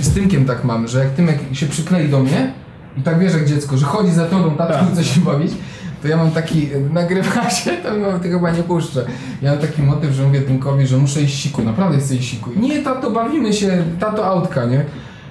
Z 0.00 0.14
Tymkiem 0.14 0.44
tak 0.44 0.64
mamy, 0.64 0.88
że 0.88 0.98
jak 0.98 1.08
Tymek 1.10 1.38
się 1.52 1.66
przyklei 1.66 2.08
do 2.08 2.18
mnie 2.20 2.52
i 2.98 3.02
tak 3.02 3.18
wiesz 3.18 3.32
jak 3.32 3.44
dziecko, 3.46 3.76
że 3.76 3.86
chodzi 3.86 4.10
za 4.10 4.26
tobą, 4.26 4.50
tato 4.50 4.72
Tak. 4.72 4.92
chce 4.92 5.04
się 5.04 5.20
bawić, 5.20 5.52
to 6.02 6.08
ja 6.08 6.16
mam 6.16 6.30
taki, 6.30 6.68
nagrywa 6.92 7.50
się, 7.50 7.70
to 7.70 7.88
chyba 8.22 8.50
nie 8.50 8.62
puszczę. 8.62 9.06
Ja 9.42 9.50
mam 9.50 9.60
taki 9.60 9.82
motyw, 9.82 10.12
że 10.12 10.22
mówię 10.26 10.40
Tymkowi, 10.40 10.86
że 10.86 10.96
muszę 10.96 11.22
iść 11.22 11.42
siku, 11.42 11.62
naprawdę 11.62 11.98
chcę 11.98 12.14
iść 12.14 12.30
siku. 12.30 12.50
Nie, 12.56 12.82
tato, 12.82 13.10
bawimy 13.10 13.52
się, 13.52 13.84
tato 14.00 14.26
autka, 14.26 14.64
nie? 14.64 14.84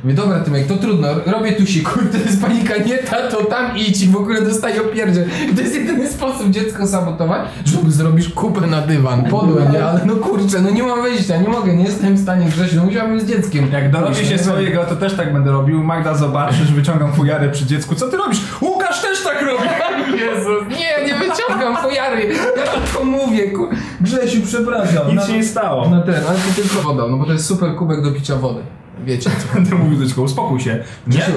Mówię, 0.05 0.15
dobra 0.15 0.39
Tymek, 0.39 0.67
to 0.67 0.75
trudno, 0.75 1.07
robię 1.25 1.51
tu 1.51 1.65
siku, 1.65 1.99
to 2.11 2.17
jest 2.17 2.41
panika, 2.41 2.77
nie 2.77 2.97
tato, 2.97 3.43
tam 3.43 3.77
idź 3.77 4.03
i 4.03 4.07
w 4.07 4.15
ogóle 4.15 4.41
dostaję 4.41 4.81
opierdzie. 4.81 5.25
I 5.51 5.55
to 5.55 5.61
jest 5.61 5.75
jedyny 5.75 6.09
sposób 6.09 6.49
dziecko 6.49 6.87
sabotować, 6.87 7.41
że 7.65 7.77
zrobisz 7.87 8.29
kupę 8.29 8.67
na 8.67 8.81
dywan, 8.81 9.23
podłe, 9.23 9.65
nie? 9.71 9.85
Ale 9.85 10.05
no 10.05 10.15
kurczę, 10.15 10.61
no 10.61 10.69
nie 10.69 10.83
mam 10.83 11.01
wyjścia, 11.01 11.37
nie 11.37 11.49
mogę, 11.49 11.75
nie 11.75 11.83
jestem 11.83 12.15
w 12.15 12.21
stanie 12.21 12.45
Grzesiu, 12.45 12.75
no 12.75 12.83
musiałbym 12.83 13.19
z 13.19 13.25
dzieckiem. 13.25 13.71
Jak 13.71 13.91
dorobię 13.91 14.25
się 14.25 14.37
swojego, 14.37 14.85
to 14.85 14.95
też 14.95 15.13
tak 15.13 15.33
będę 15.33 15.51
robił. 15.51 15.83
Magda 15.83 16.15
zobaczy, 16.15 16.55
że 16.55 16.73
wyciągam 16.73 17.13
fujarę 17.13 17.49
przy 17.49 17.65
dziecku. 17.65 17.95
Co 17.95 18.07
ty 18.07 18.17
robisz? 18.17 18.39
Łukasz 18.61 19.01
też 19.01 19.23
tak 19.23 19.41
robi! 19.41 19.69
Jezus, 20.25 20.79
nie, 20.79 21.07
nie 21.07 21.15
wyciągam 21.19 21.77
fojary, 21.77 22.27
ja 22.57 22.63
tylko 22.81 23.05
mówię, 23.05 23.51
ku... 23.51 23.67
Grzesiu, 24.01 24.41
przepraszam. 24.45 25.07
Nic 25.07 25.15
No- 25.15 25.27
się 25.27 25.33
nie 25.33 25.43
stało. 25.43 25.89
No 25.89 26.01
ten, 26.01 26.15
ale 26.15 26.37
to 26.37 26.61
tylko 26.61 26.81
woda, 26.81 27.07
no 27.07 27.17
bo 27.17 27.25
to 27.25 27.33
jest 27.33 27.45
super 27.45 27.75
kubek 27.75 28.01
do 28.01 28.11
picia 28.11 28.35
wody. 28.35 28.61
Wiecie 29.05 29.29
co. 29.29 29.53
Będę 29.53 29.75
mówił 29.75 29.99
do 29.99 30.05
dziecka, 30.05 30.21
uspokój 30.21 30.59
się. 30.59 30.83
Nie? 31.07 31.25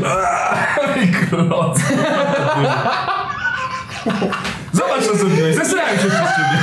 Zobacz 4.73 5.05
co 5.07 5.17
zrobiłeś, 5.17 5.57
zesrałem 5.57 5.99
się 5.99 6.05
przez 6.09 6.11
ciebie. 6.13 6.59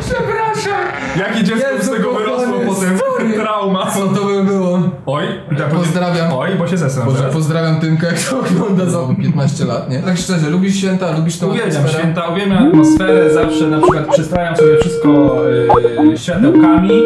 Przepraszam! 0.00 0.84
Jakie 1.18 1.44
dziecko 1.44 1.72
Jezu, 1.72 1.84
z 1.86 1.90
tego 1.90 2.12
wyrosło 2.12 2.60
potem? 2.66 2.98
Trauma. 3.32 3.90
Co 3.90 4.06
to? 4.08 4.25
Oj, 5.06 5.24
i 5.52 5.56
tak 5.56 5.68
Pozdrawiam. 5.68 6.32
Oj, 6.32 6.48
bo 6.58 6.66
się 6.66 6.76
zesram 6.76 7.06
Boże, 7.06 7.22
pozdrawiam 7.32 7.80
Tymka, 7.80 8.06
jak 8.06 8.18
to 8.18 8.40
ogląda 8.40 8.86
za 8.86 8.98
15 9.22 9.64
lat, 9.64 9.90
nie? 9.90 9.98
Tak 9.98 10.16
szczerze, 10.16 10.50
lubisz 10.50 10.74
święta, 10.76 11.16
lubisz 11.16 11.38
tą 11.38 11.46
Uwielbiam 11.46 11.68
atmosferę? 11.76 12.02
święta, 12.02 12.28
uwielbiam 12.28 12.66
atmosferę, 12.68 13.30
zawsze 13.34 13.66
na 13.66 13.80
przykład 13.80 14.06
przystrajam 14.08 14.56
sobie 14.56 14.76
wszystko 14.80 15.40
yy, 16.08 16.18
światełkami. 16.18 17.02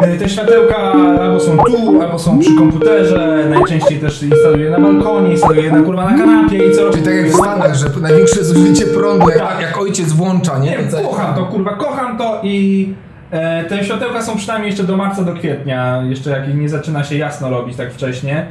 Yy, 0.00 0.18
te 0.18 0.28
światełka 0.28 0.76
albo 1.20 1.40
są 1.40 1.56
tu, 1.58 2.02
albo 2.02 2.18
są 2.18 2.38
przy 2.38 2.56
komputerze, 2.56 3.46
najczęściej 3.50 3.98
też 4.00 4.22
instaluję 4.22 4.70
na 4.70 4.80
balkonie, 4.80 5.30
instaluję 5.30 5.72
na 5.72 5.80
kurwa 5.82 6.10
na 6.10 6.18
kanapie 6.18 6.68
i 6.68 6.72
co 6.76 6.90
Czyli 6.90 7.04
tak 7.04 7.14
jak 7.14 7.26
w 7.26 7.34
Stanach, 7.34 7.74
że 7.74 7.86
największe 8.00 8.44
zużycie 8.44 8.86
prądu, 8.86 9.28
jak, 9.28 9.38
Tak. 9.38 9.60
jak 9.62 9.78
ojciec 9.80 10.12
włącza, 10.12 10.58
nie? 10.58 10.70
Nie, 10.70 10.78
To 10.90 10.96
kocham 11.08 11.34
to, 11.34 11.44
kurwa, 11.44 11.74
kocham 11.76 12.18
to 12.18 12.40
i 12.42 12.94
te 13.68 13.84
światełka 13.84 14.22
są 14.22 14.36
przynajmniej 14.36 14.70
jeszcze 14.70 14.84
do 14.84 14.96
marca, 14.96 15.24
do 15.24 15.32
kwietnia, 15.32 16.02
jeszcze 16.02 16.30
jak 16.30 16.54
nie 16.54 16.68
zaczyna 16.68 17.04
się 17.04 17.16
jasno 17.16 17.50
robić 17.50 17.76
tak 17.76 17.92
wcześnie. 17.92 18.46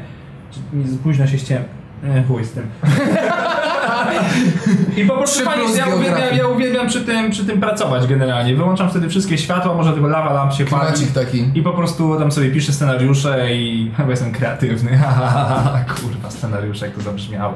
Późno 1.04 1.28
się 1.28 1.38
ściem... 1.38 1.64
E, 2.04 2.24
chuj 2.24 2.46
z 2.46 2.52
tym. 2.52 2.68
I 4.98 5.06
po 5.06 5.18
prostu 5.18 5.46
fajnie, 5.46 5.64
ja 5.78 5.96
uwielbiam, 5.96 6.38
ja 6.38 6.48
uwielbiam 6.48 6.88
przy 6.88 7.02
tym, 7.02 7.32
przy 7.32 7.46
tym 7.46 7.62
pracować 7.62 8.08
generalnie. 8.08 8.56
Wyłączam 8.56 8.90
wtedy 8.90 9.10
wszystkie 9.10 9.38
światła, 9.38 9.74
może 9.74 9.94
tylko 9.94 10.08
lawa 10.08 10.34
lamp 10.34 10.54
się 10.54 10.66
pali. 10.66 11.06
Taki. 11.14 11.52
I 11.56 11.62
po 11.62 11.72
prostu 11.72 12.20
tam 12.20 12.32
sobie 12.32 12.52
piszę 12.52 12.74
scenariusze 12.74 13.56
i 13.56 13.92
chyba 13.98 14.10
jestem 14.10 14.32
kreatywny. 14.32 14.92
Kurwa, 16.02 16.32
scenariusze, 16.32 16.86
jak 16.86 16.96
to 16.96 17.02
zabrzmiało. 17.02 17.54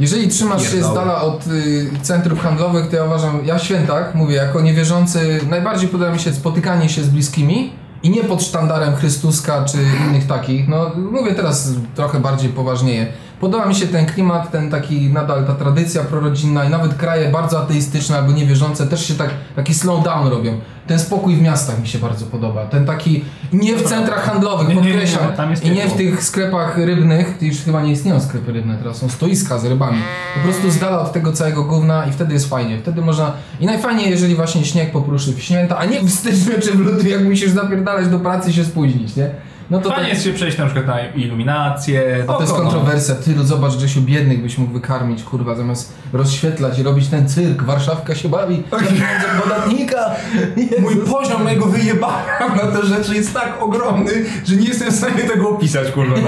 Jeżeli 0.00 0.28
trzymasz 0.28 0.62
się 0.62 0.82
z 0.82 0.94
dala 0.94 1.22
od 1.22 1.46
y, 1.46 1.90
centrów 2.02 2.40
handlowych, 2.40 2.90
to 2.90 2.96
ja 2.96 3.04
uważam, 3.04 3.40
ja 3.44 3.58
w 3.58 3.62
świętach, 3.62 4.14
mówię, 4.14 4.34
jako 4.34 4.60
niewierzący, 4.60 5.40
najbardziej 5.50 5.88
podoba 5.88 6.10
mi 6.12 6.18
się 6.18 6.32
spotykanie 6.32 6.88
się 6.88 7.02
z 7.02 7.08
bliskimi 7.08 7.72
i 8.02 8.10
nie 8.10 8.24
pod 8.24 8.42
sztandarem 8.42 8.96
Chrystuska 8.96 9.64
czy 9.64 9.78
innych 10.08 10.26
takich. 10.26 10.68
No, 10.68 10.90
mówię 11.12 11.34
teraz 11.34 11.72
trochę 11.94 12.20
bardziej 12.20 12.50
poważnieje. 12.50 13.06
Podoba 13.40 13.66
mi 13.66 13.74
się 13.74 13.86
ten 13.86 14.06
klimat, 14.06 14.50
ten 14.50 14.70
taki 14.70 15.08
nadal 15.08 15.46
ta 15.46 15.54
tradycja 15.54 16.04
prorodzinna 16.04 16.64
i 16.64 16.70
nawet 16.70 16.94
kraje 16.94 17.28
bardzo 17.28 17.62
ateistyczne 17.62 18.18
albo 18.18 18.32
niewierzące 18.32 18.86
też 18.86 19.08
się 19.08 19.14
tak, 19.14 19.30
taki 19.56 19.74
slow 19.74 20.04
down 20.04 20.28
robią. 20.28 20.60
Ten 20.86 20.98
spokój 20.98 21.36
w 21.36 21.42
miastach 21.42 21.80
mi 21.80 21.88
się 21.88 21.98
bardzo 21.98 22.26
podoba. 22.26 22.66
Ten 22.66 22.86
taki, 22.86 23.24
nie 23.52 23.76
w 23.76 23.82
centrach 23.82 24.24
handlowych, 24.24 24.68
Nie, 24.68 24.74
nie, 24.74 24.80
nie, 24.80 24.88
podkreślam, 24.88 25.32
tam 25.32 25.50
jest 25.50 25.64
i 25.64 25.70
nie 25.70 25.88
w 25.88 25.92
tych 25.92 26.24
sklepach 26.24 26.78
rybnych, 26.78 27.42
już 27.42 27.56
chyba 27.58 27.82
nie 27.82 27.92
istnieją 27.92 28.20
sklepy 28.20 28.52
rybne, 28.52 28.78
teraz 28.78 28.96
są 28.96 29.08
stoiska 29.08 29.58
z 29.58 29.64
rybami. 29.64 29.98
Po 30.34 30.40
prostu 30.40 30.70
z 30.70 30.78
dala 30.78 31.00
od 31.00 31.12
tego 31.12 31.32
całego 31.32 31.64
gówna 31.64 32.06
i 32.06 32.12
wtedy 32.12 32.34
jest 32.34 32.48
fajnie. 32.48 32.78
Wtedy 32.78 33.02
można. 33.02 33.32
I 33.60 33.66
najfajniej, 33.66 34.10
jeżeli 34.10 34.34
właśnie 34.34 34.64
śnieg 34.64 34.92
popruszy 34.92 35.32
w 35.32 35.42
święta, 35.42 35.78
a 35.78 35.84
nie 35.84 36.00
w 36.00 36.10
styczniu 36.10 36.52
czy 36.62 36.72
w 36.72 36.80
lutym, 36.80 37.08
jak 37.08 37.24
musisz 37.24 37.50
zapierdalać 37.50 38.08
do 38.08 38.18
pracy 38.18 38.50
i 38.50 38.52
się 38.52 38.64
spóźnić, 38.64 39.16
nie? 39.16 39.30
No 39.70 39.78
to 39.80 39.88
Fajnie 39.88 40.04
tak. 40.04 40.12
jest 40.12 40.24
się 40.24 40.32
przejść 40.32 40.58
na 40.58 40.64
przykład 40.64 40.86
na 40.86 41.00
iluminację. 41.00 42.24
A 42.28 42.32
to 42.32 42.40
jest 42.40 42.52
no. 42.52 42.58
kontrowersja. 42.58 43.14
Ty, 43.14 43.30
no 43.36 43.44
zobacz, 43.44 43.72
że 43.72 43.88
się 43.88 44.00
biednych 44.00 44.42
byś 44.42 44.58
mógł 44.58 44.72
wykarmić, 44.72 45.22
kurwa, 45.22 45.54
zamiast 45.54 45.92
rozświetlać 46.12 46.78
i 46.78 46.82
robić 46.82 47.08
ten 47.08 47.28
cyrk. 47.28 47.62
Warszawka 47.62 48.14
się 48.14 48.28
bawi. 48.28 48.56
pieniądze 48.70 49.42
podatnika. 49.42 50.10
Mój 50.82 50.96
poziom 50.96 51.42
mojego 51.42 51.66
wyjebania 51.66 52.38
na 52.56 52.72
te 52.80 52.86
rzeczy 52.86 53.14
jest 53.14 53.34
tak 53.34 53.62
ogromny, 53.62 54.12
że 54.44 54.56
nie 54.56 54.68
jestem 54.68 54.90
w 54.90 54.96
stanie 54.96 55.22
tego 55.22 55.48
opisać, 55.48 55.90
kurwa. 55.90 56.16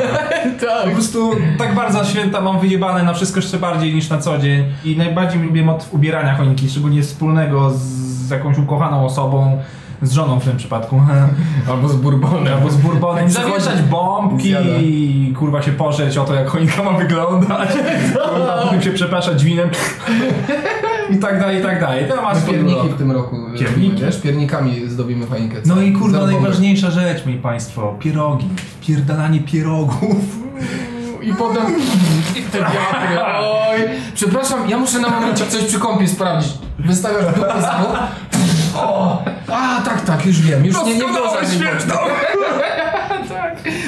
Po 0.60 0.66
Tak. 0.66 0.92
prostu 0.94 1.30
tak 1.58 1.74
bardzo 1.74 2.04
święta 2.04 2.40
mam 2.40 2.60
wyjebane 2.60 3.02
na 3.02 3.14
wszystko 3.14 3.40
jeszcze 3.40 3.58
bardziej 3.58 3.94
niż 3.94 4.08
na 4.10 4.18
co 4.18 4.38
dzień. 4.38 4.64
I 4.84 4.96
najbardziej 4.96 5.42
lubię 5.42 5.62
motyw 5.62 5.94
ubierania 5.94 6.34
choinki, 6.36 6.70
szczególnie 6.70 7.02
wspólnego 7.02 7.70
z 7.74 8.30
jakąś 8.30 8.58
ukochaną 8.58 9.06
osobą, 9.06 9.62
z 10.02 10.12
żoną 10.12 10.40
w 10.40 10.44
tym 10.44 10.56
przypadku. 10.56 11.02
Albo 11.70 11.88
z 11.88 11.96
bourbonem. 11.96 12.54
Albo 12.54 12.70
z 12.70 12.76
bourbonem. 12.76 13.28
Przychodzi- 13.28 13.60
Zawieszać 13.60 13.82
bombki 13.82 14.54
i 14.80 15.34
kurwa 15.38 15.62
się 15.62 15.72
pożeć 15.72 16.18
o 16.18 16.24
to, 16.24 16.34
jak 16.34 16.48
choinka 16.48 16.82
ma 16.82 16.92
wyglądać. 16.92 17.68
kurwa, 18.12 18.82
się 18.82 18.90
przepraszać 18.90 19.44
winem. 19.44 19.70
I 21.14 21.18
tak 21.18 21.40
dalej, 21.40 21.58
i 21.60 21.62
tak 21.62 21.80
dalej. 21.80 22.08
To 22.08 22.22
masz 22.22 22.44
pierniki 22.44 22.88
w 22.88 22.98
tym 22.98 23.12
roku. 23.12 23.36
e, 23.54 23.58
Pierniki? 23.58 24.02
Wiesz, 24.02 24.20
piernikami 24.20 24.88
zdobimy 24.88 25.26
choinkę. 25.26 25.56
No 25.66 25.82
i 25.82 25.92
kurwa 25.92 26.26
najważniejsza 26.26 26.90
rzecz, 26.90 27.26
mi 27.26 27.34
państwo, 27.34 27.94
pierogi, 28.00 28.48
wpierdalanie 28.56 29.40
pierogów. 29.40 30.16
I 31.22 31.34
potem... 31.34 31.62
I 32.36 32.42
te 32.42 32.58
wiatry, 32.58 33.18
oj. 33.38 33.78
Przepraszam, 34.14 34.68
ja 34.68 34.78
muszę 34.78 34.98
na 35.00 35.08
momencie 35.10 35.46
coś 35.46 35.64
przy 35.64 35.78
kąpie 35.78 36.08
sprawdzić. 36.08 36.52
wystawiasz 36.78 37.34
dupę 37.34 37.54
z. 37.62 37.66
O, 38.82 39.22
a 39.48 39.82
tak, 39.84 40.00
tak, 40.04 40.26
już 40.26 40.42
wiem, 40.42 40.66
już 40.66 40.84
nie, 40.84 40.94
nie 40.94 40.98
było 40.98 41.12
Doskonałe, 41.12 41.46
żadnej 41.46 41.68
świetne. 41.68 41.94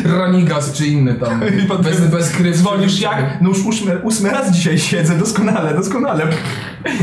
Ranigas 0.18 0.72
czy 0.72 0.86
inny 0.86 1.14
tam, 1.14 1.40
bez, 1.82 2.00
bez 2.00 2.30
kryw. 2.30 2.56
Dzwonisz 2.56 3.00
jak? 3.00 3.38
No 3.40 3.48
już 3.48 3.66
ósmy, 3.66 3.98
ósmy 4.02 4.30
raz 4.30 4.50
dzisiaj 4.50 4.78
siedzę, 4.78 5.18
doskonale, 5.18 5.74
doskonale. 5.74 6.26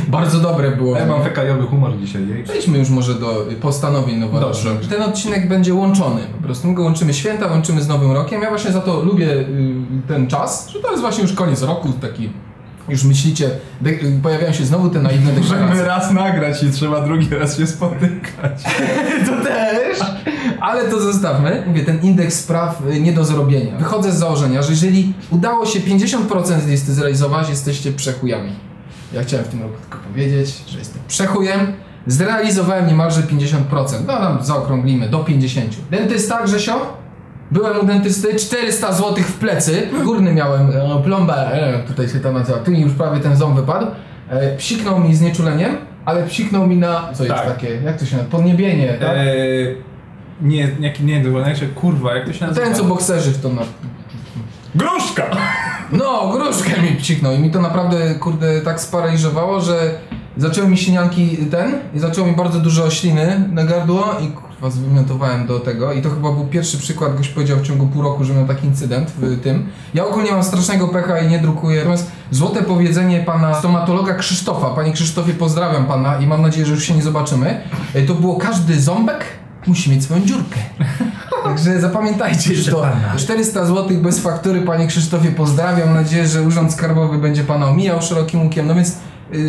Bardzo 0.08 0.40
dobre 0.40 0.72
było. 0.72 0.98
Ja 0.98 1.06
mam 1.06 1.24
fekajowy 1.24 1.64
humor 1.64 1.98
dzisiaj. 1.98 2.28
jej. 2.28 2.44
Przejdźmy 2.44 2.78
już 2.78 2.90
może 2.90 3.14
do 3.14 3.46
postanowień 3.62 4.18
noworocznych. 4.18 4.74
Dobrze. 4.74 4.90
Ten 4.90 5.02
odcinek 5.02 5.48
będzie 5.48 5.74
łączony. 5.74 6.22
Po 6.38 6.44
prostu 6.44 6.68
my 6.68 6.74
go 6.74 6.84
łączymy 6.84 7.14
święta, 7.14 7.48
łączymy 7.48 7.82
z 7.82 7.88
Nowym 7.88 8.12
Rokiem. 8.12 8.42
Ja 8.42 8.50
właśnie 8.50 8.72
za 8.72 8.82
to 8.82 9.04
lubię 9.04 9.32
y, 9.32 9.46
ten 10.08 10.28
czas, 10.28 10.70
że 10.70 10.80
to 10.80 10.90
jest 10.90 11.02
właśnie 11.02 11.24
już 11.24 11.34
koniec 11.34 11.64
roku, 11.64 11.94
taki 12.02 12.30
już 12.90 13.04
myślicie, 13.04 13.50
pojawiają 14.24 14.54
się 14.54 14.66
znowu 14.66 14.90
te 14.90 15.02
naiwne 15.02 15.34
Możemy 15.34 15.60
deklaracje. 15.60 15.84
raz 15.86 16.12
nagrać 16.12 16.64
i 16.64 16.72
trzeba 16.72 17.02
drugi 17.02 17.30
raz 17.30 17.58
się 17.58 17.68
spotykać. 17.68 18.64
To 19.28 19.44
też! 19.44 20.00
Ale 20.60 20.84
to 20.86 21.00
zostawmy. 21.02 21.64
Mówię, 21.68 21.86
ten 21.86 22.02
indeks 22.02 22.40
spraw 22.40 22.82
y, 22.94 23.02
nie 23.02 23.14
do 23.14 23.26
zrobienia. 23.26 23.78
Wychodzę 23.78 24.12
z 24.12 24.16
założenia, 24.16 24.62
że 24.62 24.72
jeżeli 24.72 25.14
udało 25.30 25.66
się 25.66 25.80
50% 25.80 26.60
z 26.60 26.68
listy 26.68 26.94
zrealizować, 26.94 27.50
jesteście 27.50 27.92
przechujami. 27.92 28.52
Ja 29.14 29.24
chciałem 29.24 29.46
w 29.46 29.50
tym 29.50 29.62
roku 29.62 29.76
tylko 29.90 29.98
powiedzieć, 30.08 30.64
że 30.68 30.80
jestem 30.80 31.02
przechujem. 31.08 31.74
Zrealizowałem 32.08 32.88
niemalże 32.88 33.22
50%. 33.22 33.54
No 34.08 34.18
tam 34.18 34.44
zaokrąglimy 34.44 35.10
do 35.10 35.24
50%. 35.24 35.62
Dentysta 35.92 36.44
Grzesio? 36.44 36.98
Byłem 37.52 37.80
u 37.80 37.84
dentysty, 37.86 38.36
400 38.36 38.92
zł 38.94 39.16
w 39.16 39.34
plecy. 39.34 39.88
Górny 40.04 40.34
miałem 40.34 40.70
e, 40.70 41.04
plombę, 41.04 41.52
e, 41.54 41.84
tutaj 41.88 42.10
się 42.10 42.20
to 42.20 42.32
nazywa. 42.32 42.58
Tu 42.60 42.72
mi 42.72 42.82
już 42.82 42.94
prawie 42.94 43.20
ten 43.20 43.36
ząb 43.36 43.56
wypadł. 43.56 43.88
E, 44.30 44.58
psiknął 44.58 45.00
mi 45.00 45.16
znieczuleniem, 45.16 45.78
ale 46.06 46.24
psiknął 46.24 46.68
mi 46.68 46.78
na. 46.78 47.10
Co 47.14 47.24
jest 47.24 47.36
Tak. 47.36 47.46
takie? 47.48 47.76
Jak 47.76 48.00
to 48.00 48.06
się 48.06 48.18
nazywa? 48.18 48.38
Podniebienie, 48.38 48.94
tak? 48.94 49.12
Eee, 49.18 49.76
nie, 50.42 50.68
nie, 50.80 50.94
nie, 51.00 51.22
nie, 51.22 51.40
jak 51.40 51.58
się, 51.58 51.68
kurwa, 51.68 52.16
jak 52.16 52.26
to 52.26 52.34
się 52.34 52.48
nazywa? 52.48 52.66
Ten, 52.66 52.76
co 52.76 52.84
bokserzy 52.84 53.32
w 53.32 53.42
to 53.42 53.50
na... 53.50 53.62
Gruszka! 54.76 55.24
No, 55.92 56.30
gruszkę 56.34 56.82
mi 56.82 56.92
psiknął 56.96 57.34
i 57.34 57.40
mi 57.40 57.52
to 57.52 57.62
naprawdę, 57.62 58.16
kurde, 58.16 58.62
tak 58.62 58.82
sparaliżowało, 58.82 59.62
że 59.62 59.92
zaczęły 60.38 60.68
mi 60.68 60.78
sinianki 60.78 61.38
ten 61.52 61.72
i 61.94 62.00
zaczęło 62.00 62.28
mi 62.28 62.36
bardzo 62.36 62.60
dużo 62.60 62.90
śliny 62.90 63.50
na 63.52 63.64
gardło 63.64 64.16
i 64.22 64.47
kurwa 64.58 64.72
zwymiotowałem 64.72 65.48
do 65.48 65.60
tego 65.60 65.94
i 65.94 66.02
to 66.02 66.10
chyba 66.10 66.32
był 66.32 66.46
pierwszy 66.46 66.78
przykład, 66.78 67.18
goś 67.18 67.30
powiedział 67.30 67.58
w 67.58 67.62
ciągu 67.62 67.88
pół 67.88 68.02
roku, 68.02 68.24
że 68.24 68.34
miał 68.34 68.48
taki 68.48 68.68
incydent 68.68 69.12
w 69.12 69.42
tym. 69.42 69.70
Ja 69.94 70.06
ogólnie 70.06 70.32
mam 70.32 70.44
strasznego 70.44 70.88
pecha 70.88 71.20
i 71.20 71.28
nie 71.28 71.40
drukuję, 71.40 71.78
natomiast 71.78 72.12
złote 72.32 72.64
powiedzenie 72.64 73.20
pana 73.20 73.54
stomatologa 73.54 74.14
Krzysztofa, 74.14 74.70
panie 74.70 74.92
Krzysztofie 74.92 75.34
pozdrawiam 75.34 75.86
pana 75.86 76.18
i 76.18 76.28
mam 76.28 76.42
nadzieję, 76.42 76.66
że 76.66 76.74
już 76.74 76.84
się 76.84 76.94
nie 76.94 77.04
zobaczymy, 77.04 77.62
E, 77.94 78.02
to 78.02 78.16
było 78.16 78.36
każdy 78.36 78.82
ząbek 78.82 79.26
musi 79.68 79.92
mieć 79.92 80.04
swoją 80.04 80.26
dziurkę. 80.26 80.60
Także 81.44 81.82
zapamiętajcie 81.82 82.54
Proszę 82.54 82.72
to. 82.72 82.82
pana. 82.82 83.16
400 83.18 83.66
zł 83.66 83.98
bez 84.02 84.20
faktury, 84.20 84.62
panie 84.62 84.88
Krzysztofie, 84.88 85.32
pozdrawiam. 85.32 85.88
Mam 85.88 85.98
nadzieję, 85.98 86.28
że 86.28 86.42
Urząd 86.42 86.74
Skarbowy 86.74 87.18
będzie 87.18 87.44
pana 87.44 87.68
omijał 87.68 88.02
szerokim 88.02 88.44
łukiem. 88.44 88.68
No 88.68 88.76
więc 88.76 88.96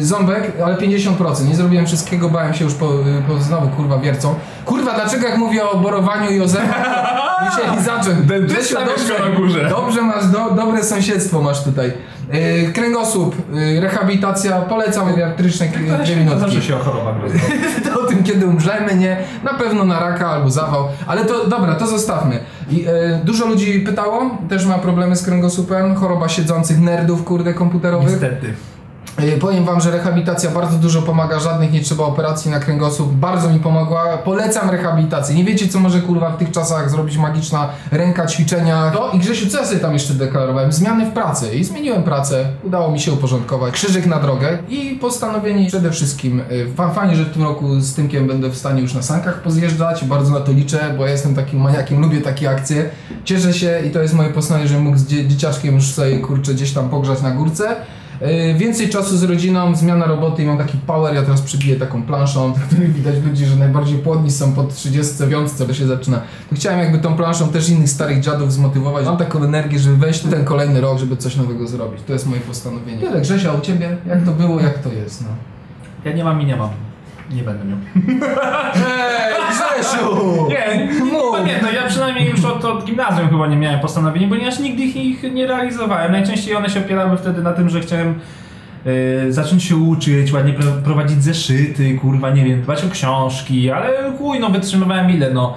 ząbek, 0.00 0.52
ale 0.64 0.76
50%. 0.76 1.48
Nie 1.48 1.54
zrobiłem 1.54 1.86
wszystkiego, 1.86 2.28
bałem 2.28 2.54
się 2.54 2.64
już 2.64 2.74
po, 2.74 2.86
y, 2.86 3.22
po 3.28 3.38
znowu 3.38 3.68
kurwa 3.68 3.98
wiercą. 3.98 4.34
Kurwa, 4.64 4.94
dlaczego 4.94 5.28
jak 5.28 5.38
mówię 5.38 5.68
o 5.70 5.78
borowaniu 5.78 6.30
i 6.30 6.40
o 6.40 6.48
zębach, 6.48 6.86
musieli 7.44 7.82
zacząć. 7.82 8.26
Dentysta 8.26 8.80
mieszka 8.80 9.28
na 9.28 9.36
górze. 9.36 9.68
Dobrze 9.70 10.02
masz, 10.02 10.26
do, 10.26 10.50
dobre 10.50 10.84
sąsiedztwo 10.84 11.42
masz 11.42 11.64
tutaj. 11.64 11.92
Y, 12.34 12.72
kręgosłup, 12.72 13.36
y, 13.56 13.80
rehabilitacja, 13.80 14.60
polecam 14.60 15.08
geriatryczne 15.08 15.66
y, 15.66 16.04
dwie 16.04 16.16
minutki. 16.16 16.40
Zawsze 16.40 16.62
się 16.62 16.76
o 16.76 16.78
chorobach. 16.78 17.14
To 17.84 18.00
o 18.00 18.04
tym, 18.04 18.22
kiedy 18.22 18.46
umrzemy, 18.46 18.94
nie? 18.94 19.16
Na 19.44 19.54
pewno 19.54 19.84
na 19.84 20.00
raka 20.00 20.28
albo 20.30 20.50
zawał. 20.50 20.84
Ale 21.06 21.24
to 21.24 21.46
dobra, 21.46 21.74
to 21.74 21.86
zostawmy. 21.86 22.40
I, 22.70 22.86
dużo 23.24 23.46
ludzi 23.46 23.80
pytało, 23.80 24.30
też 24.48 24.66
ma 24.66 24.78
problemy 24.78 25.16
z 25.16 25.22
kręgosłupem, 25.22 25.94
choroba 25.94 26.28
siedzących 26.28 26.80
nerdów, 26.80 27.24
kurde, 27.24 27.54
komputerowych. 27.54 28.10
Niestety. 28.10 28.54
E, 29.18 29.38
Powiem 29.38 29.64
wam, 29.64 29.80
że 29.80 29.90
rehabilitacja 29.90 30.50
bardzo 30.50 30.78
dużo 30.78 31.02
pomaga, 31.02 31.40
żadnych 31.40 31.72
nie 31.72 31.80
trzeba 31.80 32.04
operacji 32.04 32.50
na 32.50 32.60
kręgosłup, 32.60 33.12
bardzo 33.12 33.50
mi 33.50 33.60
pomogła. 33.60 34.18
Polecam 34.18 34.70
rehabilitację. 34.70 35.34
Nie 35.36 35.44
wiecie, 35.44 35.68
co 35.68 35.80
może 35.80 36.00
kurwa 36.00 36.30
w 36.30 36.36
tych 36.38 36.50
czasach 36.50 36.90
zrobić 36.90 37.16
magiczna 37.16 37.68
ręka, 37.90 38.26
ćwiczenia. 38.26 38.92
No 38.94 39.10
i 39.12 39.18
Grzesiu, 39.18 39.46
co 39.50 39.58
ja 39.58 39.64
sobie 39.66 39.80
tam 39.80 39.92
jeszcze 39.92 40.14
deklarowałem? 40.14 40.72
Zmiany 40.72 41.06
w 41.06 41.12
pracy. 41.12 41.54
I 41.54 41.64
zmieniłem 41.64 42.02
pracę, 42.02 42.44
udało 42.64 42.90
mi 42.90 43.00
się 43.00 43.12
uporządkować. 43.12 43.74
Krzyżyk 43.74 44.06
na 44.06 44.18
drogę 44.20 44.58
i 44.68 44.98
postanowienie 45.00 45.68
przede 45.68 45.90
wszystkim. 45.90 46.42
fa- 46.76 46.88
Fajnie, 46.90 47.16
że 47.16 47.24
w 47.24 47.32
tym 47.32 47.42
roku 47.42 47.80
z 47.80 47.94
Tymkiem 47.94 48.26
będę 48.26 48.48
w 48.48 48.56
stanie 48.56 48.82
już 48.82 48.94
na 48.94 49.02
sankach 49.02 49.42
pozjeżdżać. 49.42 50.04
Bardzo 50.04 50.30
na 50.30 50.40
to 50.40 50.52
liczę, 50.52 50.94
bo 50.98 51.04
ja 51.06 51.12
jestem 51.12 51.34
takim 51.34 51.60
maniakiem, 51.60 52.00
lubię 52.00 52.20
takie 52.20 52.50
akcje. 52.50 52.90
Cieszę 53.24 53.52
się 53.54 53.80
i 53.86 53.90
to 53.90 54.02
jest 54.02 54.14
moje 54.14 54.30
postanowienie, 54.30 54.68
że 54.70 54.78
mógł 54.80 54.98
z 54.98 55.06
dzie- 55.06 55.28
dzieciaczkiem 55.28 55.74
już 55.74 55.90
sobie 55.94 56.18
kurczę 56.18 56.54
gdzieś 56.54 56.72
tam 56.72 56.88
pogrzać 56.88 57.22
na 57.22 57.30
górce. 57.30 57.76
Yy, 58.20 58.54
Więcej 58.54 58.88
czasu 58.88 59.16
z 59.16 59.22
rodziną, 59.22 59.74
zmiana 59.74 60.06
roboty 60.06 60.42
i 60.42 60.46
mam 60.46 60.58
taki 60.58 60.78
power, 60.78 61.14
ja 61.14 61.22
teraz 61.22 61.42
przybiję 61.42 61.76
taką 61.76 62.02
planszą, 62.02 62.52
w 62.52 62.66
której 62.66 62.88
widać 62.88 63.14
ludzi, 63.24 63.46
że 63.46 63.56
najbardziej 63.56 63.98
płodni 63.98 64.30
są 64.30 64.52
po 64.52 64.64
35, 64.64 65.52
to 65.52 65.74
się 65.74 65.86
zaczyna. 65.86 66.20
To 66.50 66.56
chciałem 66.56 66.78
jakby 66.78 66.98
tą 66.98 67.16
planszą 67.16 67.48
też 67.48 67.68
innych 67.68 67.90
starych 67.90 68.20
dziadów 68.20 68.52
zmotywować. 68.52 69.06
Mam 69.06 69.16
taką 69.16 69.44
energię, 69.44 69.78
żeby 69.78 69.96
wejść 69.96 70.20
w 70.20 70.30
ten 70.30 70.44
kolejny 70.44 70.80
rok, 70.80 70.98
żeby 70.98 71.16
coś 71.16 71.36
nowego 71.36 71.68
zrobić. 71.68 72.00
To 72.06 72.12
jest 72.12 72.26
moje 72.26 72.40
postanowienie. 72.40 72.98
Tyle, 72.98 73.20
Grzesia, 73.20 73.52
u 73.52 73.60
Ciebie? 73.60 73.96
Jak 74.06 74.24
to 74.24 74.32
było, 74.32 74.60
jak 74.60 74.78
to 74.78 74.92
jest, 74.92 75.22
no? 75.22 75.28
Ja 76.04 76.16
nie 76.16 76.24
mam 76.24 76.42
i 76.42 76.46
nie 76.46 76.56
mam. 76.56 76.70
Nie 77.30 77.42
będę 77.42 77.64
miał. 77.64 77.78
Ej, 78.74 79.34
Grzesiu! 79.50 80.46
Nie, 80.48 80.86
nie, 80.86 81.04
Mów. 81.04 81.46
nie, 81.46 81.58
no 81.62 81.70
ja 81.70 81.86
przynajmniej 81.88 82.30
już 82.30 82.44
od, 82.44 82.64
od 82.64 82.84
gimnazjum 82.84 83.28
chyba 83.28 83.46
nie 83.46 83.56
miałem 83.56 83.80
postanowień, 83.80 84.28
ponieważ 84.28 84.58
nigdy 84.58 84.82
ich, 84.82 84.96
ich 84.96 85.22
nie 85.34 85.46
realizowałem. 85.46 86.12
Najczęściej 86.12 86.56
one 86.56 86.70
się 86.70 86.80
opierały 86.80 87.16
wtedy 87.16 87.42
na 87.42 87.52
tym, 87.52 87.68
że 87.68 87.80
chciałem 87.80 88.14
e, 89.26 89.32
zacząć 89.32 89.64
się 89.64 89.76
uczyć, 89.76 90.32
ładnie 90.32 90.52
pro- 90.52 90.72
prowadzić 90.84 91.22
zeszyty, 91.24 91.94
kurwa, 91.94 92.30
nie 92.30 92.44
wiem, 92.44 92.62
dbać 92.62 92.84
o 92.84 92.88
książki, 92.90 93.70
ale 93.70 93.88
chuj, 94.18 94.40
no 94.40 94.48
wytrzymywałem 94.48 95.10
ile, 95.10 95.30
no 95.30 95.56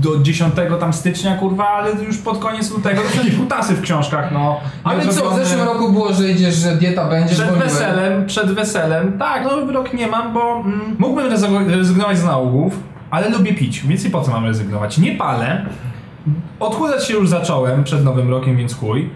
do 0.00 0.18
10 0.18 0.54
tam 0.80 0.92
stycznia, 0.92 1.36
kurwa, 1.36 1.68
ale 1.68 1.90
już 1.92 2.18
pod 2.18 2.38
koniec 2.38 2.70
lutego 2.70 3.02
to 3.02 3.08
są 3.08 3.38
kutasy 3.38 3.74
w 3.74 3.80
książkach, 3.80 4.32
no. 4.32 4.60
Ale 4.84 5.08
co, 5.08 5.30
w 5.30 5.36
zeszłym 5.36 5.66
roku 5.66 5.92
było, 5.92 6.12
że 6.12 6.30
idziesz, 6.30 6.54
że 6.54 6.76
dieta 6.76 7.08
będzie, 7.08 7.34
Przed 7.34 7.50
weselem, 7.50 8.26
przed 8.26 8.52
weselem, 8.52 9.18
tak, 9.18 9.44
nowy 9.44 9.72
rok 9.72 9.94
nie 9.94 10.06
mam, 10.06 10.34
bo 10.34 10.60
mm, 10.60 10.96
mógłbym 10.98 11.32
rezygn- 11.32 11.70
rezygnować 11.70 12.18
z 12.18 12.24
nałogów, 12.24 12.78
ale 13.10 13.28
lubię 13.28 13.54
pić, 13.54 13.86
więc 13.86 14.04
i 14.04 14.10
po 14.10 14.20
co 14.20 14.30
mam 14.30 14.44
rezygnować? 14.44 14.98
Nie 14.98 15.12
palę, 15.12 15.66
odchudzać 16.60 17.06
się 17.06 17.14
już 17.14 17.28
zacząłem 17.28 17.84
przed 17.84 18.04
nowym 18.04 18.30
rokiem, 18.30 18.56
więc 18.56 18.74
chuj. 18.74 19.10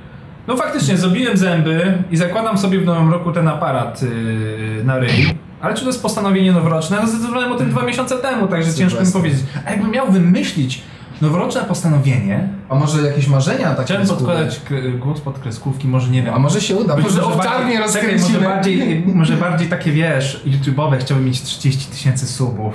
No 0.47 0.57
faktycznie, 0.57 0.97
zrobiłem 0.97 1.37
zęby 1.37 2.03
i 2.11 2.17
zakładam 2.17 2.59
sobie 2.59 2.81
w 2.81 2.85
nowym 2.85 3.11
roku 3.11 3.33
ten 3.33 3.49
aparat 3.49 4.03
yy, 4.03 4.85
na 4.85 4.99
ryj. 4.99 5.35
Ale 5.61 5.75
czy 5.75 5.81
to 5.81 5.87
jest 5.87 6.03
postanowienie 6.03 6.53
noworoczne? 6.53 6.97
No 7.01 7.07
zdecydowałem 7.09 7.53
o 7.53 7.55
tym 7.57 7.71
dwa 7.71 7.83
miesiące 7.83 8.17
temu, 8.19 8.47
także 8.49 8.75
ciężko 8.75 9.05
mi 9.05 9.13
powiedzieć. 9.13 9.41
A 9.67 9.71
jakbym 9.71 9.91
miał 9.91 10.13
wymyślić 10.13 10.83
noworoczne 11.21 11.61
postanowienie, 11.65 12.49
A 12.69 12.75
może 12.75 13.03
jakieś 13.03 13.29
marzenia 13.29 13.71
takie 13.75 13.85
chciałem 13.85 14.07
podkładać 14.07 14.61
głos 14.99 15.21
pod 15.21 15.39
kreskówki, 15.39 15.89
może 15.89 16.11
nie 16.11 16.23
wiem. 16.23 16.35
A 16.35 16.39
może 16.39 16.61
się 16.61 16.77
uda, 16.77 16.97
Być 16.97 17.05
może 17.05 17.21
w 17.21 17.25
bardziej- 17.25 17.43
czarnie 17.45 17.73
czekaj, 17.73 17.89
może 17.89 17.99
rozkręcimy. 18.01 18.41
bardziej, 18.41 19.05
może 19.15 19.37
bardziej 19.37 19.69
takie, 19.69 19.93
wiesz, 19.93 20.43
YouTube'owe, 20.47 20.99
chciałbym 21.01 21.27
mieć 21.27 21.43
30 21.43 21.87
tysięcy 21.91 22.27
subów. 22.27 22.75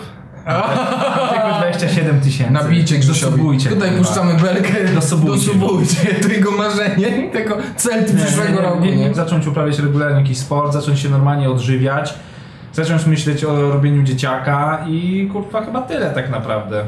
Tylko 1.34 1.58
27 1.58 2.22
tysięcy. 2.22 2.54
Nabijcie 2.54 2.98
Grzesiowi. 2.98 3.58
Tutaj 3.70 3.90
kurwa. 3.90 3.98
puszczamy 4.06 4.34
belkę. 4.34 4.74
Dosubujcie. 4.96 5.46
Dosubujcie. 5.48 6.14
To 6.22 6.28
jego 6.28 6.52
marzenie, 6.52 7.30
tego 7.34 7.58
cel 7.76 8.06
przyszłego 8.06 8.54
nie, 8.54 8.62
roku, 8.62 8.80
nie, 8.80 8.96
nie? 8.96 9.10
nie, 9.10 9.14
Zacząć 9.16 9.48
uprawiać 9.48 9.80
regularnie 9.80 10.22
jakiś 10.22 10.38
sport, 10.38 10.74
zacząć 10.74 11.00
się 11.00 11.10
normalnie 11.10 11.50
odżywiać, 11.50 12.14
zacząć 12.74 13.06
myśleć 13.06 13.46
o 13.46 13.72
robieniu 13.72 14.04
dzieciaka 14.04 14.86
i 14.90 15.30
kurwa 15.34 15.66
chyba 15.66 15.82
tyle 15.82 16.10
tak 16.10 16.30
naprawdę. 16.30 16.86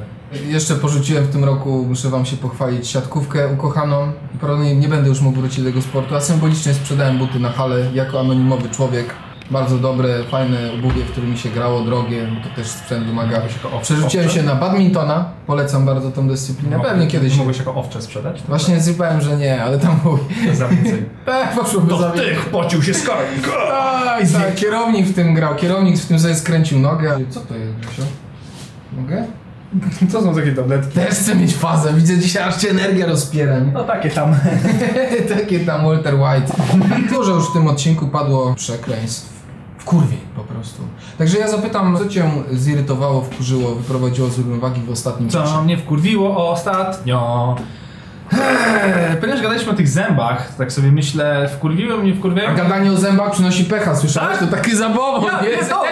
Jeszcze 0.47 0.75
porzuciłem 0.75 1.23
w 1.23 1.31
tym 1.31 1.43
roku, 1.43 1.85
muszę 1.89 2.09
wam 2.09 2.25
się 2.25 2.37
pochwalić, 2.37 2.87
siatkówkę 2.87 3.47
ukochaną. 3.47 4.11
Prawdopodobnie 4.39 4.75
nie 4.75 4.87
będę 4.87 5.09
już 5.09 5.21
mógł 5.21 5.39
wrócić 5.39 5.59
do 5.59 5.69
tego 5.69 5.81
sportu, 5.81 6.15
a 6.15 6.21
symbolicznie 6.21 6.73
sprzedałem 6.73 7.17
buty 7.17 7.39
na 7.39 7.49
halę 7.49 7.85
jako 7.93 8.19
anonimowy 8.19 8.69
człowiek. 8.69 9.24
Bardzo 9.51 9.77
dobre, 9.77 10.23
fajne 10.23 10.57
obuwie, 10.73 11.05
w 11.05 11.11
którym 11.11 11.31
mi 11.31 11.37
się 11.37 11.49
grało, 11.49 11.81
drogie, 11.81 12.27
bo 12.27 12.49
to 12.49 12.55
też 12.55 12.67
sprzęt 12.67 13.05
wymaga. 13.05 13.41
Przerzuciłem 13.81 14.29
się 14.29 14.43
na 14.43 14.55
badmintona, 14.55 15.25
polecam 15.47 15.85
bardzo 15.85 16.11
tą 16.11 16.27
dyscyplinę, 16.27 16.79
pewnie 16.79 17.07
kiedyś. 17.07 17.37
Mogłeś 17.37 17.57
jako 17.57 17.75
owcze 17.75 18.01
sprzedać? 18.01 18.43
Właśnie 18.47 18.79
zjebałem, 18.79 19.21
że 19.21 19.37
nie, 19.37 19.63
ale 19.63 19.79
tam 19.79 19.99
był. 20.03 20.19
Za 20.53 20.67
więcej. 20.67 21.05
Tak, 21.25 21.53
poszłoby 21.59 21.97
za 21.97 22.09
tych 22.11 22.45
pocił 22.45 22.83
się 22.83 22.93
skarb. 22.93 23.19
Aj, 24.07 24.27
tak, 24.27 24.55
kierownik 24.55 25.05
w 25.05 25.15
tym 25.15 25.33
grał, 25.33 25.55
kierownik 25.55 25.97
w 25.97 26.05
tym 26.05 26.19
sobie 26.19 26.35
skręcił 26.35 26.79
nogę. 26.79 27.17
Co 27.29 27.39
to 27.39 27.55
jest, 27.55 27.73
Grzesio? 27.75 28.03
Mogę? 28.97 29.25
To 30.11 30.21
są 30.21 30.35
takie 30.35 30.51
tabletki. 30.51 30.91
Też 30.93 31.09
chcę 31.09 31.35
mieć 31.35 31.55
fazę, 31.55 31.93
widzę 31.93 32.17
dzisiaj 32.17 32.43
aż 32.43 32.57
cię 32.57 32.69
energia 32.69 33.05
rozpiera. 33.05 33.59
No 33.73 33.83
takie 33.83 34.09
tam. 34.09 34.35
Takie 35.37 35.59
tam 35.59 35.85
Walter 35.85 36.15
White. 36.15 36.53
Dużo 37.09 37.35
już 37.35 37.49
w 37.49 37.53
tym 37.53 37.67
odcinku 37.67 38.07
padło 38.07 38.55
przekleństw. 38.55 39.34
W 39.85 39.87
kurwie 39.87 40.17
po 40.35 40.41
prostu. 40.43 40.81
Także 41.17 41.37
ja 41.37 41.47
zapytam, 41.47 41.97
co 41.97 42.07
cię 42.09 42.23
zirytowało, 42.51 43.21
wkurzyło, 43.21 43.75
wyprowadziło 43.75 44.29
z 44.29 44.37
równowagi 44.37 44.81
w 44.81 44.91
ostatnim 44.91 45.29
czasie? 45.29 45.51
Co 45.53 45.63
mnie 45.63 45.77
wkurwiło 45.77 46.49
ostatnio? 46.51 47.55
Eee, 48.33 49.17
ponieważ 49.21 49.41
gadaliśmy 49.41 49.71
o 49.71 49.75
tych 49.75 49.87
zębach, 49.89 50.55
tak 50.57 50.71
sobie 50.71 50.91
myślę, 50.91 51.49
wkurwiło 51.57 51.97
mnie, 51.97 52.11
A 52.13 52.15
wkurwiają... 52.15 52.55
gadanie 52.55 52.91
o 52.91 52.95
zębach 52.95 53.31
przynosi 53.31 53.63
pecha, 53.65 53.95
słyszałeś? 53.95 54.37
Tak? 54.39 54.49
To 54.49 54.55
taki 54.55 54.75
zabawą 54.75 55.27
Ja 55.27 55.43
jest. 55.45 55.59
pierdolę. 55.69 55.91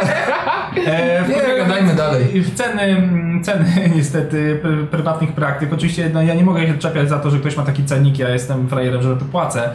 E, 0.88 1.24
Nie, 1.28 1.58
gadajmy 1.58 1.96
dalej. 1.96 2.42
w 2.42 2.54
Ceny, 2.56 3.10
ceny 3.44 3.66
niestety 3.96 4.60
pr- 4.64 4.88
prywatnych 4.88 5.32
praktyk. 5.34 5.74
Oczywiście 5.74 6.10
no, 6.14 6.22
ja 6.22 6.34
nie 6.36 6.44
mogę 6.44 6.68
się 6.68 6.78
czepiać 6.78 7.10
za 7.10 7.20
to, 7.20 7.30
że 7.30 7.40
ktoś 7.40 7.58
ma 7.58 7.64
taki 7.64 7.86
cennik, 7.86 8.20
ja 8.20 8.30
jestem 8.30 8.70
frajerem, 8.70 9.02
że 9.04 9.18
to 9.18 9.26
płacę. 9.26 9.70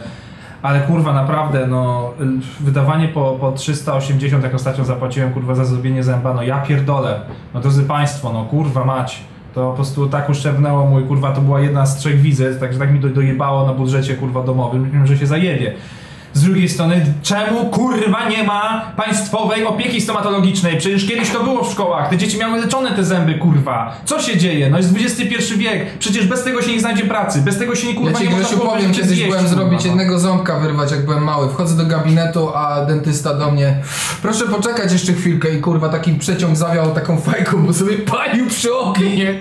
Ale 0.61 0.79
kurwa 0.79 1.13
naprawdę, 1.13 1.67
no 1.67 2.13
wydawanie 2.59 3.07
po, 3.07 3.37
po 3.39 3.51
380, 3.51 4.43
jak 4.43 4.55
ostatnio 4.55 4.85
zapłaciłem 4.85 5.33
kurwa 5.33 5.55
za 5.55 5.65
zrobienie 5.65 6.03
zęba, 6.03 6.33
no 6.33 6.43
ja 6.43 6.61
pierdolę. 6.61 7.21
No 7.53 7.59
drodzy 7.59 7.83
Państwo, 7.83 8.33
no 8.33 8.45
kurwa 8.45 8.85
mać. 8.85 9.23
To 9.53 9.69
po 9.69 9.75
prostu 9.75 10.09
tak 10.09 10.29
uszczernęło 10.29 10.85
mój 10.85 11.03
kurwa, 11.03 11.31
to 11.31 11.41
była 11.41 11.59
jedna 11.59 11.85
z 11.85 11.97
trzech 11.97 12.21
wizyt, 12.21 12.59
także 12.59 12.79
tak 12.79 12.93
mi 12.93 12.99
do, 12.99 13.09
dojebało 13.09 13.67
na 13.67 13.73
budżecie 13.73 14.15
kurwa 14.15 14.43
domowym, 14.43 14.81
myślałem, 14.81 15.07
że 15.07 15.17
się 15.17 15.27
zajebie. 15.27 15.73
Z 16.33 16.43
drugiej 16.43 16.69
strony, 16.69 17.05
czemu 17.23 17.65
kurwa 17.65 18.29
nie 18.29 18.43
ma 18.43 18.91
państwowej 18.97 19.65
opieki 19.65 20.01
stomatologicznej? 20.01 20.77
Przecież 20.77 21.07
kiedyś 21.07 21.29
to 21.29 21.43
było 21.43 21.63
w 21.63 21.71
szkołach, 21.71 22.09
te 22.09 22.17
dzieci 22.17 22.37
miały 22.37 22.61
leczone 22.61 22.91
te 22.91 23.03
zęby, 23.03 23.33
kurwa. 23.33 23.95
Co 24.05 24.21
się 24.21 24.37
dzieje? 24.37 24.69
No 24.69 24.77
jest 24.77 24.95
XXI 24.95 25.57
wiek, 25.57 25.97
przecież 25.99 26.27
bez 26.27 26.43
tego 26.43 26.61
się 26.61 26.71
nie 26.71 26.79
znajdzie 26.79 27.03
pracy, 27.03 27.41
bez 27.41 27.57
tego 27.57 27.75
się 27.75 27.87
nie 27.87 27.93
kurwa 27.93 28.19
Ja 28.19 28.29
nie 28.29 28.35
można 28.35 28.57
było 28.57 28.69
powiem, 28.69 28.91
kiedyś 28.91 29.23
byłem 29.23 29.47
zrobić 29.47 29.79
no. 29.83 29.87
jednego 29.87 30.19
ząbka 30.19 30.59
wyrwać, 30.59 30.91
jak 30.91 31.05
byłem 31.05 31.23
mały. 31.23 31.49
Wchodzę 31.49 31.77
do 31.77 31.85
gabinetu, 31.85 32.49
a 32.55 32.85
dentysta 32.85 33.33
do 33.33 33.51
mnie 33.51 33.75
proszę 34.21 34.47
poczekać 34.47 34.91
jeszcze 34.91 35.13
chwilkę 35.13 35.49
i 35.55 35.61
kurwa 35.61 35.89
taki 35.89 36.13
przeciąg 36.13 36.57
zawiał 36.57 36.91
taką 36.91 37.17
fajką, 37.21 37.65
bo 37.65 37.73
sobie 37.73 37.97
palił 37.97 38.47
przy 38.47 38.75
oknie. 38.75 39.39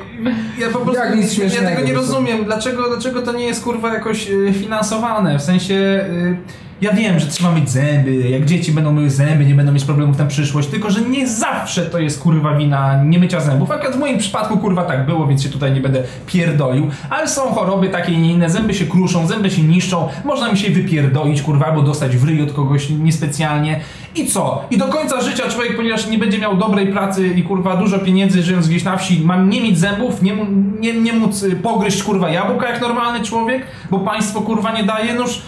Ja 0.59 0.69
po 0.69 0.79
prostu 0.79 1.05
Jak 1.05 1.17
nic 1.17 1.39
ja 1.39 1.63
tego 1.63 1.83
nie 1.83 1.95
rozumiem. 1.95 2.45
Dlaczego, 2.45 2.89
dlaczego 2.89 3.23
to 3.23 3.33
nie 3.33 3.45
jest 3.45 3.65
kurwa 3.65 3.95
jakoś 3.95 4.31
y, 4.31 4.53
finansowane? 4.53 5.39
W 5.39 5.43
sensie. 5.43 5.75
Y, 5.75 6.37
ja 6.81 6.93
wiem, 6.93 7.19
że 7.19 7.27
trzeba 7.27 7.53
mieć 7.53 7.71
zęby, 7.71 8.15
jak 8.15 8.45
dzieci 8.45 8.73
będą 8.73 8.93
miały 8.93 9.11
zęby, 9.11 9.45
nie 9.45 9.55
będą 9.55 9.73
mieć 9.73 9.85
problemów 9.85 10.19
na 10.19 10.27
przyszłość, 10.27 10.69
tylko 10.69 10.91
że 10.91 11.01
nie 11.01 11.29
zawsze 11.29 11.87
to 11.87 11.99
jest 11.99 12.23
kurwa 12.23 12.57
wina 12.57 13.05
niemycia 13.05 13.41
zębów. 13.41 13.71
Akurat 13.71 13.97
w 13.97 13.99
moim 13.99 14.19
przypadku 14.19 14.59
kurwa 14.59 14.85
tak 14.85 15.07
było, 15.07 15.27
więc 15.27 15.43
się 15.43 15.49
tutaj 15.49 15.73
nie 15.73 15.81
będę 15.81 16.03
pierdolił, 16.27 16.91
ale 17.11 17.29
są 17.29 17.41
choroby 17.41 17.89
takie 17.89 18.13
i 18.13 18.19
nie 18.19 18.33
inne, 18.33 18.51
zęby 18.51 18.75
się 18.75 18.87
kruszą, 18.87 19.27
zęby 19.27 19.51
się 19.51 19.63
niszczą, 19.63 20.09
można 20.25 20.53
mi 20.53 20.59
się 20.59 20.71
wypierdolić 20.71 21.43
kurwa, 21.43 21.67
albo 21.67 21.83
dostać 21.83 22.17
w 22.17 22.25
ryj 22.25 22.43
od 22.43 22.53
kogoś 22.53 22.91
niespecjalnie. 22.91 23.81
I 24.19 24.27
co? 24.27 24.65
I 24.71 24.79
do 24.79 24.89
końca 24.89 25.21
życia 25.21 25.49
człowiek, 25.49 25.77
ponieważ 25.77 26.07
nie 26.07 26.19
będzie 26.19 26.39
miał 26.39 26.57
dobrej 26.57 26.87
pracy 26.87 27.29
i 27.29 27.43
kurwa 27.43 27.77
dużo 27.77 27.99
pieniędzy 27.99 28.43
żyjąc 28.43 28.69
gdzieś 28.69 28.85
na 28.85 28.97
wsi, 28.97 29.21
ma 29.25 29.37
nie 29.37 29.61
mieć 29.61 29.79
zębów, 29.79 30.23
nie, 30.23 30.37
nie, 30.81 30.93
nie 30.93 31.13
móc 31.13 31.43
y, 31.43 31.57
pogryźć 31.57 32.03
kurwa 32.03 32.31
jabłka 32.31 32.69
jak 32.69 32.81
normalny 32.81 33.21
człowiek, 33.21 33.67
bo 33.91 33.99
państwo 33.99 34.41
kurwa 34.41 34.73
nie 34.73 34.85
daje, 34.85 35.15
noż 35.15 35.43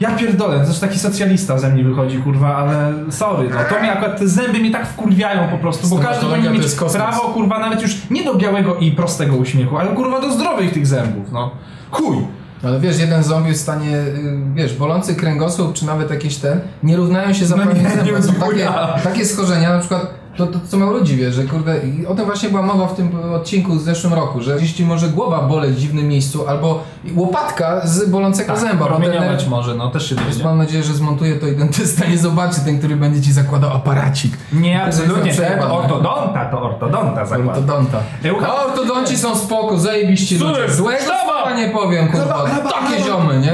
ja 0.00 0.10
pierdolę, 0.10 0.66
też 0.66 0.78
taki 0.78 0.98
socjalista 0.98 1.58
ze 1.58 1.68
mnie 1.68 1.84
wychodzi, 1.84 2.18
kurwa, 2.18 2.56
ale 2.56 2.94
sorry, 3.10 3.48
no 3.50 3.56
to 3.68 3.80
mnie 3.80 3.92
akurat 3.92 4.18
te 4.18 4.28
zęby 4.28 4.58
mnie 4.58 4.70
tak 4.70 4.86
wkurwiają 4.88 5.48
po 5.48 5.58
prostu, 5.58 5.88
bo 5.88 5.98
każdy 5.98 6.26
powinien 6.26 6.52
mieć 6.52 6.62
prawo, 6.92 7.20
kurwa, 7.20 7.58
nawet 7.58 7.82
już 7.82 8.10
nie 8.10 8.24
do 8.24 8.34
białego 8.34 8.76
i 8.76 8.92
prostego 8.92 9.36
uśmiechu, 9.36 9.78
ale 9.78 9.90
kurwa 9.90 10.20
do 10.20 10.32
zdrowych 10.32 10.72
tych 10.72 10.86
zębów, 10.86 11.32
no. 11.32 11.50
Chuj! 11.90 12.16
Ale 12.62 12.80
wiesz, 12.80 12.98
jeden 12.98 13.22
jest 13.46 13.60
w 13.60 13.62
stanie, 13.62 13.96
y, 13.98 14.38
wiesz, 14.54 14.74
bolący 14.76 15.14
kręgosłup, 15.14 15.72
czy 15.74 15.86
nawet 15.86 16.10
jakieś 16.10 16.36
ten, 16.36 16.60
nie 16.82 16.96
równają 16.96 17.32
się 17.32 17.46
za 17.46 17.56
No 17.56 17.64
nie, 17.64 18.02
nie 18.04 18.12
chuja. 18.32 18.72
takie, 18.72 19.02
takie 19.02 19.24
schorzenia, 19.24 19.70
na 19.70 19.78
przykład 19.78 20.06
to, 20.36 20.46
to 20.46 20.58
co 20.68 20.76
mało 20.76 20.92
ludzi 20.92 21.16
wie, 21.16 21.32
że 21.32 21.44
kurde, 21.44 21.78
i 21.86 22.06
o 22.06 22.14
tym 22.14 22.24
właśnie 22.24 22.48
była 22.48 22.62
mowa 22.62 22.86
w 22.86 22.94
tym 22.96 23.10
odcinku 23.34 23.72
w 23.72 23.82
zeszłym 23.82 24.14
roku, 24.14 24.40
że 24.40 24.56
gdzieś 24.56 24.72
ci 24.72 24.84
może 24.84 25.08
głowa 25.08 25.42
boleć 25.42 25.70
w 25.74 25.78
dziwnym 25.78 26.08
miejscu, 26.08 26.48
albo 26.48 26.82
łopatka 27.16 27.80
z 27.86 28.10
bolącego 28.10 28.56
zęba. 28.56 28.84
Tak, 28.84 28.88
promieniować 28.88 29.42
nerw- 29.44 29.48
może, 29.48 29.74
no 29.74 29.90
też 29.90 30.08
się 30.08 30.14
Więc 30.14 30.30
dowie. 30.36 30.44
mam 30.44 30.58
nadzieję, 30.58 30.82
że 30.82 30.94
zmontuje 30.94 31.36
to 31.36 31.46
i 31.46 31.56
dentysta 31.56 32.06
nie 32.06 32.18
zobaczy 32.18 32.60
ten, 32.64 32.78
który 32.78 32.96
będzie 32.96 33.22
ci 33.22 33.32
zakładał 33.32 33.70
aparacik. 33.72 34.32
Nie, 34.52 34.82
absolutnie, 34.82 35.34
To 35.34 35.42
jest 35.42 35.58
to 35.60 35.78
ortodonta, 35.78 36.44
to 36.50 36.62
ortodonta 36.62 37.26
zakłada. 37.26 37.50
Ortodonta. 37.52 37.98
Łukasz, 38.34 38.48
A 38.50 38.64
ortodonci 38.66 39.16
są 39.18 39.36
spoko, 39.36 39.78
zajebiści 39.78 40.38
Słuchaj, 40.38 40.62
ludzie. 40.62 40.74
Złego 40.74 41.02
słowa 41.24 41.56
nie 41.56 41.68
powiem, 41.68 42.08
kurwa. 42.08 42.44
Takie 42.70 43.04
ziomy, 43.04 43.38
nie? 43.40 43.52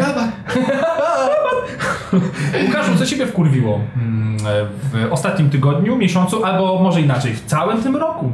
Łukaszu, 2.67 2.91
co 2.99 3.07
ciebie 3.07 3.27
wkurwiło 3.27 3.81
mm, 3.97 4.37
w 4.93 5.13
ostatnim 5.13 5.51
tygodniu, 5.51 5.97
miesiącu, 5.97 6.45
albo 6.45 6.83
może 6.83 7.01
inaczej, 7.01 7.35
w 7.35 7.45
całym 7.47 7.83
tym 7.83 7.97
roku? 7.97 8.33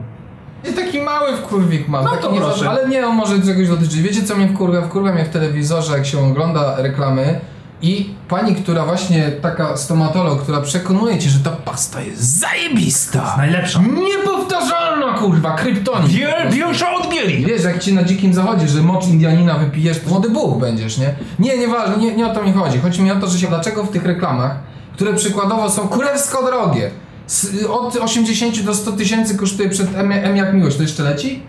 I 0.70 0.72
taki 0.72 1.00
mały 1.00 1.36
wkurwik 1.36 1.88
mam, 1.88 2.04
No 2.04 2.10
to 2.16 2.32
nie 2.32 2.40
proszę. 2.40 2.70
ale 2.70 2.88
nie, 2.88 3.06
on 3.06 3.16
może 3.16 3.42
czegoś 3.42 3.68
dotyczy. 3.68 3.96
Wiecie 4.02 4.22
co 4.22 4.36
mnie 4.36 4.48
wkurwia? 4.48 4.82
Wkurwia 4.82 5.12
mnie 5.12 5.24
w 5.24 5.28
telewizorze, 5.28 5.92
jak 5.96 6.06
się 6.06 6.18
ogląda 6.18 6.76
reklamy 6.82 7.40
i 7.82 8.10
pani, 8.28 8.54
która 8.54 8.84
właśnie, 8.84 9.30
taka 9.42 9.76
stomatolog, 9.76 10.42
która 10.42 10.60
przekonuje 10.60 11.18
ci, 11.18 11.28
że 11.28 11.38
ta 11.38 11.50
pasta 11.50 12.00
jest 12.00 12.38
zajebista. 12.38 13.34
Najlepsza. 13.36 13.80
Niepowtarzalna, 13.80 15.18
kurwa, 15.18 15.54
kryptonik. 15.54 16.12
Biel, 16.12 16.50
bielsza 16.52 16.94
od 16.94 17.10
bieli. 17.10 17.46
Wiesz, 17.46 17.64
jak 17.64 17.78
ci 17.78 17.94
na 17.94 18.02
dzikim 18.02 18.34
zachodzie, 18.34 18.68
że 18.68 18.82
mocz 18.82 19.06
Indianina 19.06 19.58
wypijesz, 19.58 20.00
to 20.00 20.10
młody 20.10 20.30
Bóg 20.30 20.60
będziesz, 20.60 20.98
nie? 20.98 21.14
Nie, 21.38 21.58
nieważne, 21.58 21.96
nie, 21.96 22.16
nie 22.16 22.26
o 22.26 22.34
to 22.34 22.42
mi 22.42 22.52
chodzi. 22.52 22.78
Chodzi 22.78 23.02
mi 23.02 23.10
o 23.10 23.16
to, 23.16 23.26
że 23.28 23.38
się 23.38 23.46
dlaczego 23.46 23.84
w 23.84 23.90
tych 23.90 24.04
reklamach, 24.04 24.56
które 24.92 25.14
przykładowo 25.14 25.70
są 25.70 25.88
kurewsko 25.88 26.46
drogie, 26.46 26.90
z, 27.26 27.64
od 27.64 27.96
80 27.96 28.62
do 28.62 28.74
100 28.74 28.92
tysięcy 28.92 29.36
kosztuje 29.36 29.68
przed 29.68 29.96
M, 29.96 30.12
M 30.12 30.36
jak 30.36 30.54
miłość, 30.54 30.76
to 30.76 30.82
jeszcze 30.82 31.02
leci? 31.02 31.42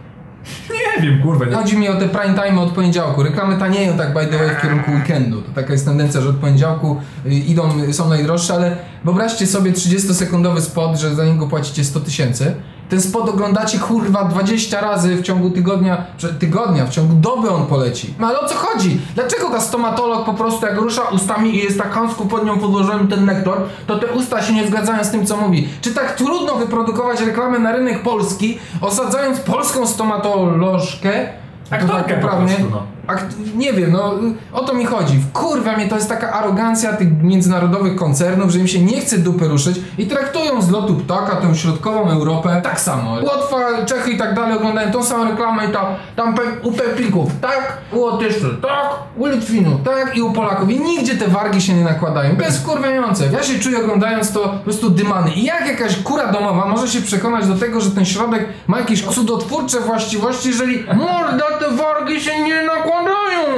Wiem, 1.02 1.22
kurwa. 1.22 1.46
Nie. 1.46 1.56
Chodzi 1.56 1.78
mi 1.78 1.90
o 1.90 1.96
te 1.96 2.08
prime 2.08 2.34
time 2.34 2.62
od 2.62 2.72
poniedziałku. 2.72 3.24
Reklamy 3.24 3.58
tanieją 3.58 3.98
tak 3.98 4.14
by 4.14 4.28
the 4.28 4.38
way 4.38 4.56
w 4.56 4.62
kierunku 4.62 4.92
weekendu. 4.92 5.42
To 5.42 5.52
taka 5.52 5.74
jest 5.74 5.86
tendencja, 5.86 6.22
że 6.22 6.30
od 6.30 6.36
poniedziałku 6.36 6.98
y, 7.26 7.30
idą, 7.30 7.82
y, 7.90 7.94
są 7.94 8.10
najdroższe, 8.10 8.54
ale 8.54 8.78
wyobraźcie 9.04 9.48
sobie 9.48 9.72
30-sekundowy 9.72 10.62
spot, 10.62 11.00
że 11.00 11.16
za 11.16 11.26
niego 11.26 11.48
płacicie 11.48 11.84
100 11.84 12.00
tysięcy. 12.00 12.56
Ten 12.90 13.02
spot 13.02 13.30
oglądacie 13.30 13.80
kurwa 13.80 14.24
20 14.24 14.82
razy 14.82 15.16
w 15.16 15.22
ciągu 15.22 15.50
tygodnia, 15.50 16.06
że 16.18 16.34
tygodnia, 16.34 16.86
w 16.86 16.90
ciągu 16.90 17.14
doby 17.14 17.50
on 17.50 17.66
poleci. 17.66 18.14
No 18.20 18.28
ale 18.28 18.40
o 18.40 18.48
co 18.48 18.56
chodzi? 18.56 19.02
Dlaczego 19.16 19.50
ta 19.50 19.62
stomatolog 19.62 20.26
po 20.26 20.34
prostu 20.34 20.66
jak 20.66 20.78
rusza 20.78 21.02
ustami 21.02 21.56
i 21.56 21.64
jest 21.64 21.78
tak 21.78 21.92
chamsko 21.92 22.26
pod 22.26 22.46
nią 22.46 22.60
podłożony 22.60 23.08
ten 23.08 23.26
lektor, 23.26 23.58
to 23.88 24.00
te 24.00 24.08
usta 24.08 24.42
się 24.42 24.54
nie 24.54 24.68
zgadzają 24.68 25.04
z 25.04 25.12
tym 25.12 25.26
co 25.26 25.38
mówi? 25.38 25.68
Czy 25.82 25.94
tak 25.94 26.16
trudno 26.16 26.56
wyprodukować 26.56 27.22
reklamę 27.22 27.60
na 27.60 27.72
rynek 27.72 28.04
polski, 28.04 28.60
osadzając 28.82 29.40
polską 29.40 29.88
stomatolożkę? 29.88 31.30
Aktorkę 31.70 32.04
tak 32.04 32.08
po 32.08 32.22
poprawnie. 32.22 32.56
prostu, 32.56 32.70
no. 32.72 32.99
Akt- 33.10 33.56
nie 33.56 33.74
wiem, 33.74 33.92
no 33.92 34.14
o 34.54 34.64
to 34.64 34.74
mi 34.74 34.86
chodzi. 34.86 35.20
Kurwa 35.34 35.78
mnie 35.78 35.88
to 35.88 35.96
jest 35.96 36.10
taka 36.10 36.32
arogancja 36.34 36.94
tych 36.94 37.24
międzynarodowych 37.24 37.96
koncernów, 37.96 38.52
że 38.52 38.60
im 38.60 38.68
się 38.68 38.82
nie 38.82 39.02
chce 39.02 39.18
dupy 39.18 39.48
ruszyć 39.48 39.80
i 39.98 40.08
traktują 40.08 40.62
z 40.62 40.70
lotu 40.70 40.96
ptaka 40.96 41.36
tę 41.36 41.56
środkową 41.56 42.10
Europę 42.10 42.62
tak 42.64 42.80
samo. 42.82 43.12
Łotwa, 43.14 43.58
Czechy 43.86 44.12
i 44.12 44.18
tak 44.18 44.34
dalej 44.36 44.58
oglądają 44.58 44.92
tą 44.92 45.04
samą 45.04 45.24
reklamę 45.26 45.66
i 45.66 45.72
tam, 46.16 46.36
u 46.64 46.72
Peplików, 46.72 47.32
tak, 47.42 47.78
u 47.92 48.00
Łotyszy, 48.00 48.58
tak, 48.62 48.90
u 49.18 49.26
Litwinów, 49.26 49.82
tak 49.84 50.18
i 50.18 50.22
u 50.22 50.32
Polaków. 50.32 50.70
I 50.70 50.80
nigdzie 50.80 51.16
te 51.16 51.28
wargi 51.28 51.62
się 51.62 51.74
nie 51.74 51.84
nakładają. 51.84 52.36
Wkurwiające. 52.60 53.26
Ja 53.34 53.44
się 53.44 53.60
czuję 53.60 53.80
oglądając 53.80 54.32
to 54.32 54.40
po 54.40 54.50
prostu 54.64 54.90
dymany. 54.90 55.32
I 55.32 55.44
jak 55.44 55.68
jakaś 55.68 55.96
kura 56.04 56.32
domowa 56.32 56.66
może 56.68 56.88
się 56.88 57.02
przekonać 57.02 57.48
do 57.48 57.56
tego, 57.56 57.82
że 57.82 57.92
ten 57.92 58.06
środek 58.06 58.46
ma 58.68 58.80
jakieś 58.80 59.04
cudotwórcze 59.06 59.80
właściwości, 59.80 60.48
jeżeli 60.48 60.84
morda 60.94 61.46
te 61.60 61.72
wargi 61.72 62.22
się 62.22 62.44
nie 62.44 62.64
nakładają, 62.64 62.99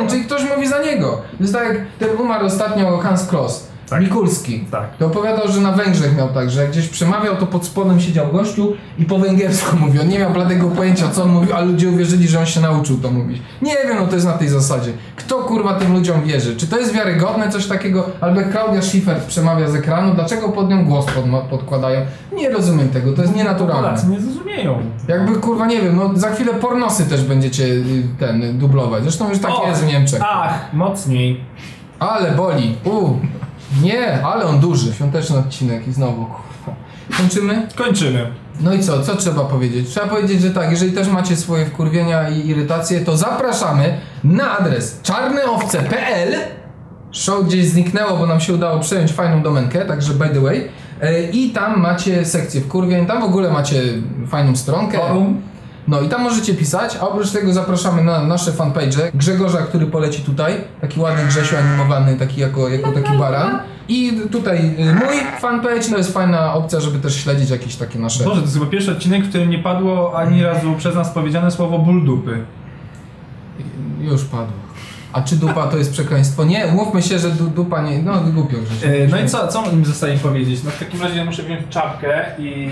czyli 0.10 0.24
ktoś 0.24 0.44
mówi 0.56 0.68
za 0.68 0.80
niego. 0.80 1.08
To 1.38 1.44
jest 1.44 1.54
tak 1.54 1.68
jak 1.68 1.78
ten 2.00 2.22
umarł 2.22 2.46
ostatnio 2.46 2.98
Hans 2.98 3.28
Kloss. 3.28 3.71
Tak. 3.92 4.02
Mikulski. 4.02 4.60
Tak. 4.72 4.98
To 4.98 5.06
opowiadał, 5.06 5.48
że 5.48 5.62
na 5.62 5.72
Węgrzech 5.72 6.18
miał 6.18 6.30
tak, 6.30 6.52
że 6.52 6.62
jak 6.62 6.72
gdzieś 6.72 6.88
przemawiał, 6.88 7.36
to 7.38 7.46
pod 7.48 7.66
spodem 7.66 8.00
siedział 8.00 8.28
gościu 8.32 8.74
i 9.00 9.06
po 9.06 9.20
węgiersku 9.20 9.78
mówił. 9.82 10.02
On 10.02 10.08
nie 10.08 10.20
miał 10.20 10.32
bladego 10.34 10.68
pojęcia, 10.70 11.10
co 11.10 11.24
on 11.24 11.30
mówił, 11.30 11.56
ale 11.56 11.66
ludzie 11.66 11.90
uwierzyli, 11.90 12.28
że 12.28 12.40
on 12.40 12.46
się 12.46 12.62
nauczył 12.62 12.98
to 12.98 13.12
mówić. 13.12 13.42
Nie 13.62 13.74
wiem, 13.74 13.98
no 14.00 14.08
to 14.08 14.16
jest 14.16 14.28
na 14.28 14.34
tej 14.34 14.50
zasadzie. 14.50 14.92
Kto 15.16 15.36
kurwa 15.36 15.74
tym 15.74 15.94
ludziom 15.94 16.22
wierzy? 16.24 16.56
Czy 16.56 16.68
to 16.68 16.78
jest 16.80 16.94
wiarygodne 16.94 17.50
coś 17.50 17.68
takiego? 17.68 18.06
Albo 18.22 18.42
Klaudia 18.52 18.82
Schiffer 18.82 19.18
przemawia 19.28 19.68
z 19.70 19.76
ekranu, 19.76 20.14
dlaczego 20.16 20.50
pod 20.50 20.70
nią 20.70 20.86
głos 20.86 21.06
pod, 21.06 21.26
podkładają? 21.50 22.02
Nie 22.34 22.50
rozumiem 22.50 22.90
tego, 22.90 23.14
to 23.14 23.22
jest 23.22 23.36
nienaturalne. 23.36 23.88
Polacy 23.88 24.08
nie 24.08 24.20
zrozumieją. 24.22 24.80
Jakby 25.08 25.36
kurwa 25.36 25.66
nie 25.66 25.82
wiem, 25.82 25.96
no 25.96 26.12
za 26.16 26.30
chwilę 26.30 26.54
pornosy 26.54 27.06
też 27.06 27.24
będziecie 27.24 27.64
y, 27.64 28.04
ten 28.20 28.58
dublować. 28.60 29.04
Zresztą 29.04 29.30
już 29.30 29.40
tak 29.40 29.52
O! 29.52 29.68
jest 29.68 29.84
w 29.84 29.88
Niemczech. 29.88 30.22
Ach, 30.26 30.74
mocniej. 30.74 31.42
Ale 32.00 32.32
boli. 32.32 32.76
U. 32.86 33.14
Nie, 33.84 34.26
ale 34.26 34.46
on 34.46 34.60
duży. 34.60 34.94
Świąteczny 34.94 35.38
odcinek 35.38 35.88
i 35.88 35.94
znowu 35.94 36.26
kurwa. 36.26 36.76
Kończymy? 37.18 37.68
Kończymy. 37.76 38.32
No 38.60 38.74
i 38.74 38.80
co? 38.84 39.04
Co 39.04 39.16
trzeba 39.16 39.46
powiedzieć? 39.46 39.90
Trzeba 39.90 40.08
powiedzieć, 40.08 40.42
że 40.42 40.52
tak, 40.52 40.72
jeżeli 40.72 40.92
też 40.92 41.08
macie 41.08 41.36
swoje 41.36 41.66
wkurwienia 41.66 42.30
i 42.30 42.48
irytacje, 42.48 43.00
to 43.02 43.18
zapraszamy 43.18 44.00
na 44.24 44.58
adres 44.58 45.00
czarneowce.pl 45.02 46.36
Show 47.12 47.46
gdzieś 47.46 47.66
zniknęło, 47.66 48.18
bo 48.18 48.28
nam 48.28 48.40
się 48.40 48.54
udało 48.54 48.80
przejąć 48.80 49.12
fajną 49.12 49.42
domenkę, 49.44 49.86
także 49.86 50.14
by 50.14 50.30
the 50.30 50.42
way. 50.42 50.68
E, 51.02 51.24
I 51.24 51.50
tam 51.50 51.80
macie 51.80 52.26
sekcję 52.26 52.62
wkurwień, 52.62 53.06
tam 53.06 53.22
w 53.22 53.26
ogóle 53.26 53.52
macie 53.52 53.82
fajną 54.28 54.56
stronkę. 54.56 54.98
Forum. 54.98 55.42
No 55.92 56.02
i 56.02 56.10
tam 56.10 56.22
możecie 56.22 56.54
pisać, 56.54 56.98
a 57.02 57.08
oprócz 57.08 57.32
tego 57.32 57.54
zapraszamy 57.54 58.04
na 58.04 58.24
nasze 58.24 58.52
fanpage. 58.52 59.12
Grzegorza, 59.14 59.58
który 59.58 59.86
poleci 59.86 60.22
tutaj, 60.22 60.54
taki 60.82 61.00
ładny 61.00 61.26
Grzesiu 61.26 61.56
animowany, 61.58 62.16
taki 62.16 62.42
jako, 62.42 62.70
jako 62.70 62.92
taki 62.92 63.18
baran. 63.18 63.60
I 63.88 64.12
tutaj 64.32 64.76
y, 64.80 64.94
mój 64.94 65.16
fanpage, 65.40 65.90
to 65.90 65.98
jest 65.98 66.14
fajna 66.14 66.54
opcja, 66.54 66.80
żeby 66.80 67.00
też 67.00 67.16
śledzić 67.16 67.50
jakieś 67.50 67.76
takie 67.76 68.00
nasze... 68.00 68.24
Boże, 68.24 68.36
to 68.36 68.42
jest 68.42 68.54
chyba 68.54 68.66
pierwszy 68.66 68.92
odcinek, 68.92 69.24
w 69.24 69.30
którym 69.30 69.50
nie 69.50 69.60
padło 69.60 70.18
ani 70.18 70.44
razu 70.44 70.74
przez 70.78 70.96
nas 70.96 71.10
powiedziane 71.10 71.52
słowo 71.52 71.80
ból 71.80 72.06
dupy. 72.06 72.46
Już 74.02 74.24
padło. 74.24 74.71
A 75.14 75.22
czy 75.22 75.36
dupa 75.36 75.68
to 75.68 75.78
jest 75.78 75.92
przekleństwo? 75.92 76.44
Nie, 76.44 76.68
umówmy 76.68 77.02
się, 77.02 77.20
że 77.20 77.30
du, 77.30 77.48
dupa 77.48 77.82
nie... 77.82 78.02
No 78.04 78.22
głupio 78.22 78.58
Grzesiu. 78.58 78.88
E, 78.88 79.08
no 79.08 79.20
i 79.20 79.30
co, 79.30 79.48
co 79.48 79.72
mi 79.72 79.86
zostaje 79.86 80.18
powiedzieć? 80.18 80.64
No 80.64 80.72
w 80.72 80.80
takim 80.80 81.02
razie 81.02 81.18
ja 81.18 81.26
muszę 81.26 81.44
wziąć 81.44 81.62
czapkę 81.70 82.26
i 82.40 82.68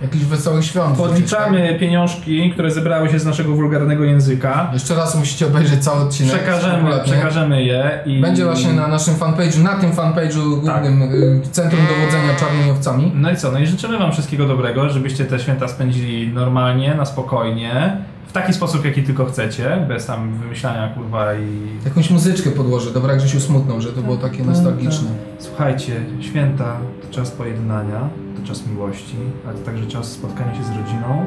e, 0.00 0.02
Jakiś 0.02 0.24
wesoły 0.24 0.62
świąt. 0.62 0.96
podliczamy 0.96 1.76
pieniążki, 1.80 2.50
które 2.50 2.70
zebrały 2.70 3.08
się 3.08 3.18
z 3.18 3.24
naszego 3.26 3.52
wulgarnego 3.52 4.04
języka. 4.04 4.70
Jeszcze 4.72 4.94
raz 4.94 5.14
musicie 5.14 5.46
obejrzeć 5.46 5.84
cały 5.84 6.00
odcinek. 6.00 6.34
Przekażemy, 6.34 6.74
kompletnie. 6.74 7.12
przekażemy 7.12 7.62
je 7.64 7.98
i... 8.06 8.20
Będzie 8.20 8.44
właśnie 8.44 8.72
na 8.72 8.88
naszym 8.88 9.14
fanpage'u, 9.14 9.62
na 9.62 9.74
tym 9.74 9.92
fanpage'u 9.92 10.60
głównym 10.60 11.02
y, 11.02 11.40
Centrum 11.50 11.82
Dowodzenia 11.86 12.34
Czarnymi 12.40 12.70
Owcami. 12.70 13.12
No 13.14 13.30
i 13.30 13.36
co, 13.36 13.52
no 13.52 13.58
i 13.58 13.66
życzymy 13.66 13.98
wam 13.98 14.12
wszystkiego 14.12 14.46
dobrego, 14.46 14.88
żebyście 14.88 15.24
te 15.24 15.38
święta 15.38 15.68
spędzili 15.68 16.28
normalnie, 16.28 16.94
na 16.94 17.04
spokojnie, 17.04 17.96
w 18.26 18.32
taki 18.32 18.52
sposób, 18.52 18.84
jaki 18.84 19.02
tylko 19.02 19.24
chcecie, 19.24 19.84
bez 19.88 20.06
tam 20.06 20.38
wymyślania 20.38 20.88
kurwa 20.88 21.34
i... 21.34 21.84
Jakąś 21.84 22.10
muzyczkę 22.10 22.50
podłożę, 22.50 22.90
dobra 22.90 23.16
Grzesiu 23.16 23.40
smutną, 23.40 23.80
że 23.80 23.92
to 23.92 24.02
było 24.02 24.16
takie 24.16 24.44
nostalgiczne. 24.44 25.08
Słuchajcie, 25.38 26.00
święta 26.20 26.76
to 27.02 27.14
czas 27.14 27.30
pojednania, 27.30 28.08
to 28.36 28.48
czas 28.48 28.66
miłości, 28.66 29.16
ale 29.48 29.58
to 29.58 29.64
także 29.64 29.86
czas 29.86 30.12
spotkania 30.12 30.54
się 30.54 30.64
z 30.64 30.68
rodziną, 30.68 31.26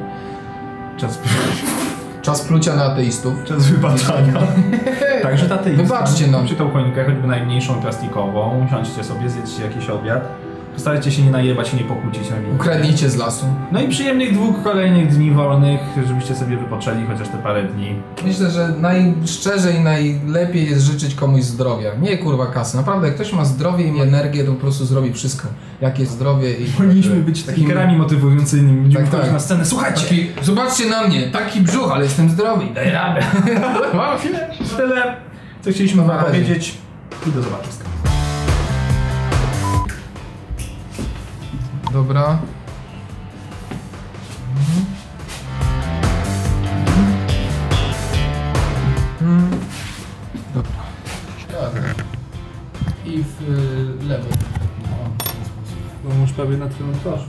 czas, 0.97 1.19
Czas 2.23 2.41
plucia 2.41 2.75
na 2.75 2.84
ateistów. 2.84 3.34
czas 3.47 3.67
wybaczania. 3.67 4.34
Także 5.23 5.49
taty 5.49 5.73
Wybaczcie 5.73 6.27
nam. 6.27 6.45
Przy 6.45 6.56
tą 6.56 6.71
choinkę, 6.71 7.06
choćby 7.06 7.27
najmniejszą 7.27 7.82
plastikową, 7.82 8.65
usiądźcie 8.67 9.03
sobie, 9.03 9.29
zjedzcie 9.29 9.63
jakiś 9.63 9.89
obiad. 9.89 10.27
Postarajcie 10.74 11.12
się 11.12 11.22
nie 11.22 11.32
najebać 11.32 11.74
i 11.74 11.78
nie 11.78 11.84
pokłócić 11.84 12.30
na 12.30 12.38
nim. 12.40 12.56
Ukradnijcie 12.56 13.10
z 13.10 13.16
lasu. 13.16 13.46
No 13.72 13.82
i 13.82 13.88
przyjemnych 13.88 14.34
dwóch 14.34 14.64
kolejnych 14.64 15.08
dni 15.16 15.32
wolnych, 15.32 15.80
żebyście 16.08 16.36
sobie 16.36 16.58
wypoczęli 16.58 17.06
chociaż 17.06 17.28
te 17.30 17.38
parę 17.38 17.64
dni. 17.64 17.96
Myślę, 18.26 18.52
że 18.52 18.68
najszczerzej, 18.82 19.80
najlepiej 19.80 20.70
jest 20.70 20.86
życzyć 20.86 21.16
komuś 21.16 21.42
zdrowia. 21.44 21.92
Nie 22.02 22.18
kurwa 22.18 22.46
kasy. 22.46 22.78
Naprawdę, 22.78 23.08
jak 23.08 23.16
ktoś 23.16 23.34
ma 23.34 23.46
zdrowie 23.46 23.88
i 23.88 24.02
energię, 24.02 24.44
to 24.44 24.52
po 24.52 24.62
prostu 24.62 24.86
zrobi 24.86 25.14
wszystko. 25.14 25.48
Jakie 25.82 26.06
zdrowie 26.06 26.54
i... 26.54 26.66
Powinniśmy 26.66 27.16
być 27.16 27.44
takim- 27.44 27.64
speakerami 27.64 27.98
motywującymi, 27.98 28.94
Tak, 28.96 29.10
tak. 29.10 29.32
na 29.34 29.40
scenę. 29.40 29.66
Słuchajcie! 29.66 30.02
Taki, 30.02 30.28
zobaczcie 30.42 30.90
na 30.90 31.08
mnie, 31.08 31.28
taki 31.28 31.62
brzuch, 31.62 31.92
ale 31.92 32.04
jestem 32.04 32.30
zdrowy. 32.30 32.66
Daj 32.76 32.90
radę. 32.92 33.22
Mam 33.94 34.18
chwilę. 34.18 34.50
Tyle, 34.78 35.16
co 35.62 35.72
chcieliśmy 35.72 36.04
wam 36.04 36.26
powiedzieć. 36.26 36.78
I 37.28 37.32
do 37.32 37.42
zobaczenia. 37.42 37.92
Dobra. 41.93 42.39
Mhm. 49.21 49.60
Dobra. 50.53 50.71
Tak. 51.51 51.95
I 53.06 53.23
w 53.23 53.41
y, 53.41 54.08
lewo. 54.08 54.25
Bo 56.03 56.13
już 56.21 56.32
prawie 56.32 56.58
na 56.58 56.69
twoją 56.69 56.93
twarz. 56.93 57.21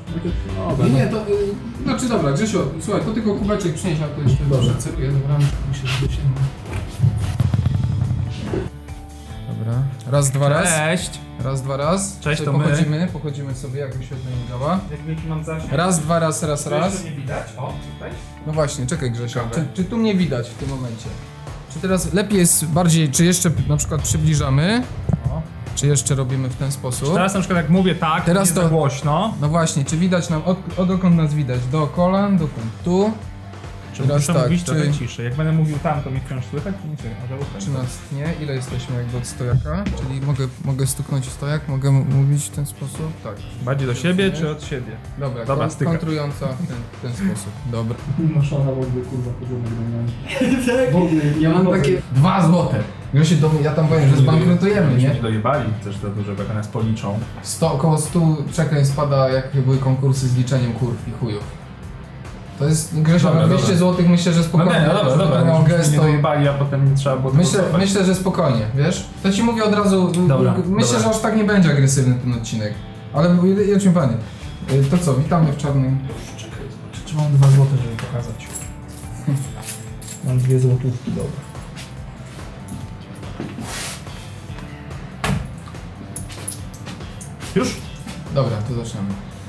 No, 0.79 0.85
Nie, 0.85 0.91
nie, 0.91 1.07
to... 1.07 1.29
Y, 1.29 1.83
znaczy 1.85 2.09
dobra, 2.09 2.33
Grzesiu, 2.33 2.59
słuchaj, 2.81 3.03
to 3.05 3.11
tylko 3.13 3.35
kubeczek 3.35 3.75
przynieś, 3.75 3.99
a 4.01 4.09
to 4.09 4.29
jeszcze 4.29 4.45
dobrze 4.45 4.75
celuję. 4.79 5.13
Dobra, 5.13 5.39
muszę 5.69 5.89
się 5.89 6.07
dosięgnąć. 6.07 6.47
Dobra. 9.49 9.83
Raz, 10.11 10.31
dwa, 10.31 10.49
raz. 10.49 10.69
Cześć! 10.69 11.24
Raz, 11.45 11.63
dwa, 11.63 11.77
raz. 11.77 12.19
Cześć, 12.21 12.39
Sobie 12.43 12.53
to 12.53 12.59
my. 12.59 12.65
pochodzimy, 12.65 13.09
pochodzimy 13.13 13.55
sobie, 13.55 13.81
jak 13.81 13.95
wyświetlenie 13.97 14.37
działa. 14.49 14.81
Jak 14.91 15.01
wielki 15.03 15.27
mam 15.29 15.45
zasięg? 15.45 15.73
Raz, 15.73 16.01
dwa, 16.01 16.19
raz, 16.19 16.43
raz, 16.43 16.67
raz. 16.67 17.05
nie 17.05 17.11
widać? 17.11 17.47
O, 17.59 17.73
tutaj. 17.95 18.11
No 18.47 18.53
właśnie, 18.53 18.87
czekaj 18.87 19.11
Grzesio, 19.11 19.41
Ciekawe. 19.41 19.55
czy, 19.55 19.83
czy 19.83 19.85
tu 19.89 19.97
mnie 19.97 20.15
widać 20.15 20.49
w 20.51 20.55
tym 20.55 20.69
momencie? 20.69 21.07
Czy 21.73 21.79
teraz 21.81 22.13
lepiej 22.13 22.39
jest 22.39 22.67
bardziej, 22.67 23.11
czy 23.11 23.25
jeszcze 23.25 23.51
na 23.69 23.77
przykład 23.77 24.03
przybliżamy, 24.03 24.83
O. 25.31 25.43
czy 25.75 25.87
jeszcze 25.87 26.15
robimy 26.15 26.49
w 26.49 26.57
ten 26.57 26.73
sposób? 26.73 27.15
Teraz 27.15 27.35
na 27.35 27.41
przykład 27.41 27.57
jak 27.57 27.71
mówię 27.71 27.95
tak, 27.95 28.25
Teraz 28.25 28.43
jest 28.43 28.55
to- 28.55 28.63
za 28.63 28.69
głośno. 28.69 29.35
No 29.41 29.49
właśnie, 29.49 29.85
czy 29.85 29.97
widać 29.97 30.31
nam, 30.31 30.43
od, 30.45 30.79
od 30.79 30.89
dokąd 30.89 31.17
nas 31.17 31.35
widać? 31.35 31.61
Do 31.73 31.87
kolan, 31.87 32.33
dokąd 32.39 32.67
tu? 32.85 33.13
Czy 33.95 34.03
Teraz 34.03 34.17
muszę 34.23 34.35
tak, 34.35 34.43
mówić 34.43 34.61
czy- 34.65 34.67
trochę 34.67 34.93
ciszej? 34.93 35.25
Jak 35.25 35.35
będę 35.35 35.53
mówił 35.53 35.79
tam, 35.79 36.03
to 36.03 36.11
mnie 36.11 36.21
wciąż 36.27 36.45
słychać? 36.45 36.75
Czy 36.83 36.89
nie 36.89 36.97
słychać? 36.97 37.31
Może. 37.31 37.67
Czy 37.67 37.71
nas 37.73 37.99
nie? 38.13 38.45
Ile 38.45 38.55
jesteśmy 38.55 38.97
jakby 38.97 39.17
od 39.19 39.27
stojaka? 39.27 39.85
Czyli 40.03 40.21
mogę, 40.21 40.49
mogę 40.65 40.87
stuknąć 40.87 41.27
w 41.27 41.33
stojak, 41.33 41.69
mogę 41.69 41.91
mówić 41.91 42.45
w 42.45 42.51
ten 42.51 42.67
sposób? 42.67 43.23
Tak. 43.25 43.35
Bardziej 43.63 43.87
do 43.87 43.95
siebie, 43.95 44.31
czy 44.31 44.51
od 44.51 44.63
siebie? 44.65 44.93
Dobra, 45.19 45.45
Dobra, 45.45 45.69
kon- 45.69 45.87
kontrująca 45.87 46.47
w 46.47 46.67
ten, 46.67 46.77
w 46.93 47.03
ten 47.03 47.13
sposób. 47.13 47.53
Dobra. 47.73 47.97
Masz 48.19 48.53
ona 48.53 48.65
w 48.65 48.69
ogóle 48.69 49.05
kurwa 49.11 49.31
porządek 49.41 49.73
do 49.73 50.93
W 50.93 50.97
ogóle, 50.97 51.23
ja 51.41 51.51
mam 51.51 51.67
takie... 51.67 52.03
Dwa 52.13 52.47
złote. 52.49 52.81
Grzesiu, 53.15 53.37
to 53.41 53.51
ja 53.63 53.73
tam 53.75 53.89
powiem, 53.89 54.11
że 54.11 54.17
zbankrutujemy, 54.17 54.95
nie? 54.97 55.09
Nie 55.09 55.15
dojebali 55.15 55.73
też 55.85 55.97
za 55.97 56.09
dużo, 56.09 56.35
bo 56.35 56.43
jak 56.43 56.55
nas 56.55 56.69
policzą. 56.69 57.19
100, 57.43 57.73
około 57.73 57.99
100 57.99 58.37
przekleństw 58.53 58.95
spada, 58.95 59.29
jak 59.29 59.57
były 59.65 59.79
konkursy 59.79 60.29
z 60.29 60.37
liczeniem 60.37 60.73
kurw 60.73 61.09
i 61.09 61.13
chujów. 61.13 61.64
To 62.59 62.65
jest, 62.69 63.01
Grzesio, 63.01 63.29
Dobra, 63.29 63.41
na 63.43 63.49
200 63.49 63.75
dobra. 63.75 63.93
zł 63.93 64.07
myślę, 64.09 64.33
że 64.33 64.39
No 64.41 64.45
spokojnie. 64.47 64.73
nie, 64.81 64.87
no 64.87 64.95
dobra, 64.95 65.17
dobra. 65.17 65.79
nie 65.91 65.97
to... 65.97 66.03
dojebali, 66.03 66.49
a 66.49 66.53
potem 66.55 66.91
nie 66.91 66.97
trzeba 66.97 67.17
było 67.17 67.33
Myślę, 67.33 67.63
myślę, 67.79 68.05
że 68.05 68.15
spokojnie, 68.15 68.67
wiesz? 68.75 69.07
To 69.23 69.33
ci 69.33 69.43
mówię 69.43 69.65
od 69.65 69.75
razu, 69.75 70.13
Dobra, 70.29 70.55
myślę, 70.67 70.93
dobra. 70.93 71.11
że 71.11 71.17
aż 71.17 71.23
tak 71.23 71.37
nie 71.37 71.45
będzie 71.45 71.71
agresywny 71.71 72.15
ten 72.15 72.33
odcinek. 72.33 72.75
Ale 73.15 73.37
jedźmy 73.67 73.93
panie. 73.93 74.15
Y, 74.73 74.85
To 74.91 74.99
co, 74.99 75.15
witamy 75.15 75.53
w 75.53 75.57
czarnym... 75.57 75.99
Czekaj, 76.37 76.59
czy 77.07 77.17
mam 77.17 77.33
dwa 77.33 77.49
złote, 77.49 77.71
żeby 77.77 77.97
pokazać. 77.97 78.47
Mam 80.25 80.39
dwie 80.39 80.61
złotówki, 80.61 81.11
dobra. 81.11 81.31
Już? 87.55 87.69
Dobra, 88.35 88.57
to 88.69 88.75
zaczynamy. 88.85 89.09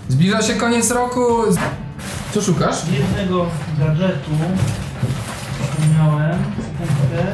Zbliża 0.10 0.42
się 0.42 0.54
koniec 0.54 0.92
roku. 0.92 1.22
Co 2.36 2.42
szukasz? 2.42 2.76
jednego 2.92 3.46
gadżetu 3.80 4.32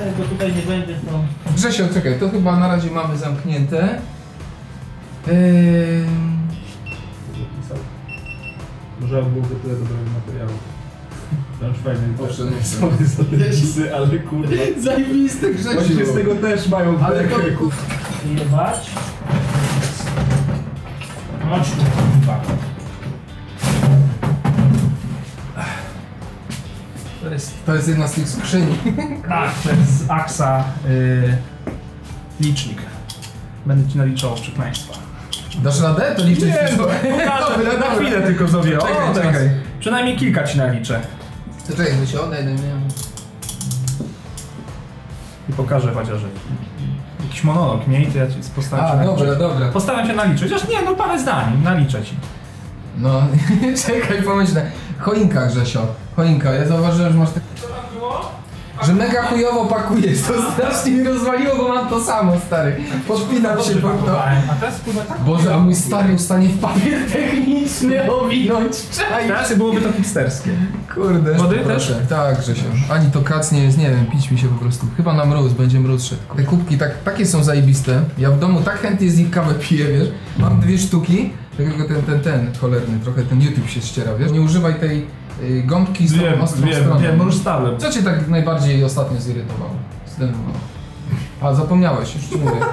jak 0.05 0.17
go 0.17 0.23
tutaj 0.23 0.55
nie 0.55 0.61
będzie 0.61 0.93
to... 0.93 1.23
Grzesio, 1.55 1.83
czekaj, 1.93 2.19
to 2.19 2.29
chyba 2.29 2.59
na 2.59 2.67
razie 2.67 2.91
mamy 2.91 3.17
zamknięte. 3.17 4.01
Yy... 5.27 5.33
Może 9.01 9.23
byłoby 9.23 9.55
tyle 9.55 9.75
dobrego 9.75 10.09
materiału. 10.25 10.51
To 11.59 11.67
już 11.67 11.77
fajny 11.77 12.01
Owszem, 12.29 12.49
nie 12.49 13.39
te 13.39 13.45
pisy, 13.49 13.95
ale 13.95 14.19
kurwa. 14.19 14.55
Zajebisty 14.79 15.53
Właśnie 15.53 16.05
z 16.05 16.13
tego 16.13 16.35
też 16.35 16.69
mają 16.69 16.99
Ale 16.99 17.23
to... 17.23 17.39
jebać. 18.39 18.91
Chodź 21.49 21.69
tu, 21.69 21.77
kurwa. 21.77 22.70
To 27.31 27.35
jest... 27.35 27.65
To 27.65 27.75
jest 27.75 27.87
jedna 27.87 28.07
z 28.07 28.11
tych 28.11 28.29
skrzyni. 28.29 28.77
Tak, 29.29 29.51
to 29.63 29.69
jest 29.69 30.07
z 30.07 30.09
Axa 30.11 30.63
y, 30.89 31.37
licznik. 32.39 32.81
Będę 33.65 33.91
ci 33.91 33.97
naliczał 33.97 34.35
przekleństwa. 34.35 34.93
Dasz 35.63 35.81
radę? 35.81 36.13
To 36.17 36.23
liczyć 36.23 36.45
Nie, 36.45 36.69
no, 36.77 36.83
pokażę, 37.17 37.77
na 37.79 37.95
chwilę 37.95 38.21
tylko 38.21 38.47
zrobię. 38.47 38.77
O, 38.79 38.81
Czekaj, 38.81 39.13
teraz. 39.13 39.33
czekaj. 39.33 39.49
Przynajmniej 39.79 40.17
kilka 40.17 40.43
ci 40.43 40.57
naliczę. 40.57 40.99
To 41.67 41.77
czekaj, 41.77 41.93
Grzesio, 41.97 42.27
daj, 42.27 42.45
daj, 42.45 42.55
daj. 42.55 42.63
I 45.49 45.53
pokażę 45.53 45.93
chociaż, 45.93 46.21
że 46.21 46.27
jakiś 47.23 47.43
monolog 47.43 47.87
miej, 47.87 48.05
to 48.07 48.17
ja 48.17 48.27
ci 48.27 48.35
postaram 48.55 48.87
się 48.87 48.93
A, 48.93 48.95
naliczyć. 48.95 49.19
dobra, 49.19 49.35
dobra. 49.35 49.67
Postaram 49.71 50.07
się 50.07 50.13
naliczyć, 50.13 50.51
aż 50.53 50.67
nie, 50.67 50.81
no 50.81 50.95
parę 50.95 51.19
zdań, 51.19 51.61
naliczę 51.63 52.03
ci. 52.03 52.15
No, 52.97 53.21
czekaj, 53.85 54.23
pomyślę. 54.23 54.71
Choinka, 54.99 55.45
Grzesio. 55.47 55.87
Choinka, 56.15 56.53
ja 56.53 56.67
zauważyłem, 56.67 57.13
że 57.13 57.19
masz 57.19 57.31
tak... 57.31 57.43
Co 57.55 57.67
tam 57.67 57.99
było? 57.99 58.41
Że 58.85 58.93
mega 58.93 59.23
chujowo 59.23 59.65
pakujesz, 59.65 60.21
to 60.21 60.33
strasznie 60.51 60.91
mi 60.91 61.03
rozwaliło, 61.03 61.55
bo 61.55 61.67
mam 61.67 61.89
to 61.89 62.01
samo, 62.03 62.33
stary. 62.47 62.75
Podpinam 63.07 63.63
się 63.63 63.75
pod 63.75 64.05
to. 64.05 64.23
A 64.23 64.55
teraz 64.59 64.79
kurwa 64.79 65.01
tak. 65.01 65.19
Boże, 65.19 65.55
a 65.55 65.59
mój 65.59 65.75
stary 65.75 66.15
w 66.15 66.21
stanie 66.21 66.47
w 66.47 66.59
papier 66.59 67.11
techniczny 67.11 68.11
owinąć, 68.11 68.89
czaj. 68.89 69.27
Teraz 69.27 69.53
byłoby 69.55 69.81
to 69.81 69.91
hipsterskie. 69.91 70.49
Kurde, 70.95 71.33
Wody 71.33 71.59
proszę. 71.63 71.95
Tak, 72.09 72.39
Grzesio. 72.39 72.63
Ani 72.89 73.11
to 73.11 73.21
kac 73.21 73.51
nie 73.51 73.63
jest, 73.63 73.77
nie 73.77 73.89
wiem, 73.89 74.05
pić 74.05 74.31
mi 74.31 74.37
się 74.37 74.47
po 74.47 74.55
prostu. 74.55 74.85
Chyba 74.97 75.13
na 75.13 75.25
mróz, 75.25 75.53
będzie 75.53 75.79
mróz 75.79 76.03
szedł. 76.05 76.21
Te 76.35 76.43
kubki 76.43 76.77
tak, 76.77 76.91
takie 77.03 77.25
są 77.25 77.43
zajebiste. 77.43 78.01
Ja 78.17 78.31
w 78.31 78.39
domu 78.39 78.61
tak 78.61 78.79
chętnie 78.81 79.09
z 79.09 79.17
nich 79.17 79.31
kawę 79.31 79.53
piję, 79.53 79.85
wiesz. 79.87 80.07
Mam 80.37 80.59
dwie 80.59 80.77
sztuki 80.77 81.33
takiego 81.57 81.83
ten, 81.87 82.01
ten, 82.01 82.19
ten 82.19 82.53
cholerny, 82.61 82.99
trochę 83.03 83.23
ten 83.23 83.41
YouTube 83.41 83.69
się 83.69 83.81
ściera, 83.81 84.15
wiesz? 84.15 84.31
Nie 84.31 84.41
używaj 84.41 84.75
tej 84.75 85.05
y, 85.43 85.63
gąbki 85.63 86.07
z 86.07 86.15
tą 86.15 86.21
Wiem, 86.21 86.41
ostrą 86.41 86.65
wiem, 86.65 86.75
stroną. 86.75 86.99
wiem, 87.01 87.19
już 87.19 87.35
stałem. 87.35 87.77
Co 87.77 87.91
cię 87.91 88.03
tak 88.03 88.27
najbardziej 88.27 88.83
ostatnio 88.83 89.21
zirytowało? 89.21 89.71
Zdenerwowało? 90.15 90.55
A, 91.41 91.53
zapomniałeś, 91.53 92.15
już 92.15 92.23
ci 92.25 92.37
mówię. 92.37 92.51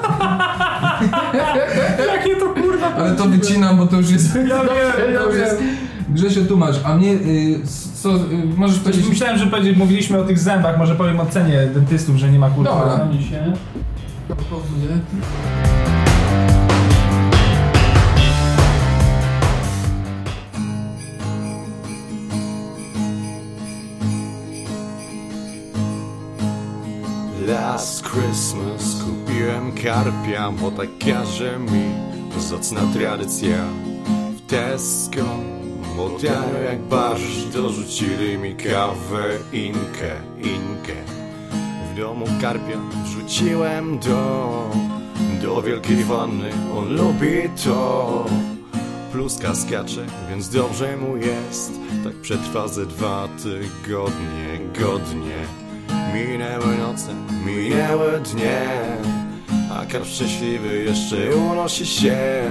Jakie 2.15 2.37
to 2.37 2.47
kurwa 2.63 2.95
Ale 2.95 3.17
to 3.17 3.25
wycinam, 3.25 3.77
bo 3.77 3.87
to 3.87 3.97
już 3.97 4.11
jest... 4.11 4.35
Ja 4.35 4.43
wiem, 4.43 5.13
ja 5.15 5.19
to 5.21 5.27
już 5.27 5.37
wiem. 5.37 5.45
jest... 5.47 5.63
Grzesiu, 6.09 6.45
tu 6.45 6.57
masz, 6.57 6.77
a 6.85 6.95
mnie, 6.97 7.13
y, 7.13 7.61
co, 8.03 8.17
y, 8.17 8.19
możesz 8.57 8.79
powiedzieć... 8.79 9.09
Myślałem, 9.09 9.39
że 9.39 9.47
powiedzieć, 9.47 9.77
mówiliśmy 9.79 10.19
o 10.19 10.25
tych 10.25 10.39
zębach, 10.39 10.79
może 10.79 10.95
powiem 10.95 11.21
o 11.21 11.27
cenie 11.27 11.67
dentystów, 11.75 12.17
że 12.17 12.31
nie 12.31 12.39
ma 12.39 12.51
kurwa. 12.51 12.71
Dobra. 12.71 12.97
Zamień 12.97 13.23
się. 13.23 13.53
Last 27.79 28.03
Christmas 28.03 28.97
kupiłem 29.05 29.73
karpia, 29.73 30.51
bo 30.51 30.71
tak 30.71 30.89
każe 30.99 31.59
mi 31.59 31.85
zacna 32.39 32.81
tradycja. 32.95 33.65
W 34.37 34.41
Tesco, 34.51 35.25
tanio 36.23 36.59
jak 36.59 36.81
barsz, 36.81 37.45
dorzucili 37.45 38.39
mi 38.39 38.57
kawę, 38.57 39.25
inkę, 39.53 40.17
inkę. 40.39 40.95
W 41.93 41.97
domu 41.97 42.27
karpia 42.41 42.79
wrzuciłem 43.05 43.99
do, 43.99 44.71
do 45.43 45.63
wielkiej 45.63 46.05
wanny, 46.05 46.51
on 46.79 46.97
lubi 46.97 47.49
to. 47.65 48.27
Pluska 49.13 49.55
skacze, 49.55 50.07
więc 50.31 50.49
dobrze 50.49 50.97
mu 50.97 51.17
jest, 51.17 51.73
tak 52.05 52.15
przetrwa 52.15 52.69
ze 52.69 52.87
dwa 52.87 53.29
tygodnie, 53.43 54.59
godnie. 54.81 55.68
Minęły 56.15 56.77
noce, 56.79 57.15
minęły 57.47 58.21
dnie 58.21 58.67
A 59.71 59.87
karp 59.87 60.07
szczęśliwy 60.07 60.85
jeszcze 60.85 61.37
unosi 61.37 61.87
się. 61.87 62.43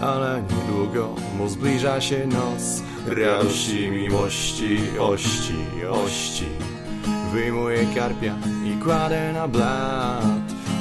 Ale 0.00 0.42
niedługo 0.42 1.14
mu 1.38 1.48
zbliża 1.48 2.00
się 2.00 2.26
noc 2.26 2.82
Radości, 3.06 3.90
miłości, 3.90 4.78
ości, 4.98 5.54
ości. 5.90 6.46
Wyjmuję 7.32 7.86
karpia 7.94 8.34
i 8.64 8.82
kładę 8.84 9.32
na 9.32 9.48
blat. 9.48 10.24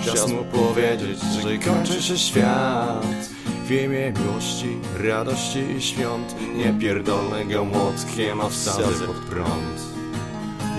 Czas 0.05 0.31
mu 0.31 0.43
powiedzieć, 0.43 1.19
że 1.41 1.57
kończy 1.57 2.01
się 2.01 2.17
świat. 2.17 3.29
W 3.65 3.71
imię 3.71 4.13
miłości, 4.19 4.77
radości 5.03 5.59
i 5.77 5.81
świąt. 5.81 6.35
Nie 6.55 6.73
pierdolę 6.73 7.45
go 7.45 7.65
młotkiem, 7.65 8.41
a 8.41 8.49
wsadzę 8.49 9.05
pod 9.07 9.15
prąd. 9.15 9.81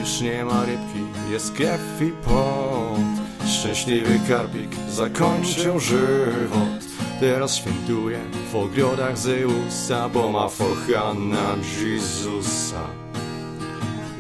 Już 0.01 0.21
nie 0.21 0.45
ma 0.45 0.65
rybki, 0.65 0.96
jest 1.31 1.53
krew 1.53 2.03
i 2.03 2.11
pot 2.11 3.27
Szczęśliwy 3.47 4.21
karpik 4.29 4.71
zakończył 4.91 5.81
żywot. 5.81 6.85
Teraz 7.21 7.57
świętuje 7.57 8.19
w 8.53 8.57
ogrodach 8.57 9.19
Zeusa 9.19 10.09
Bo 10.09 10.33
ma 10.33 10.49
focha 10.49 11.15
na 11.15 11.57
Jezusa. 11.83 12.81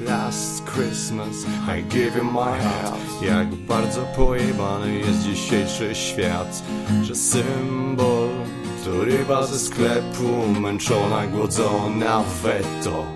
Last 0.04 0.64
Christmas 0.64 1.46
I 1.78 1.82
gave 1.82 2.14
him 2.14 2.26
my 2.26 2.62
heart. 2.62 3.22
Jak 3.22 3.54
bardzo 3.54 4.02
pojebany 4.16 4.98
jest 4.98 5.22
dzisiejszy 5.22 5.94
świat 5.94 6.62
Że 7.02 7.14
symbol 7.14 8.28
to 8.84 9.04
ryba 9.04 9.46
ze 9.46 9.58
sklepu 9.58 10.60
Męczona, 10.60 11.26
głodzona, 11.26 12.22
weto 12.42 13.15